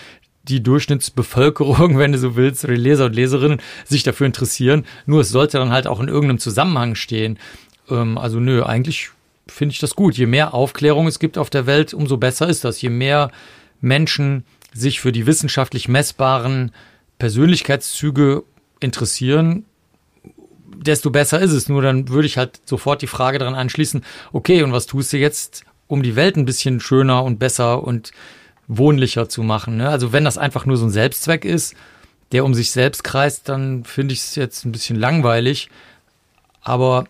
die 0.47 0.63
Durchschnittsbevölkerung, 0.63 1.97
wenn 1.97 2.11
du 2.11 2.17
so 2.17 2.35
willst, 2.35 2.63
oder 2.63 2.73
die 2.73 2.81
Leser 2.81 3.05
und 3.05 3.15
Leserinnen 3.15 3.61
sich 3.85 4.03
dafür 4.03 4.27
interessieren. 4.27 4.85
Nur 5.05 5.21
es 5.21 5.29
sollte 5.29 5.57
dann 5.57 5.71
halt 5.71 5.87
auch 5.87 5.99
in 5.99 6.07
irgendeinem 6.07 6.39
Zusammenhang 6.39 6.95
stehen. 6.95 7.37
Ähm, 7.89 8.17
also 8.17 8.39
nö, 8.39 8.63
eigentlich 8.63 9.11
finde 9.47 9.73
ich 9.73 9.79
das 9.79 9.95
gut. 9.95 10.17
Je 10.17 10.25
mehr 10.25 10.53
Aufklärung 10.53 11.07
es 11.07 11.19
gibt 11.19 11.37
auf 11.37 11.49
der 11.49 11.65
Welt, 11.65 11.93
umso 11.93 12.17
besser 12.17 12.47
ist 12.47 12.63
das. 12.63 12.81
Je 12.81 12.89
mehr 12.89 13.31
Menschen 13.81 14.43
sich 14.73 14.99
für 14.99 15.11
die 15.11 15.25
wissenschaftlich 15.25 15.87
messbaren 15.87 16.71
Persönlichkeitszüge 17.19 18.43
interessieren, 18.79 19.65
desto 20.77 21.11
besser 21.11 21.39
ist 21.39 21.51
es. 21.51 21.69
Nur 21.69 21.81
dann 21.81 22.09
würde 22.09 22.27
ich 22.27 22.37
halt 22.37 22.59
sofort 22.65 23.01
die 23.01 23.07
Frage 23.07 23.39
daran 23.39 23.55
anschließen, 23.55 24.03
okay, 24.33 24.63
und 24.63 24.71
was 24.71 24.85
tust 24.85 25.13
du 25.13 25.17
jetzt, 25.17 25.63
um 25.87 26.03
die 26.03 26.15
Welt 26.15 26.35
ein 26.35 26.45
bisschen 26.45 26.79
schöner 26.79 27.23
und 27.23 27.39
besser 27.39 27.83
und 27.83 28.11
wohnlicher 28.67 29.29
zu 29.29 29.43
machen. 29.43 29.77
Ne? 29.77 29.89
Also 29.89 30.11
wenn 30.11 30.25
das 30.25 30.37
einfach 30.37 30.65
nur 30.65 30.77
so 30.77 30.85
ein 30.85 30.91
Selbstzweck 30.91 31.45
ist, 31.45 31.75
der 32.31 32.43
um 32.43 32.53
sich 32.53 32.71
selbst 32.71 33.03
kreist, 33.03 33.49
dann 33.49 33.83
finde 33.83 34.13
ich 34.13 34.19
es 34.19 34.35
jetzt 34.35 34.65
ein 34.65 34.71
bisschen 34.71 34.97
langweilig. 34.97 35.69
Aber 36.61 37.05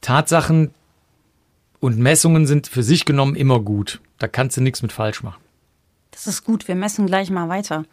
Tatsachen 0.00 0.72
und 1.80 1.98
Messungen 1.98 2.46
sind 2.46 2.66
für 2.66 2.82
sich 2.82 3.04
genommen 3.04 3.36
immer 3.36 3.60
gut. 3.60 4.00
Da 4.18 4.26
kannst 4.26 4.56
du 4.56 4.60
nichts 4.60 4.82
mit 4.82 4.92
falsch 4.92 5.22
machen. 5.22 5.40
Das 6.10 6.26
ist 6.26 6.44
gut, 6.44 6.66
wir 6.66 6.74
messen 6.74 7.06
gleich 7.06 7.30
mal 7.30 7.48
weiter. 7.48 7.84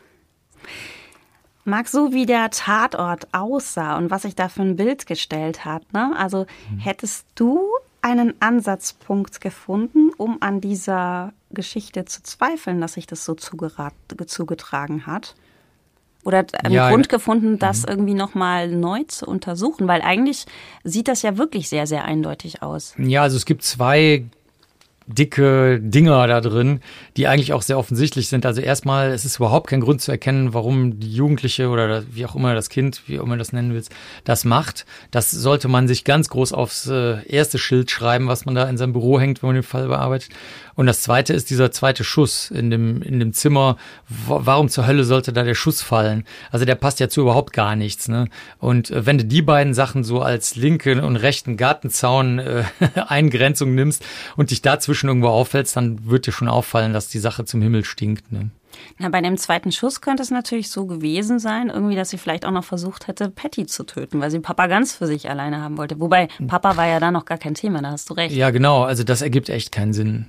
Mag 1.64 1.88
so 1.88 2.12
wie 2.12 2.26
der 2.26 2.50
Tatort 2.50 3.28
aussah 3.32 3.98
und 3.98 4.10
was 4.10 4.24
sich 4.24 4.36
da 4.36 4.50
für 4.50 4.62
ein 4.62 4.76
Bild 4.76 5.06
gestellt 5.06 5.66
hat, 5.66 5.94
ne? 5.94 6.14
Also 6.18 6.46
hm. 6.70 6.80
hättest 6.80 7.26
du 7.36 7.62
einen 8.02 8.40
Ansatzpunkt 8.40 9.42
gefunden, 9.42 10.12
um 10.18 10.38
an 10.42 10.62
dieser 10.62 11.34
Geschichte 11.56 12.06
zu 12.06 12.22
zweifeln, 12.22 12.80
dass 12.80 12.94
sich 12.94 13.08
das 13.08 13.26
so 13.26 13.34
zugetragen 13.34 15.08
hat? 15.08 15.36
Oder 16.24 16.46
einen 16.64 16.74
ja, 16.74 16.90
Grund 16.90 17.08
gefunden, 17.10 17.60
das 17.60 17.84
mhm. 17.84 17.90
irgendwie 17.90 18.14
nochmal 18.16 18.68
neu 18.70 19.04
zu 19.08 19.26
untersuchen? 19.28 19.88
Weil 19.88 20.02
eigentlich 20.02 20.46
sieht 20.84 21.08
das 21.08 21.22
ja 21.24 21.38
wirklich 21.38 21.70
sehr, 21.70 21.88
sehr 21.88 22.06
eindeutig 22.06 22.62
aus. 22.62 22.96
Ja, 22.98 23.22
also 23.22 23.38
es 23.38 23.46
gibt 23.46 23.64
zwei 23.64 24.26
dicke 25.08 25.80
Dinger 25.80 26.26
da 26.28 26.42
drin, 26.42 26.80
die 27.16 27.28
eigentlich 27.28 27.54
auch 27.54 27.62
sehr 27.62 27.78
offensichtlich 27.78 28.28
sind. 28.28 28.46
Also 28.46 28.62
erstmal, 28.62 29.12
es 29.12 29.26
ist 29.26 29.38
überhaupt 29.38 29.68
kein 29.68 29.82
Grund 29.82 30.02
zu 30.02 30.12
erkennen, 30.12 30.54
warum 30.54 31.00
die 31.00 31.14
Jugendliche 31.14 31.70
oder 31.70 32.04
wie 32.12 32.26
auch 32.26 32.36
immer 32.36 32.56
das 32.56 32.70
Kind, 32.70 33.04
wie 33.08 33.20
auch 33.20 33.24
immer 33.24 33.38
das 33.38 33.54
nennen 33.54 33.74
willst, 33.74 33.92
das 34.24 34.46
macht. 34.46 34.86
Das 35.12 35.32
sollte 35.32 35.68
man 35.68 35.88
sich 35.88 36.04
ganz 36.04 36.30
groß 36.30 36.54
aufs 36.54 36.88
äh, 36.88 37.24
erste 37.28 37.58
Schild 37.58 37.92
schreiben, 37.92 38.28
was 38.28 38.46
man 38.46 38.56
da 38.56 38.68
in 38.68 38.78
seinem 38.78 38.94
Büro 38.94 39.20
hängt, 39.20 39.44
wenn 39.44 39.50
man 39.50 39.56
den 39.56 39.64
Fall 39.64 39.88
bearbeitet. 39.88 40.32
Und 40.76 40.88
das 40.88 41.02
zweite 41.02 41.34
ist 41.34 41.50
dieser 41.50 41.72
zweite 41.72 42.04
Schuss 42.04 42.52
in 42.52 42.70
dem, 42.70 43.02
in 43.02 43.20
dem 43.20 43.34
Zimmer. 43.34 43.78
Warum 44.08 44.70
zur 44.70 44.86
Hölle 44.86 45.06
sollte 45.06 45.32
da 45.32 45.44
der 45.44 45.56
Schuss 45.56 45.82
fallen? 45.82 46.26
Also 46.52 46.66
der 46.66 46.76
passt 46.76 47.00
ja 47.00 47.10
zu 47.10 47.22
überhaupt 47.22 47.54
gar 47.54 47.76
nichts. 47.76 48.08
Ne? 48.08 48.28
Und 48.60 48.92
äh, 48.92 49.06
wenn 49.06 49.18
du 49.18 49.26
die 49.26 49.42
beiden 49.42 49.74
Sachen 49.74 50.04
so 50.04 50.22
als 50.22 50.56
linken 50.56 51.00
und 51.00 51.16
rechten 51.16 51.58
Gartenzaun 51.58 52.40
äh, 52.40 52.64
Eingrenzung 53.08 53.74
nimmst 53.74 54.04
und 54.36 54.52
dich 54.52 54.62
dazwischen 54.62 55.08
irgendwo 55.08 55.30
auffällst, 55.30 55.76
dann 55.78 56.06
wird 56.06 56.28
dir 56.28 56.32
schon 56.32 56.50
auffallen, 56.50 56.94
dass 56.94 57.08
die 57.08 57.20
Sache 57.20 57.46
zum 57.46 57.62
Himmel 57.62 57.86
stinkt. 57.86 58.32
Ne? 58.32 58.50
Na, 58.98 59.10
bei 59.10 59.22
dem 59.22 59.38
zweiten 59.38 59.72
Schuss 59.72 60.02
könnte 60.02 60.24
es 60.24 60.32
natürlich 60.32 60.70
so 60.70 60.86
gewesen 60.86 61.40
sein, 61.40 61.70
irgendwie, 61.70 61.96
dass 61.96 62.10
sie 62.10 62.18
vielleicht 62.18 62.46
auch 62.46 62.52
noch 62.52 62.64
versucht 62.64 63.08
hätte, 63.08 63.30
Patty 63.30 63.66
zu 63.66 63.86
töten, 63.86 64.20
weil 64.20 64.32
sie 64.32 64.40
Papa 64.40 64.68
ganz 64.68 64.94
für 64.94 65.08
sich 65.08 65.30
alleine 65.30 65.62
haben 65.62 65.78
wollte. 65.78 66.00
Wobei, 66.00 66.28
Papa 66.48 66.76
war 66.76 66.88
ja 66.88 67.00
da 67.00 67.12
noch 67.12 67.26
gar 67.26 67.38
kein 67.38 67.56
Thema, 67.56 67.82
da 67.82 67.92
hast 67.92 68.10
du 68.10 68.14
recht. 68.14 68.36
Ja, 68.36 68.50
genau. 68.50 68.84
Also 68.84 69.04
das 69.04 69.22
ergibt 69.22 69.50
echt 69.50 69.72
keinen 69.72 69.94
Sinn. 69.94 70.28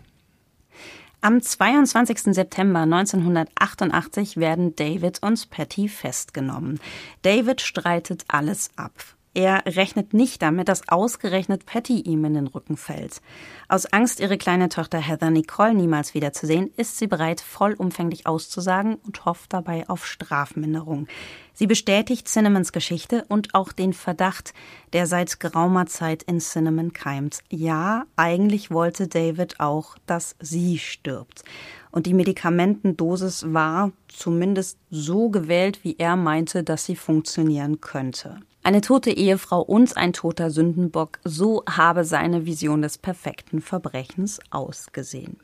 Am 1.27 1.43
22. 1.43 2.37
September 2.37 2.83
1988 2.83 4.37
werden 4.37 4.77
David 4.77 5.25
und 5.25 5.51
Patty 5.51 5.89
festgenommen. 5.89 6.79
David 7.23 7.61
streitet 7.63 8.25
alles 8.29 8.71
ab. 8.77 8.93
Er 9.37 9.65
rechnet 9.67 10.15
nicht 10.15 10.41
damit, 10.41 10.67
dass 10.67 10.89
ausgerechnet 10.89 11.67
Patty 11.67 12.01
ihm 12.01 12.25
in 12.25 12.33
den 12.33 12.47
Rücken 12.47 12.79
fällt. 12.79 13.21
Aus 13.69 13.85
Angst, 13.85 14.19
ihre 14.19 14.39
kleine 14.39 14.71
Tochter 14.71 14.97
Heather 14.99 15.29
Nicole 15.29 15.75
niemals 15.75 16.15
wiederzusehen, 16.15 16.71
ist 16.79 16.97
sie 16.97 17.07
bereit, 17.07 17.43
vollumfänglich 17.43 18.27
auszusagen 18.27 18.95
und 18.95 19.27
hofft 19.27 19.53
dabei 19.53 19.87
auf 19.91 20.07
Strafminderung. 20.07 21.07
Sie 21.53 21.67
bestätigt 21.67 22.29
Cinnamons 22.29 22.73
Geschichte 22.73 23.27
und 23.29 23.55
auch 23.55 23.73
den 23.73 23.93
Verdacht, 23.93 24.55
der 24.95 25.07
seit 25.07 25.39
geraumer 25.39 25.85
Zeit 25.85 26.23
in 26.23 26.39
Cinnamon 26.39 26.95
keimt. 26.95 27.41
Ja, 27.51 28.05
eigentlich 28.17 28.71
wollte 28.71 29.07
David 29.07 29.61
auch, 29.61 29.99
dass 30.07 30.37
sie 30.41 30.79
stirbt. 30.79 31.45
Und 31.91 32.07
die 32.07 32.15
Medikamentendosis 32.15 33.53
war 33.53 33.93
zumindest 34.09 34.79
so 34.91 35.29
gewählt, 35.29 35.81
wie 35.83 35.97
er 35.99 36.17
meinte, 36.17 36.65
dass 36.65 36.87
sie 36.87 36.97
funktionieren 36.97 37.83
könnte. 37.83 38.41
Eine 38.67 38.81
tote 38.81 39.13
Ehefrau 39.13 39.63
und 39.63 39.97
ein 39.97 40.13
toter 40.13 40.51
Sündenbock, 40.51 41.21
so 41.23 41.63
habe 41.71 42.05
seine 42.05 42.47
Vision 42.47 42.83
des 42.83 42.99
perfekten 42.99 43.61
Verbrechens 43.61 44.41
ausgesehen. 44.51 45.37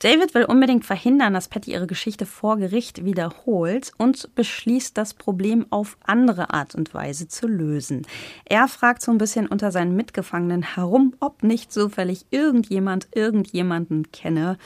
David 0.00 0.34
will 0.34 0.46
unbedingt 0.46 0.84
verhindern, 0.84 1.32
dass 1.32 1.46
Patty 1.46 1.70
ihre 1.70 1.86
Geschichte 1.86 2.26
vor 2.26 2.56
Gericht 2.56 3.04
wiederholt 3.04 3.92
und 3.98 4.34
beschließt, 4.34 4.98
das 4.98 5.14
Problem 5.14 5.64
auf 5.70 5.96
andere 6.04 6.52
Art 6.52 6.74
und 6.74 6.92
Weise 6.92 7.28
zu 7.28 7.46
lösen. 7.46 8.04
Er 8.46 8.66
fragt 8.66 9.02
so 9.02 9.12
ein 9.12 9.18
bisschen 9.18 9.46
unter 9.46 9.70
seinen 9.70 9.94
Mitgefangenen 9.94 10.74
herum, 10.74 11.14
ob 11.20 11.44
nicht 11.44 11.72
zufällig 11.72 12.26
irgendjemand 12.32 13.06
irgendjemanden 13.14 14.10
kenne, 14.10 14.58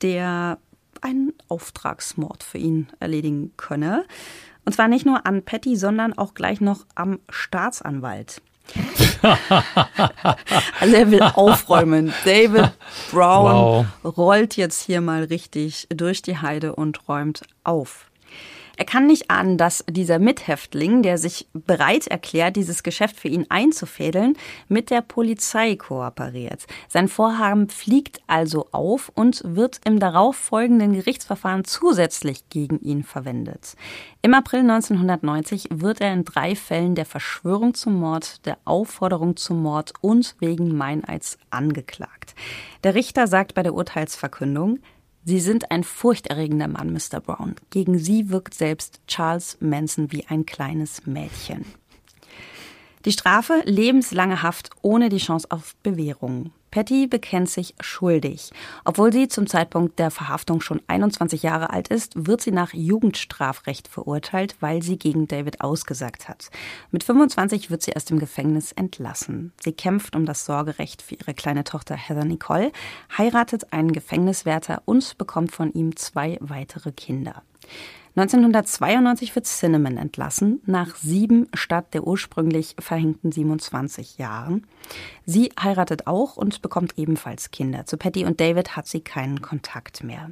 der 0.00 0.56
einen 1.02 1.34
Auftragsmord 1.48 2.42
für 2.42 2.56
ihn 2.56 2.88
erledigen 2.98 3.52
könne. 3.58 4.06
Und 4.66 4.72
zwar 4.74 4.88
nicht 4.88 5.06
nur 5.06 5.24
an 5.24 5.42
Patty, 5.42 5.76
sondern 5.76 6.12
auch 6.18 6.34
gleich 6.34 6.60
noch 6.60 6.84
am 6.94 7.20
Staatsanwalt. 7.30 8.42
also 10.80 10.96
er 10.96 11.10
will 11.10 11.22
aufräumen. 11.22 12.12
David 12.24 12.72
Brown 13.12 13.86
wow. 14.02 14.16
rollt 14.16 14.56
jetzt 14.56 14.82
hier 14.82 15.00
mal 15.00 15.22
richtig 15.22 15.86
durch 15.88 16.20
die 16.20 16.38
Heide 16.38 16.74
und 16.74 17.08
räumt 17.08 17.42
auf. 17.62 18.10
Er 18.76 18.84
kann 18.84 19.06
nicht 19.06 19.30
ahnen, 19.30 19.56
dass 19.56 19.84
dieser 19.88 20.18
Mithäftling, 20.18 21.02
der 21.02 21.16
sich 21.16 21.48
bereit 21.52 22.06
erklärt, 22.08 22.56
dieses 22.56 22.82
Geschäft 22.82 23.16
für 23.16 23.28
ihn 23.28 23.46
einzufädeln, 23.48 24.36
mit 24.68 24.90
der 24.90 25.00
Polizei 25.00 25.76
kooperiert. 25.76 26.66
Sein 26.88 27.08
Vorhaben 27.08 27.70
fliegt 27.70 28.20
also 28.26 28.68
auf 28.72 29.10
und 29.14 29.42
wird 29.44 29.80
im 29.84 29.98
darauffolgenden 29.98 30.92
Gerichtsverfahren 30.92 31.64
zusätzlich 31.64 32.48
gegen 32.50 32.78
ihn 32.80 33.02
verwendet. 33.02 33.76
Im 34.20 34.34
April 34.34 34.60
1990 34.60 35.68
wird 35.72 36.00
er 36.00 36.12
in 36.12 36.24
drei 36.24 36.54
Fällen 36.54 36.94
der 36.94 37.06
Verschwörung 37.06 37.74
zum 37.74 37.94
Mord, 37.94 38.44
der 38.44 38.58
Aufforderung 38.64 39.36
zum 39.36 39.62
Mord 39.62 39.94
und 40.00 40.36
wegen 40.40 40.76
Meineids 40.76 41.38
angeklagt. 41.50 42.34
Der 42.84 42.94
Richter 42.94 43.26
sagt 43.26 43.54
bei 43.54 43.62
der 43.62 43.74
Urteilsverkündung, 43.74 44.80
Sie 45.28 45.40
sind 45.40 45.72
ein 45.72 45.82
furchterregender 45.82 46.68
Mann, 46.68 46.92
Mr. 46.92 47.20
Brown. 47.20 47.56
Gegen 47.70 47.98
Sie 47.98 48.30
wirkt 48.30 48.54
selbst 48.54 49.00
Charles 49.08 49.56
Manson 49.58 50.12
wie 50.12 50.24
ein 50.28 50.46
kleines 50.46 51.04
Mädchen. 51.04 51.64
Die 53.04 53.10
Strafe 53.10 53.60
lebenslange 53.64 54.44
Haft 54.44 54.70
ohne 54.82 55.08
die 55.08 55.18
Chance 55.18 55.48
auf 55.50 55.74
Bewährung. 55.82 56.52
Patty 56.76 57.06
bekennt 57.06 57.48
sich 57.48 57.74
schuldig. 57.80 58.50
Obwohl 58.84 59.10
sie 59.10 59.28
zum 59.28 59.46
Zeitpunkt 59.46 59.98
der 59.98 60.10
Verhaftung 60.10 60.60
schon 60.60 60.82
21 60.88 61.42
Jahre 61.42 61.70
alt 61.70 61.88
ist, 61.88 62.26
wird 62.26 62.42
sie 62.42 62.50
nach 62.50 62.74
Jugendstrafrecht 62.74 63.88
verurteilt, 63.88 64.56
weil 64.60 64.82
sie 64.82 64.98
gegen 64.98 65.26
David 65.26 65.62
ausgesagt 65.62 66.28
hat. 66.28 66.50
Mit 66.90 67.02
25 67.02 67.70
wird 67.70 67.80
sie 67.80 67.96
aus 67.96 68.04
dem 68.04 68.18
Gefängnis 68.18 68.72
entlassen. 68.72 69.54
Sie 69.58 69.72
kämpft 69.72 70.14
um 70.14 70.26
das 70.26 70.44
Sorgerecht 70.44 71.00
für 71.00 71.14
ihre 71.14 71.32
kleine 71.32 71.64
Tochter 71.64 71.96
Heather 71.96 72.26
Nicole, 72.26 72.72
heiratet 73.16 73.72
einen 73.72 73.92
Gefängniswärter 73.92 74.82
und 74.84 75.16
bekommt 75.16 75.52
von 75.52 75.72
ihm 75.72 75.96
zwei 75.96 76.36
weitere 76.42 76.92
Kinder. 76.92 77.42
1992 78.16 79.34
wird 79.34 79.44
Cinnamon 79.44 79.98
entlassen, 79.98 80.62
nach 80.64 80.96
sieben 80.96 81.48
statt 81.52 81.92
der 81.92 82.06
ursprünglich 82.06 82.74
verhängten 82.78 83.30
27 83.30 84.16
Jahren. 84.16 84.66
Sie 85.26 85.52
heiratet 85.60 86.06
auch 86.06 86.38
und 86.38 86.62
bekommt 86.62 86.94
ebenfalls 86.96 87.50
Kinder. 87.50 87.84
Zu 87.84 87.98
Patty 87.98 88.24
und 88.24 88.40
David 88.40 88.74
hat 88.74 88.86
sie 88.86 89.00
keinen 89.00 89.42
Kontakt 89.42 90.02
mehr. 90.02 90.30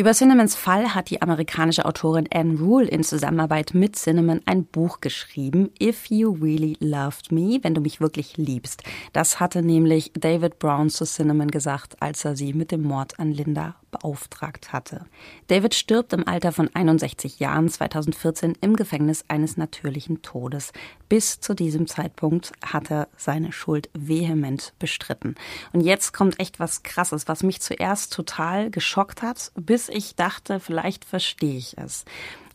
Über 0.00 0.12
Cinnamons 0.12 0.54
Fall 0.54 0.94
hat 0.94 1.10
die 1.10 1.22
amerikanische 1.22 1.84
Autorin 1.84 2.28
Anne 2.32 2.60
Rule 2.60 2.86
in 2.86 3.02
Zusammenarbeit 3.02 3.74
mit 3.74 3.96
Cinnamon 3.96 4.40
ein 4.46 4.64
Buch 4.64 5.00
geschrieben, 5.00 5.70
If 5.82 6.06
You 6.06 6.38
Really 6.40 6.76
Loved 6.78 7.32
Me, 7.32 7.58
wenn 7.62 7.74
du 7.74 7.80
mich 7.80 8.00
wirklich 8.00 8.36
liebst. 8.36 8.84
Das 9.12 9.40
hatte 9.40 9.60
nämlich 9.60 10.12
David 10.14 10.60
Brown 10.60 10.88
zu 10.88 11.04
Cinnamon 11.04 11.50
gesagt, 11.50 12.00
als 12.00 12.24
er 12.24 12.36
sie 12.36 12.52
mit 12.52 12.70
dem 12.70 12.82
Mord 12.82 13.18
an 13.18 13.32
Linda 13.32 13.74
beauftragt 13.90 14.72
hatte. 14.72 15.06
David 15.48 15.74
stirbt 15.74 16.12
im 16.12 16.26
Alter 16.26 16.52
von 16.52 16.70
61 16.74 17.38
Jahren 17.38 17.68
2014 17.68 18.54
im 18.60 18.76
Gefängnis 18.76 19.24
eines 19.28 19.56
natürlichen 19.56 20.22
Todes. 20.22 20.72
Bis 21.08 21.40
zu 21.40 21.54
diesem 21.54 21.86
Zeitpunkt 21.86 22.52
hat 22.64 22.90
er 22.90 23.08
seine 23.16 23.52
Schuld 23.52 23.88
vehement 23.94 24.74
bestritten. 24.78 25.34
Und 25.72 25.80
jetzt 25.80 26.12
kommt 26.12 26.38
echt 26.40 26.60
was 26.60 26.82
Krasses, 26.82 27.28
was 27.28 27.42
mich 27.42 27.60
zuerst 27.60 28.12
total 28.12 28.70
geschockt 28.70 29.22
hat, 29.22 29.52
bis 29.54 29.88
ich 29.88 30.16
dachte, 30.16 30.60
vielleicht 30.60 31.04
verstehe 31.04 31.56
ich 31.56 31.76
es. 31.78 32.04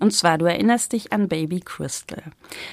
Und 0.03 0.11
zwar, 0.11 0.37
du 0.37 0.43
erinnerst 0.43 0.91
dich 0.91 1.13
an 1.13 1.29
Baby 1.29 1.61
Crystal. 1.61 2.23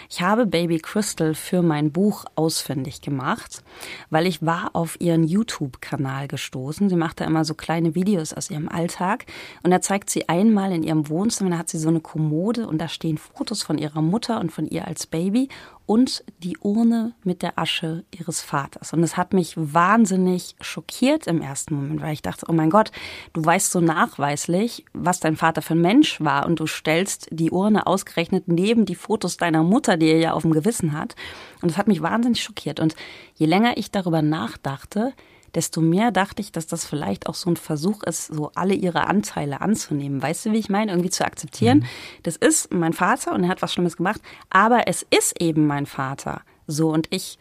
Ich 0.08 0.20
habe 0.20 0.46
Baby 0.46 0.80
Crystal 0.80 1.36
für 1.36 1.62
mein 1.62 1.92
Buch 1.92 2.24
ausfindig 2.34 3.02
gemacht, 3.02 3.62
weil 4.10 4.26
ich 4.26 4.44
war 4.44 4.70
auf 4.72 5.00
ihren 5.00 5.22
YouTube-Kanal 5.22 6.26
gestoßen. 6.26 6.88
Sie 6.88 6.96
macht 6.96 7.20
da 7.20 7.26
immer 7.26 7.44
so 7.44 7.54
kleine 7.54 7.94
Videos 7.94 8.32
aus 8.32 8.50
ihrem 8.50 8.68
Alltag. 8.68 9.26
Und 9.62 9.70
da 9.70 9.80
zeigt 9.80 10.10
sie 10.10 10.28
einmal 10.28 10.72
in 10.72 10.82
ihrem 10.82 11.08
Wohnzimmer, 11.08 11.50
da 11.50 11.58
hat 11.58 11.68
sie 11.68 11.78
so 11.78 11.88
eine 11.88 12.00
Kommode 12.00 12.66
und 12.66 12.78
da 12.78 12.88
stehen 12.88 13.16
Fotos 13.16 13.62
von 13.62 13.78
ihrer 13.78 14.02
Mutter 14.02 14.40
und 14.40 14.50
von 14.50 14.66
ihr 14.66 14.88
als 14.88 15.06
Baby 15.06 15.50
und 15.90 16.22
die 16.44 16.56
Urne 16.58 17.14
mit 17.24 17.42
der 17.42 17.58
Asche 17.58 18.04
ihres 18.16 18.42
Vaters. 18.42 18.92
Und 18.92 19.02
es 19.02 19.16
hat 19.16 19.32
mich 19.32 19.54
wahnsinnig 19.56 20.54
schockiert 20.60 21.26
im 21.26 21.42
ersten 21.42 21.74
Moment, 21.74 22.00
weil 22.00 22.12
ich 22.12 22.22
dachte, 22.22 22.46
oh 22.48 22.52
mein 22.52 22.70
Gott, 22.70 22.92
du 23.32 23.44
weißt 23.44 23.72
so 23.72 23.80
nachweislich, 23.80 24.84
was 24.92 25.18
dein 25.18 25.34
Vater 25.34 25.62
für 25.62 25.74
ein 25.74 25.80
Mensch 25.80 26.20
war 26.20 26.46
und 26.46 26.60
du 26.60 26.68
stellst 26.68 27.26
die 27.32 27.50
Urne 27.50 27.88
ausgerechnet 27.88 28.46
neben 28.46 28.86
die 28.86 28.94
Fotos 28.94 29.36
deiner 29.36 29.64
Mutter, 29.64 29.96
die 29.96 30.10
er 30.10 30.18
ja 30.20 30.32
auf 30.32 30.42
dem 30.42 30.52
Gewissen 30.52 30.92
hat. 30.92 31.16
Und 31.60 31.72
es 31.72 31.76
hat 31.76 31.88
mich 31.88 32.00
wahnsinnig 32.00 32.40
schockiert. 32.40 32.78
Und 32.78 32.94
je 33.34 33.46
länger 33.46 33.76
ich 33.76 33.90
darüber 33.90 34.22
nachdachte, 34.22 35.12
desto 35.54 35.80
mehr 35.80 36.10
dachte 36.10 36.42
ich, 36.42 36.52
dass 36.52 36.66
das 36.66 36.84
vielleicht 36.84 37.26
auch 37.26 37.34
so 37.34 37.50
ein 37.50 37.56
Versuch 37.56 38.02
ist, 38.02 38.26
so 38.28 38.50
alle 38.54 38.74
ihre 38.74 39.06
Anteile 39.06 39.60
anzunehmen. 39.60 40.22
Weißt 40.22 40.46
du, 40.46 40.52
wie 40.52 40.58
ich 40.58 40.68
meine? 40.68 40.92
Irgendwie 40.92 41.10
zu 41.10 41.24
akzeptieren, 41.24 41.78
mhm. 41.78 41.86
das 42.22 42.36
ist 42.36 42.72
mein 42.72 42.92
Vater 42.92 43.32
und 43.32 43.44
er 43.44 43.50
hat 43.50 43.62
was 43.62 43.72
Schlimmes 43.72 43.96
gemacht, 43.96 44.20
aber 44.48 44.86
es 44.86 45.04
ist 45.10 45.40
eben 45.40 45.66
mein 45.66 45.86
Vater. 45.86 46.42
So 46.66 46.90
und 46.90 47.08
ich, 47.10 47.38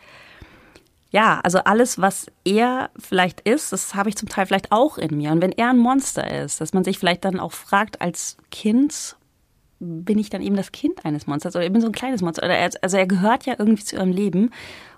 ja, 1.11 1.39
also 1.43 1.59
alles, 1.59 1.99
was 1.99 2.27
er 2.45 2.89
vielleicht 2.97 3.41
ist, 3.41 3.71
das 3.71 3.95
habe 3.95 4.09
ich 4.09 4.15
zum 4.15 4.29
Teil 4.29 4.45
vielleicht 4.45 4.71
auch 4.71 4.97
in 4.97 5.17
mir. 5.17 5.31
Und 5.31 5.41
wenn 5.41 5.51
er 5.51 5.69
ein 5.69 5.77
Monster 5.77 6.43
ist, 6.43 6.61
dass 6.61 6.73
man 6.73 6.83
sich 6.83 6.99
vielleicht 6.99 7.25
dann 7.25 7.39
auch 7.39 7.53
fragt 7.53 8.01
als 8.01 8.37
Kind, 8.51 9.15
bin 9.79 10.19
ich 10.19 10.29
dann 10.29 10.41
eben 10.41 10.55
das 10.55 10.71
Kind 10.71 11.05
eines 11.05 11.25
Monsters 11.25 11.55
oder 11.55 11.65
ich 11.65 11.71
bin 11.71 11.81
so 11.81 11.87
ein 11.87 11.93
kleines 11.93 12.21
Monster. 12.21 12.43
Oder 12.43 12.55
er, 12.55 12.69
also 12.81 12.97
er 12.97 13.07
gehört 13.07 13.45
ja 13.45 13.55
irgendwie 13.57 13.83
zu 13.83 13.95
ihrem 13.95 14.11
Leben. 14.11 14.51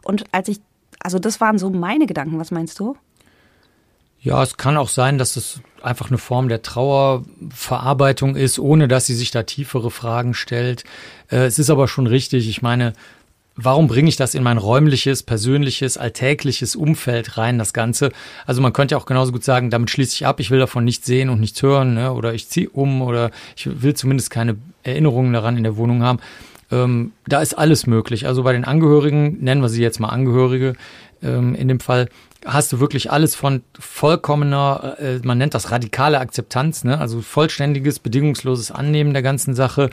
Und 0.04 0.26
als 0.32 0.48
ich 0.48 0.60
also 1.04 1.20
das 1.20 1.42
waren 1.42 1.58
so 1.58 1.70
meine 1.70 2.06
Gedanken. 2.06 2.40
Was 2.40 2.52
meinst 2.52 2.80
du? 2.80 2.96
Ja, 4.22 4.44
es 4.44 4.58
kann 4.58 4.78
auch 4.78 4.90
sein, 4.90 5.18
dass 5.18 5.36
es 5.36 5.62
einfach 5.82 6.10
eine 6.10 6.20
Form 6.20 6.48
der 6.48 6.62
Trauerverarbeitung 6.62 8.36
ist, 8.36 8.60
ohne 8.60 8.88
dass 8.88 9.08
sie 9.08 9.16
sich 9.16 9.32
da 9.32 9.44
tiefere 9.44 9.90
Fragen 9.90 10.36
stellt. 10.36 10.84
Äh, 11.32 11.46
es 11.46 11.58
ist 11.58 11.72
aber 11.72 11.88
schon 11.88 12.06
richtig. 12.06 12.48
Ich 12.48 12.62
meine, 12.62 12.94
warum 13.56 13.88
bringe 13.88 14.10
ich 14.10 14.18
das 14.18 14.36
in 14.36 14.44
mein 14.44 14.60
räumliches, 14.60 15.24
persönliches, 15.24 15.98
alltägliches 15.98 16.76
Umfeld 16.76 17.38
rein, 17.38 17.58
das 17.58 17.74
Ganze? 17.74 18.12
Also 18.46 18.62
man 18.62 18.74
könnte 18.74 18.94
ja 18.94 19.00
auch 19.00 19.08
genauso 19.08 19.32
gut 19.32 19.44
sagen, 19.44 19.72
damit 19.72 19.90
schließe 19.90 20.14
ich 20.14 20.26
ab, 20.28 20.40
ich 20.40 20.52
will 20.52 20.60
davon 20.60 20.84
nichts 20.84 21.08
sehen 21.08 21.30
und 21.30 21.40
nichts 21.40 21.62
hören, 21.64 21.96
ne? 21.96 22.14
oder 22.14 22.34
ich 22.36 22.48
ziehe 22.48 22.70
um 22.70 23.02
oder 23.02 23.32
ich 23.56 23.82
will 23.82 23.96
zumindest 23.96 24.30
keine 24.30 24.56
Erinnerungen 24.84 25.34
daran 25.34 25.58
in 25.58 25.64
der 25.64 25.78
Wohnung 25.78 26.04
haben. 26.04 26.20
Ähm, 26.72 27.12
da 27.28 27.42
ist 27.42 27.54
alles 27.54 27.88
möglich. 27.88 28.28
Also 28.28 28.44
bei 28.44 28.54
den 28.54 28.66
Angehörigen, 28.66 29.38
nennen 29.42 29.62
wir 29.62 29.70
sie 29.70 29.82
jetzt 29.82 30.00
mal 30.00 30.10
Angehörige, 30.10 30.76
ähm, 31.22 31.56
in 31.56 31.68
dem 31.68 31.80
Fall 31.80 32.08
hast 32.46 32.74
du 32.74 32.80
wirklich 32.80 33.12
alles 33.12 33.36
von 33.36 33.62
vollkommener, 33.80 34.98
äh, 35.00 35.20
man 35.24 35.38
nennt 35.38 35.54
das 35.54 35.72
radikale 35.72 36.20
Akzeptanz, 36.20 36.84
ne? 36.84 37.00
also 37.00 37.22
vollständiges, 37.22 38.00
bedingungsloses 38.00 38.72
Annehmen 38.72 39.14
der 39.14 39.22
ganzen 39.22 39.54
Sache, 39.54 39.90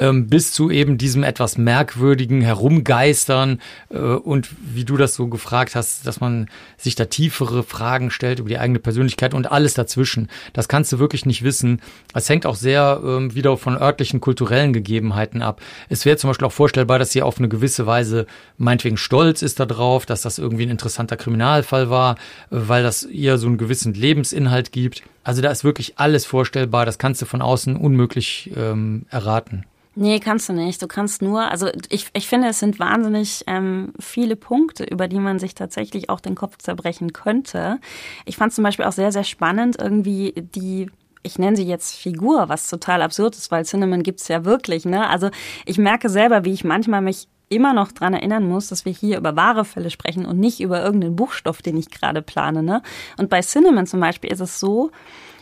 ähm, 0.00 0.26
bis 0.26 0.52
zu 0.52 0.70
eben 0.70 0.98
diesem 0.98 1.22
etwas 1.22 1.58
merkwürdigen 1.58 2.40
Herumgeistern 2.40 3.60
äh, 3.90 3.98
und 3.98 4.48
wie 4.60 4.84
du 4.84 4.96
das 4.96 5.14
so 5.14 5.28
gefragt 5.28 5.76
hast, 5.76 6.06
dass 6.06 6.20
man 6.20 6.48
sich 6.76 6.94
da 6.94 7.04
tiefere 7.04 7.62
Fragen 7.62 8.10
stellt 8.10 8.40
über 8.40 8.48
die 8.48 8.58
eigene 8.58 8.78
Persönlichkeit 8.78 9.34
und 9.34 9.52
alles 9.52 9.74
dazwischen. 9.74 10.28
Das 10.54 10.68
kannst 10.68 10.90
du 10.92 10.98
wirklich 10.98 11.26
nicht 11.26 11.44
wissen. 11.44 11.80
Es 12.14 12.28
hängt 12.28 12.46
auch 12.46 12.56
sehr 12.56 13.00
ähm, 13.04 13.34
wieder 13.34 13.56
von 13.56 13.76
örtlichen 13.76 14.20
kulturellen 14.20 14.72
Gegebenheiten 14.72 15.42
ab. 15.42 15.60
Es 15.88 16.06
wäre 16.06 16.16
zum 16.16 16.30
Beispiel 16.30 16.46
auch 16.46 16.52
vorstellbar, 16.52 16.98
dass 16.98 17.12
sie 17.12 17.22
auf 17.22 17.38
eine 17.38 17.48
gewisse 17.48 17.86
Weise 17.86 18.26
meinetwegen 18.56 18.96
stolz 18.96 19.42
ist 19.42 19.60
darauf, 19.60 20.06
dass 20.06 20.22
das 20.22 20.38
irgendwie 20.38 20.64
ein 20.64 20.70
interessanter 20.70 21.18
Kriminalfall 21.18 21.90
war, 21.90 22.14
äh, 22.14 22.16
weil 22.50 22.82
das 22.82 23.02
ihr 23.04 23.36
so 23.36 23.46
einen 23.46 23.58
gewissen 23.58 23.92
Lebensinhalt 23.92 24.72
gibt. 24.72 25.02
Also 25.22 25.42
da 25.42 25.50
ist 25.50 25.62
wirklich 25.64 25.98
alles 25.98 26.24
vorstellbar. 26.24 26.86
Das 26.86 26.98
kannst 26.98 27.20
du 27.20 27.26
von 27.26 27.42
außen 27.42 27.76
unmöglich 27.76 28.50
ähm, 28.56 29.04
erraten. 29.10 29.66
Nee, 30.00 30.18
kannst 30.18 30.48
du 30.48 30.54
nicht. 30.54 30.80
Du 30.80 30.86
kannst 30.86 31.20
nur, 31.20 31.50
also 31.50 31.68
ich, 31.90 32.06
ich 32.14 32.26
finde, 32.26 32.48
es 32.48 32.58
sind 32.58 32.78
wahnsinnig 32.78 33.44
ähm, 33.46 33.92
viele 34.00 34.34
Punkte, 34.34 34.82
über 34.84 35.08
die 35.08 35.18
man 35.18 35.38
sich 35.38 35.54
tatsächlich 35.54 36.08
auch 36.08 36.20
den 36.20 36.34
Kopf 36.34 36.56
zerbrechen 36.56 37.12
könnte. 37.12 37.78
Ich 38.24 38.38
fand 38.38 38.54
zum 38.54 38.64
Beispiel 38.64 38.86
auch 38.86 38.92
sehr, 38.92 39.12
sehr 39.12 39.24
spannend, 39.24 39.76
irgendwie 39.78 40.32
die 40.36 40.90
ich 41.22 41.38
nenne 41.38 41.54
sie 41.54 41.64
jetzt 41.64 41.94
Figur, 41.96 42.48
was 42.48 42.70
total 42.70 43.02
absurd 43.02 43.36
ist, 43.36 43.50
weil 43.50 43.66
Cinnamon 43.66 44.02
gibt's 44.02 44.28
ja 44.28 44.46
wirklich. 44.46 44.86
Ne? 44.86 45.06
Also 45.06 45.28
ich 45.66 45.76
merke 45.76 46.08
selber, 46.08 46.46
wie 46.46 46.54
ich 46.54 46.64
manchmal 46.64 47.02
mich 47.02 47.28
immer 47.50 47.74
noch 47.74 47.92
dran 47.92 48.14
erinnern 48.14 48.48
muss, 48.48 48.68
dass 48.68 48.86
wir 48.86 48.92
hier 48.94 49.18
über 49.18 49.36
wahre 49.36 49.66
Fälle 49.66 49.90
sprechen 49.90 50.24
und 50.24 50.40
nicht 50.40 50.60
über 50.60 50.82
irgendeinen 50.82 51.14
Buchstoff, 51.14 51.60
den 51.60 51.76
ich 51.76 51.90
gerade 51.90 52.22
plane. 52.22 52.62
Ne? 52.62 52.80
Und 53.18 53.28
bei 53.28 53.42
Cinnamon 53.42 53.86
zum 53.86 54.00
Beispiel 54.00 54.32
ist 54.32 54.40
es 54.40 54.60
so, 54.60 54.92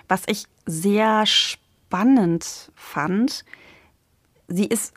was 0.08 0.22
ich 0.26 0.46
sehr 0.66 1.26
spannend 1.26 2.72
fand, 2.74 3.44
sie 4.48 4.66
ist 4.66 4.92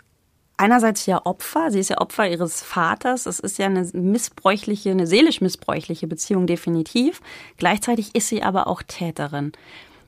einerseits 0.58 1.06
ja 1.06 1.26
Opfer, 1.26 1.72
sie 1.72 1.80
ist 1.80 1.90
ja 1.90 2.00
Opfer 2.00 2.30
ihres 2.30 2.62
Vaters, 2.62 3.26
es 3.26 3.40
ist 3.40 3.58
ja 3.58 3.66
eine 3.66 3.90
missbräuchliche, 3.94 4.92
eine 4.92 5.08
seelisch 5.08 5.42
missbräuchliche 5.42 6.08
Beziehung 6.08 6.48
definitiv. 6.48 7.22
Gleichzeitig 7.58 8.16
ist 8.16 8.30
sie 8.30 8.44
aber 8.44 8.68
auch 8.68 8.84
Täterin. 8.84 9.52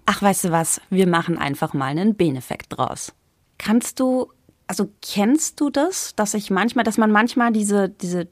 Ach, 0.05 0.21
weißt 0.21 0.45
du 0.45 0.51
was, 0.51 0.81
wir 0.89 1.07
machen 1.07 1.37
einfach 1.37 1.73
mal 1.73 1.87
einen 1.87 2.15
Beneffekt 2.15 2.77
draus. 2.77 3.13
Kannst 3.57 3.99
du, 3.99 4.31
also 4.67 4.89
kennst 5.01 5.59
du 5.59 5.69
das, 5.69 6.15
dass 6.15 6.33
ich 6.33 6.51
manchmal, 6.51 6.83
dass 6.83 6.97
man 6.97 7.11
manchmal 7.11 7.51
diese, 7.51 7.89
diese 7.89 8.27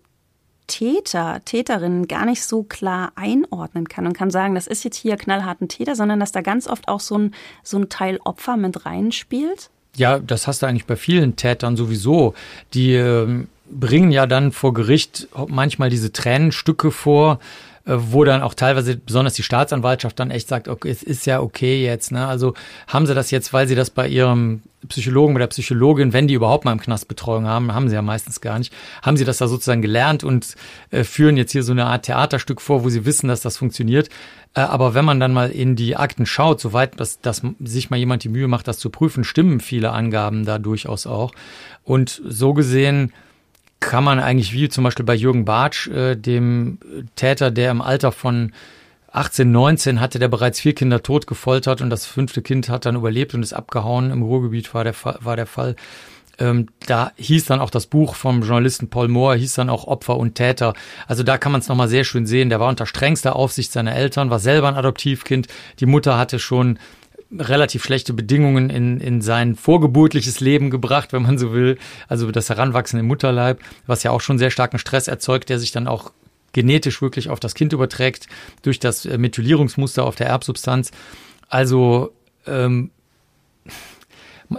Täter, 0.67 1.41
Täterinnen 1.43 2.07
gar 2.07 2.25
nicht 2.25 2.45
so 2.45 2.63
klar 2.63 3.13
einordnen 3.15 3.87
kann 3.89 4.05
und 4.05 4.13
kann 4.13 4.29
sagen, 4.29 4.55
das 4.55 4.67
ist 4.67 4.83
jetzt 4.83 4.97
hier 4.97 5.17
knallharten 5.17 5.67
Täter, 5.67 5.95
sondern 5.95 6.19
dass 6.19 6.31
da 6.31 6.41
ganz 6.41 6.67
oft 6.67 6.87
auch 6.87 6.99
so 6.99 7.17
ein, 7.17 7.33
so 7.63 7.77
ein 7.77 7.89
Teil 7.89 8.19
Opfer 8.23 8.57
mit 8.57 8.85
reinspielt? 8.85 9.69
Ja, 9.97 10.19
das 10.19 10.47
hast 10.47 10.61
du 10.61 10.67
eigentlich 10.67 10.85
bei 10.85 10.95
vielen 10.95 11.35
Tätern 11.35 11.75
sowieso. 11.75 12.33
Die 12.73 12.93
äh, 12.93 13.45
bringen 13.69 14.11
ja 14.11 14.25
dann 14.25 14.51
vor 14.51 14.73
Gericht 14.73 15.27
manchmal 15.47 15.89
diese 15.89 16.11
Tränenstücke 16.11 16.91
vor, 16.91 17.39
wo 17.85 18.23
dann 18.23 18.41
auch 18.41 18.53
teilweise 18.53 18.97
besonders 18.97 19.33
die 19.33 19.43
Staatsanwaltschaft 19.43 20.19
dann 20.19 20.31
echt 20.31 20.47
sagt, 20.47 20.67
okay, 20.67 20.89
es 20.89 21.03
ist 21.03 21.25
ja 21.25 21.41
okay 21.41 21.83
jetzt. 21.83 22.11
Ne? 22.11 22.27
Also 22.27 22.53
haben 22.87 23.05
sie 23.05 23.15
das 23.15 23.31
jetzt, 23.31 23.53
weil 23.53 23.67
sie 23.67 23.75
das 23.75 23.89
bei 23.89 24.07
ihrem 24.07 24.61
Psychologen, 24.87 25.33
bei 25.33 25.39
der 25.39 25.47
Psychologin, 25.47 26.13
wenn 26.13 26.27
die 26.27 26.33
überhaupt 26.33 26.65
mal 26.65 26.71
im 26.71 26.79
Knast 26.79 27.07
Betreuung 27.07 27.45
haben, 27.45 27.73
haben 27.73 27.89
sie 27.89 27.95
ja 27.95 28.01
meistens 28.01 28.41
gar 28.41 28.57
nicht, 28.57 28.73
haben 29.01 29.17
sie 29.17 29.25
das 29.25 29.37
da 29.37 29.47
sozusagen 29.47 29.81
gelernt 29.81 30.23
und 30.23 30.55
äh, 30.89 31.03
führen 31.03 31.37
jetzt 31.37 31.51
hier 31.51 31.63
so 31.63 31.71
eine 31.71 31.85
Art 31.85 32.05
Theaterstück 32.05 32.61
vor, 32.61 32.83
wo 32.83 32.89
sie 32.89 33.05
wissen, 33.05 33.27
dass 33.27 33.41
das 33.41 33.57
funktioniert. 33.57 34.09
Äh, 34.53 34.61
aber 34.61 34.93
wenn 34.93 35.05
man 35.05 35.19
dann 35.19 35.33
mal 35.33 35.49
in 35.49 35.75
die 35.75 35.95
Akten 35.95 36.25
schaut, 36.25 36.59
soweit 36.59 36.99
dass, 36.99 37.19
dass 37.21 37.41
sich 37.59 37.89
mal 37.89 37.97
jemand 37.97 38.23
die 38.23 38.29
Mühe 38.29 38.47
macht, 38.47 38.67
das 38.67 38.79
zu 38.79 38.89
prüfen, 38.89 39.23
stimmen 39.23 39.59
viele 39.59 39.91
Angaben 39.91 40.45
da 40.45 40.59
durchaus 40.59 41.07
auch. 41.07 41.31
Und 41.83 42.21
so 42.25 42.53
gesehen 42.53 43.11
kann 43.81 44.05
man 44.05 44.19
eigentlich 44.19 44.53
wie 44.53 44.69
zum 44.69 44.85
Beispiel 44.85 45.03
bei 45.03 45.15
Jürgen 45.15 45.43
Bartsch, 45.43 45.87
äh, 45.89 46.15
dem 46.15 46.79
Täter, 47.17 47.51
der 47.51 47.71
im 47.71 47.81
Alter 47.81 48.13
von 48.13 48.53
18, 49.11 49.51
19 49.51 49.99
hatte 49.99 50.19
der 50.19 50.29
bereits 50.29 50.61
vier 50.61 50.73
Kinder 50.73 51.03
tot 51.03 51.27
gefoltert 51.27 51.81
und 51.81 51.89
das 51.89 52.05
fünfte 52.05 52.41
Kind 52.41 52.69
hat 52.69 52.85
dann 52.85 52.95
überlebt 52.95 53.33
und 53.33 53.43
ist 53.43 53.51
abgehauen. 53.51 54.09
Im 54.09 54.21
Ruhrgebiet 54.21 54.73
war 54.73 54.85
der, 54.85 54.95
war 55.03 55.35
der 55.35 55.47
Fall. 55.47 55.75
Ähm, 56.39 56.67
da 56.87 57.11
hieß 57.17 57.45
dann 57.45 57.59
auch 57.59 57.69
das 57.69 57.87
Buch 57.87 58.15
vom 58.15 58.41
Journalisten 58.41 58.89
Paul 58.89 59.09
Mohr, 59.09 59.35
hieß 59.35 59.55
dann 59.55 59.69
auch 59.69 59.85
Opfer 59.85 60.15
und 60.15 60.35
Täter. 60.35 60.73
Also 61.07 61.23
da 61.23 61.37
kann 61.37 61.51
man 61.51 61.59
es 61.59 61.67
nochmal 61.67 61.89
sehr 61.89 62.05
schön 62.05 62.25
sehen. 62.25 62.49
Der 62.49 62.61
war 62.61 62.69
unter 62.69 62.85
strengster 62.85 63.35
Aufsicht 63.35 63.73
seiner 63.73 63.93
Eltern, 63.93 64.29
war 64.29 64.39
selber 64.39 64.69
ein 64.69 64.75
Adoptivkind. 64.75 65.47
Die 65.79 65.85
Mutter 65.85 66.17
hatte 66.17 66.39
schon 66.39 66.79
relativ 67.37 67.83
schlechte 67.83 68.13
Bedingungen 68.13 68.69
in, 68.69 68.99
in 68.99 69.21
sein 69.21 69.55
vorgeburtliches 69.55 70.39
Leben 70.39 70.69
gebracht, 70.69 71.13
wenn 71.13 71.23
man 71.23 71.37
so 71.37 71.53
will. 71.53 71.77
Also 72.07 72.29
das 72.31 72.49
Heranwachsen 72.49 72.99
im 72.99 73.07
Mutterleib, 73.07 73.59
was 73.87 74.03
ja 74.03 74.11
auch 74.11 74.21
schon 74.21 74.37
sehr 74.37 74.51
starken 74.51 74.79
Stress 74.79 75.07
erzeugt, 75.07 75.49
der 75.49 75.59
sich 75.59 75.71
dann 75.71 75.87
auch 75.87 76.11
genetisch 76.53 77.01
wirklich 77.01 77.29
auf 77.29 77.39
das 77.39 77.55
Kind 77.55 77.73
überträgt, 77.73 78.27
durch 78.61 78.79
das 78.79 79.05
äh, 79.05 79.17
Methylierungsmuster 79.17 80.03
auf 80.03 80.15
der 80.15 80.27
Erbsubstanz. 80.27 80.91
Also 81.47 82.13
ähm, 82.45 82.91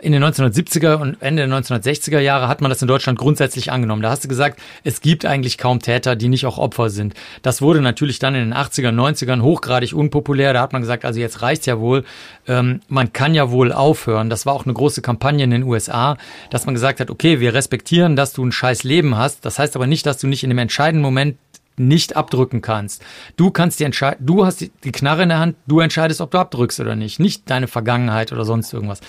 in 0.00 0.12
den 0.12 0.24
1970er 0.24 0.96
und 0.96 1.20
Ende 1.20 1.46
der 1.46 1.58
1960er 1.58 2.18
Jahre 2.18 2.48
hat 2.48 2.60
man 2.60 2.70
das 2.70 2.80
in 2.82 2.88
Deutschland 2.88 3.18
grundsätzlich 3.18 3.70
angenommen. 3.72 4.02
Da 4.02 4.10
hast 4.10 4.24
du 4.24 4.28
gesagt, 4.28 4.60
es 4.84 5.00
gibt 5.00 5.24
eigentlich 5.26 5.58
kaum 5.58 5.80
Täter, 5.80 6.16
die 6.16 6.28
nicht 6.28 6.46
auch 6.46 6.58
Opfer 6.58 6.90
sind. 6.90 7.14
Das 7.42 7.60
wurde 7.60 7.80
natürlich 7.80 8.18
dann 8.18 8.34
in 8.34 8.50
den 8.50 8.54
80er, 8.54 8.90
90ern 8.90 9.42
hochgradig 9.42 9.92
unpopulär. 9.94 10.52
Da 10.52 10.62
hat 10.62 10.72
man 10.72 10.82
gesagt, 10.82 11.04
also 11.04 11.20
jetzt 11.20 11.42
reicht's 11.42 11.66
ja 11.66 11.78
wohl. 11.78 12.04
Ähm, 12.46 12.80
man 12.88 13.12
kann 13.12 13.34
ja 13.34 13.50
wohl 13.50 13.72
aufhören. 13.72 14.30
Das 14.30 14.46
war 14.46 14.54
auch 14.54 14.64
eine 14.64 14.74
große 14.74 15.02
Kampagne 15.02 15.44
in 15.44 15.50
den 15.50 15.64
USA, 15.64 16.16
dass 16.50 16.66
man 16.66 16.74
gesagt 16.74 17.00
hat, 17.00 17.10
okay, 17.10 17.40
wir 17.40 17.54
respektieren, 17.54 18.16
dass 18.16 18.32
du 18.32 18.44
ein 18.44 18.52
scheiß 18.52 18.84
Leben 18.84 19.16
hast. 19.16 19.44
Das 19.44 19.58
heißt 19.58 19.76
aber 19.76 19.86
nicht, 19.86 20.06
dass 20.06 20.18
du 20.18 20.26
nicht 20.26 20.44
in 20.44 20.50
dem 20.50 20.58
entscheidenden 20.58 21.02
Moment 21.02 21.36
nicht 21.76 22.16
abdrücken 22.16 22.60
kannst. 22.60 23.02
Du 23.36 23.50
kannst 23.50 23.80
die 23.80 23.84
entscheiden, 23.84 24.24
du 24.26 24.44
hast 24.44 24.60
die 24.60 24.92
Knarre 24.92 25.22
in 25.22 25.30
der 25.30 25.38
Hand, 25.38 25.56
du 25.66 25.80
entscheidest, 25.80 26.20
ob 26.20 26.30
du 26.30 26.38
abdrückst 26.38 26.80
oder 26.80 26.96
nicht, 26.96 27.18
nicht 27.18 27.48
deine 27.48 27.66
Vergangenheit 27.66 28.32
oder 28.32 28.44
sonst 28.44 28.72
irgendwas. 28.72 29.00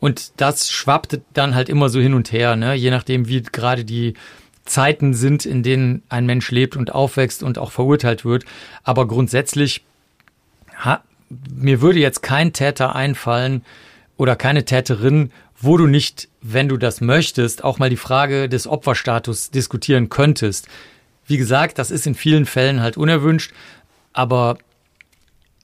Und 0.00 0.40
das 0.40 0.70
schwappte 0.70 1.22
dann 1.32 1.54
halt 1.54 1.68
immer 1.68 1.88
so 1.88 2.00
hin 2.00 2.14
und 2.14 2.32
her, 2.32 2.56
ne? 2.56 2.74
je 2.74 2.90
nachdem, 2.90 3.28
wie 3.28 3.42
gerade 3.42 3.84
die 3.84 4.14
Zeiten 4.64 5.14
sind, 5.14 5.46
in 5.46 5.62
denen 5.62 6.02
ein 6.08 6.26
Mensch 6.26 6.50
lebt 6.50 6.76
und 6.76 6.94
aufwächst 6.94 7.42
und 7.42 7.58
auch 7.58 7.72
verurteilt 7.72 8.24
wird. 8.24 8.44
Aber 8.82 9.06
grundsätzlich, 9.06 9.84
ha, 10.76 11.02
mir 11.54 11.80
würde 11.80 11.98
jetzt 11.98 12.22
kein 12.22 12.52
Täter 12.52 12.94
einfallen 12.94 13.64
oder 14.16 14.36
keine 14.36 14.64
Täterin, 14.64 15.30
wo 15.58 15.76
du 15.76 15.86
nicht, 15.86 16.28
wenn 16.42 16.68
du 16.68 16.76
das 16.76 17.00
möchtest, 17.00 17.64
auch 17.64 17.78
mal 17.78 17.90
die 17.90 17.96
Frage 17.96 18.48
des 18.48 18.66
Opferstatus 18.66 19.50
diskutieren 19.50 20.08
könntest. 20.08 20.68
Wie 21.26 21.38
gesagt, 21.38 21.78
das 21.78 21.90
ist 21.90 22.06
in 22.06 22.14
vielen 22.14 22.46
Fällen 22.46 22.80
halt 22.80 22.96
unerwünscht, 22.96 23.52
aber 24.12 24.58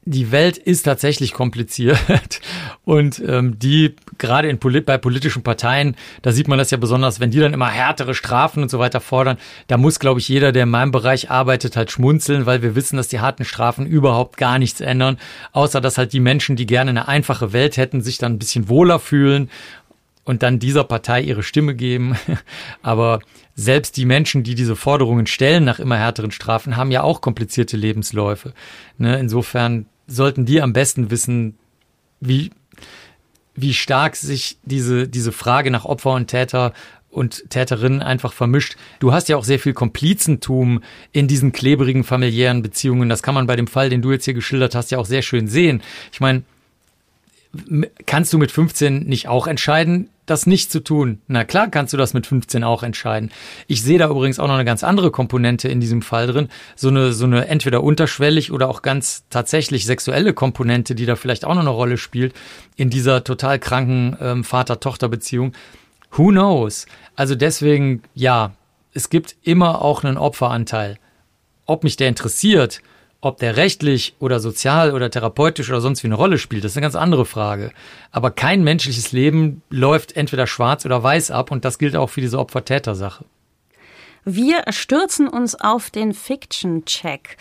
die 0.05 0.33
Welt 0.33 0.59
ist 0.59 0.83
tatsächlich 0.83 1.33
kompliziert 1.33 1.99
und 2.85 3.23
ähm, 3.25 3.59
die 3.59 3.95
gerade 4.19 4.49
in 4.49 4.59
Polit 4.59 4.85
bei 4.85 4.99
politischen 4.99 5.43
Parteien, 5.43 5.97
da 6.23 6.33
sieht 6.33 6.49
man 6.49 6.59
das 6.59 6.73
ja 6.73 6.77
besonders, 6.77 7.21
wenn 7.21 7.31
die 7.31 7.39
dann 7.39 7.55
immer 7.55 7.69
härtere 7.69 8.15
Strafen 8.15 8.65
und 8.65 8.71
so 8.71 8.81
weiter 8.81 9.01
fordern, 9.01 9.39
da 9.69 9.77
muss, 9.77 10.01
glaube 10.01 10.19
ich, 10.19 10.29
jeder, 10.29 10.51
der 10.51 10.65
in 10.65 10.71
meinem 10.71 10.91
Bereich 10.91 11.31
arbeitet, 11.31 11.77
halt 11.77 11.93
schmunzeln, 11.93 12.47
weil 12.47 12.63
wir 12.63 12.75
wissen, 12.75 12.97
dass 12.97 13.09
die 13.09 13.21
harten 13.21 13.45
Strafen 13.45 13.87
überhaupt 13.87 14.37
gar 14.39 14.59
nichts 14.59 14.81
ändern, 14.81 15.19
außer 15.53 15.81
dass 15.81 15.99
halt 15.99 16.13
die 16.13 16.21
Menschen, 16.21 16.57
die 16.57 16.67
gerne 16.67 16.91
eine 16.91 17.07
einfache 17.07 17.53
Welt 17.53 17.77
hätten, 17.77 18.01
sich 18.01 18.19
dann 18.19 18.33
ein 18.33 18.39
bisschen 18.39 18.69
wohler 18.69 18.99
fühlen 18.99 19.51
und 20.25 20.43
dann 20.43 20.59
dieser 20.59 20.85
Partei 20.85 21.21
ihre 21.23 21.43
Stimme 21.43 21.75
geben. 21.75 22.17
Aber 22.83 23.21
selbst 23.55 23.97
die 23.97 24.05
Menschen, 24.05 24.43
die 24.43 24.55
diese 24.55 24.77
Forderungen 24.77 25.27
stellen 25.27 25.65
nach 25.65 25.79
immer 25.79 25.97
härteren 25.97 26.31
Strafen, 26.31 26.77
haben 26.77 26.91
ja 26.91 27.03
auch 27.03 27.21
komplizierte 27.21 27.77
Lebensläufe. 27.77 28.53
Ne? 28.99 29.19
Insofern 29.19 29.87
sollten 30.07 30.45
die 30.45 30.61
am 30.61 30.73
besten 30.73 31.11
wissen, 31.11 31.59
wie, 32.21 32.51
wie 33.55 33.75
stark 33.75 34.17
sich 34.17 34.59
diese, 34.65 35.09
diese 35.09 35.33
Frage 35.33 35.71
nach 35.71 35.85
Opfer 35.85 36.13
und 36.13 36.29
Täter 36.29 36.73
und 37.11 37.51
Täterinnen 37.51 38.03
einfach 38.03 38.33
vermischt. 38.33 38.77
Du 38.99 39.13
hast 39.13 39.29
ja 39.29 39.37
auch 39.37 39.45
sehr 39.45 39.59
viel 39.59 39.75
Komplizentum 39.75 40.83
in 41.13 41.29
diesen 41.29 41.53
klebrigen 41.53 42.05
familiären 42.05 42.63
Beziehungen. 42.63 43.09
Das 43.09 43.23
kann 43.23 43.35
man 43.35 43.47
bei 43.47 43.55
dem 43.55 43.67
Fall, 43.67 43.91
den 43.91 44.03
du 44.03 44.11
jetzt 44.11 44.25
hier 44.25 44.35
geschildert 44.35 44.75
hast, 44.75 44.91
ja 44.91 44.99
auch 44.99 45.07
sehr 45.07 45.23
schön 45.23 45.47
sehen. 45.47 45.83
Ich 46.11 46.21
meine, 46.21 46.43
kannst 48.07 48.33
du 48.33 48.39
mit 48.39 48.51
15 48.51 49.05
nicht 49.05 49.29
auch 49.29 49.47
entscheiden, 49.47 50.09
das 50.25 50.47
nicht 50.47 50.73
zu 50.73 50.81
tun? 50.81 51.21
Na 51.27 51.45
klar 51.45 51.69
kannst 51.69 51.93
du 51.93 51.97
das 51.97 52.15
mit 52.15 52.27
15 52.27 52.65
auch 52.65 52.83
entscheiden. 52.83 53.31
Ich 53.67 53.83
sehe 53.83 53.99
da 53.99 54.09
übrigens 54.09 54.39
auch 54.39 54.47
noch 54.47 54.55
eine 54.55 54.65
ganz 54.65 54.83
andere 54.83 55.11
Komponente 55.11 55.69
in 55.69 55.81
diesem 55.81 56.01
Fall 56.01 56.27
drin. 56.27 56.49
So 56.77 56.89
eine, 56.89 57.13
so 57.13 57.25
eine 57.25 57.49
entweder 57.49 57.83
unterschwellig 57.83 58.53
oder 58.53 58.69
auch 58.69 58.83
ganz 58.83 59.25
tatsächlich 59.29 59.85
sexuelle 59.85 60.33
Komponente, 60.33 60.95
die 60.95 61.07
da 61.07 61.17
vielleicht 61.17 61.45
auch 61.45 61.55
noch 61.55 61.61
eine 61.61 61.71
Rolle 61.71 61.99
spielt 61.99 62.35
in 62.77 62.89
dieser 62.89 63.25
total 63.25 63.59
kranken 63.59 64.17
ähm, 64.21 64.45
Vater-Tochter-Beziehung. 64.45 65.53
Who 66.13 66.29
knows? 66.29 66.87
Also 67.17 67.35
deswegen, 67.35 68.03
ja, 68.15 68.53
es 68.95 69.11
gibt 69.11 69.37
immer 69.43 69.83
auch 69.83 70.05
einen 70.05 70.17
Opferanteil. 70.17 70.99
Ob 71.67 71.85
mich 71.85 71.97
der 71.97 72.09
interessiert 72.09 72.81
Ob 73.25 73.39
der 73.39 73.57
rechtlich 73.57 74.16
oder 74.18 74.41
sozial 74.41 74.93
oder 74.93 75.09
therapeutisch 75.09 75.70
oder 75.70 75.81
sonst 75.81 76.03
wie 76.03 76.09
eine 76.09 76.16
Rolle 76.16 76.39
spielt, 76.39 76.64
das 76.64 76.73
ist 76.73 76.77
eine 76.77 76.85
ganz 76.85 76.97
andere 76.97 77.25
Frage. 77.25 77.70
Aber 78.11 78.33
kein 78.33 78.64
menschliches 78.64 79.12
Leben 79.12 79.62
läuft 79.70 80.16
entweder 80.16 80.49
schwarz 80.49 80.85
oder 80.85 81.01
weiß 81.05 81.31
ab 81.31 81.53
und 81.53 81.64
das 81.64 81.79
gilt 81.79 81.95
auch 81.95 82.11
für 82.11 82.20
diese 82.20 82.41
Opfer-Täter-Sache. 82.41 83.25
Wir 84.25 84.64
stürzen 84.70 85.29
uns 85.29 85.55
auf 85.55 85.91
den 85.91 86.12
Fiction-Check. 86.12 87.37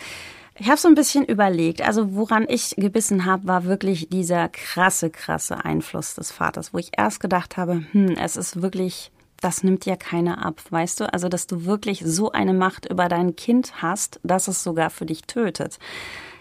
Ich 0.56 0.68
habe 0.68 0.78
so 0.78 0.86
ein 0.86 0.94
bisschen 0.94 1.24
überlegt, 1.24 1.82
also 1.82 2.14
woran 2.14 2.46
ich 2.48 2.76
gebissen 2.76 3.24
habe, 3.24 3.48
war 3.48 3.64
wirklich 3.64 4.08
dieser 4.08 4.48
krasse, 4.48 5.10
krasse 5.10 5.64
Einfluss 5.64 6.14
des 6.14 6.30
Vaters, 6.30 6.72
wo 6.72 6.78
ich 6.78 6.92
erst 6.96 7.18
gedacht 7.18 7.56
habe, 7.56 7.82
hm, 7.90 8.16
es 8.16 8.36
ist 8.36 8.62
wirklich 8.62 9.10
das 9.42 9.62
nimmt 9.62 9.84
dir 9.84 9.96
keiner 9.96 10.44
ab, 10.44 10.60
weißt 10.70 11.00
du? 11.00 11.12
Also, 11.12 11.28
dass 11.28 11.46
du 11.46 11.64
wirklich 11.64 12.02
so 12.04 12.32
eine 12.32 12.54
Macht 12.54 12.86
über 12.86 13.08
dein 13.08 13.36
Kind 13.36 13.82
hast, 13.82 14.20
dass 14.22 14.48
es 14.48 14.62
sogar 14.62 14.90
für 14.90 15.06
dich 15.06 15.22
tötet. 15.22 15.78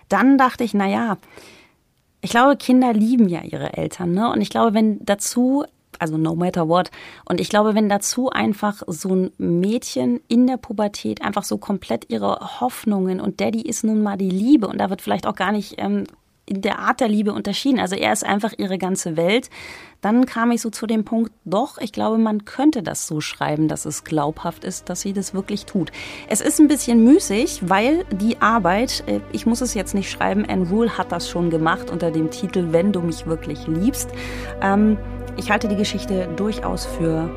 Dann 0.10 0.38
dachte 0.38 0.64
ich, 0.64 0.74
na 0.74 0.88
ja, 0.88 1.18
ich 2.22 2.32
glaube, 2.32 2.58
Kinder 2.58 2.94
lieben 2.94 3.28
ja 3.28 3.42
ihre 3.42 3.74
Eltern, 3.74 4.14
ne? 4.14 4.32
Und 4.32 4.42
ich 4.42 4.50
glaube, 4.50 4.74
wenn 4.74 5.04
dazu 5.04 5.66
also 6.00 6.18
no 6.18 6.36
matter 6.36 6.68
what. 6.68 6.90
Und 7.26 7.40
ich 7.40 7.50
glaube, 7.50 7.76
wenn 7.76 7.88
dazu 7.88 8.30
einfach 8.30 8.82
so 8.88 9.16
ein 9.16 9.32
Mädchen 9.38 10.20
in 10.28 10.48
der 10.48 10.58
Pubertät 10.58 11.22
einfach 11.22 11.44
so 11.44 11.58
komplett 11.58 12.10
ihre 12.10 12.60
Hoffnungen 12.60 13.22
und 13.22 13.40
Daddy 13.40 13.62
ist 13.62 13.84
nun 13.84 14.02
mal 14.02 14.18
die 14.18 14.30
Liebe 14.30 14.68
und 14.68 14.80
da 14.80 14.90
wird 14.90 15.02
vielleicht 15.02 15.28
auch 15.28 15.36
gar 15.36 15.52
nicht 15.52 15.76
ähm, 15.78 16.06
in 16.52 16.62
der 16.62 16.80
Art 16.80 17.00
der 17.00 17.08
Liebe 17.08 17.32
unterschieden. 17.32 17.80
Also 17.80 17.96
er 17.96 18.12
ist 18.12 18.26
einfach 18.26 18.54
ihre 18.58 18.78
ganze 18.78 19.16
Welt. 19.16 19.50
Dann 20.02 20.26
kam 20.26 20.52
ich 20.52 20.62
so 20.62 20.70
zu 20.70 20.86
dem 20.86 21.06
Punkt, 21.06 21.32
doch, 21.46 21.78
ich 21.78 21.94
glaube, 21.94 22.18
man 22.18 22.44
könnte 22.44 22.84
das 22.84 23.08
so 23.08 23.22
schreiben, 23.22 23.70
dass 23.70 23.86
es 23.86 24.04
glaubhaft 24.04 24.66
ist, 24.66 24.90
dass 24.90 25.00
sie 25.00 25.14
das 25.14 25.34
wirklich 25.34 25.66
tut. 25.66 25.92
Es 26.28 26.42
ist 26.42 26.60
ein 26.60 26.68
bisschen 26.68 27.06
müßig, 27.06 27.62
weil 27.70 28.04
die 28.12 28.42
Arbeit, 28.42 29.04
äh, 29.08 29.22
ich 29.32 29.46
muss 29.46 29.62
es 29.62 29.76
jetzt 29.76 29.96
nicht 29.96 30.12
schreiben, 30.12 30.46
Anne 30.46 30.68
Rule 30.68 30.98
hat 30.98 31.14
das 31.14 31.30
schon 31.30 31.50
gemacht 31.50 31.90
unter 31.90 32.12
dem 32.12 32.32
Titel 32.32 32.68
Wenn 32.72 32.92
du 32.92 33.02
mich 33.02 33.28
wirklich 33.28 33.66
liebst. 33.68 34.10
Ähm, 34.62 34.98
ich 35.38 35.52
halte 35.52 35.70
die 35.70 35.78
Geschichte 35.78 36.28
durchaus 36.36 36.86
für 36.86 37.30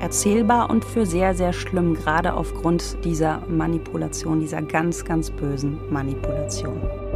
erzählbar 0.00 0.70
und 0.70 0.84
für 0.84 1.06
sehr, 1.06 1.34
sehr 1.34 1.52
schlimm, 1.52 1.94
gerade 1.94 2.34
aufgrund 2.34 3.04
dieser 3.04 3.42
Manipulation, 3.48 4.38
dieser 4.38 4.62
ganz, 4.62 5.04
ganz 5.04 5.30
bösen 5.30 5.78
Manipulation. 5.90 7.09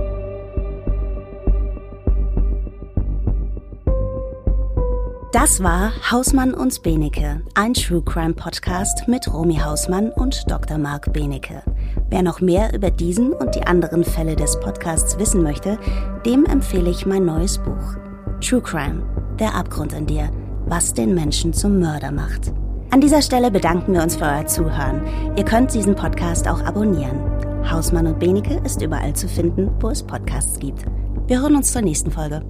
Das 5.34 5.64
war 5.64 5.90
Hausmann 6.12 6.54
und 6.54 6.80
Benecke, 6.84 7.42
ein 7.54 7.74
True 7.74 8.02
Crime 8.02 8.34
Podcast 8.34 9.08
mit 9.08 9.26
Romy 9.34 9.56
Hausmann 9.56 10.10
und 10.10 10.48
Dr. 10.48 10.78
Marc 10.78 11.12
Benecke. 11.12 11.60
Wer 12.08 12.22
noch 12.22 12.40
mehr 12.40 12.72
über 12.72 12.92
diesen 12.92 13.32
und 13.32 13.56
die 13.56 13.66
anderen 13.66 14.04
Fälle 14.04 14.36
des 14.36 14.60
Podcasts 14.60 15.18
wissen 15.18 15.42
möchte, 15.42 15.76
dem 16.24 16.44
empfehle 16.44 16.88
ich 16.88 17.04
mein 17.04 17.24
neues 17.24 17.58
Buch. 17.58 17.96
True 18.40 18.60
Crime, 18.60 19.02
der 19.40 19.56
Abgrund 19.56 19.92
in 19.92 20.06
dir, 20.06 20.30
was 20.66 20.94
den 20.94 21.16
Menschen 21.16 21.52
zum 21.52 21.80
Mörder 21.80 22.12
macht. 22.12 22.52
An 22.92 23.00
dieser 23.00 23.20
Stelle 23.20 23.50
bedanken 23.50 23.92
wir 23.92 24.04
uns 24.04 24.14
für 24.14 24.26
euer 24.26 24.46
Zuhören. 24.46 25.02
Ihr 25.36 25.44
könnt 25.44 25.74
diesen 25.74 25.96
Podcast 25.96 26.46
auch 26.46 26.62
abonnieren. 26.62 27.18
Hausmann 27.68 28.06
und 28.06 28.20
Benecke 28.20 28.60
ist 28.64 28.80
überall 28.80 29.16
zu 29.16 29.26
finden, 29.26 29.72
wo 29.80 29.88
es 29.88 30.00
Podcasts 30.00 30.60
gibt. 30.60 30.84
Wir 31.26 31.42
hören 31.42 31.56
uns 31.56 31.72
zur 31.72 31.82
nächsten 31.82 32.12
Folge. 32.12 32.44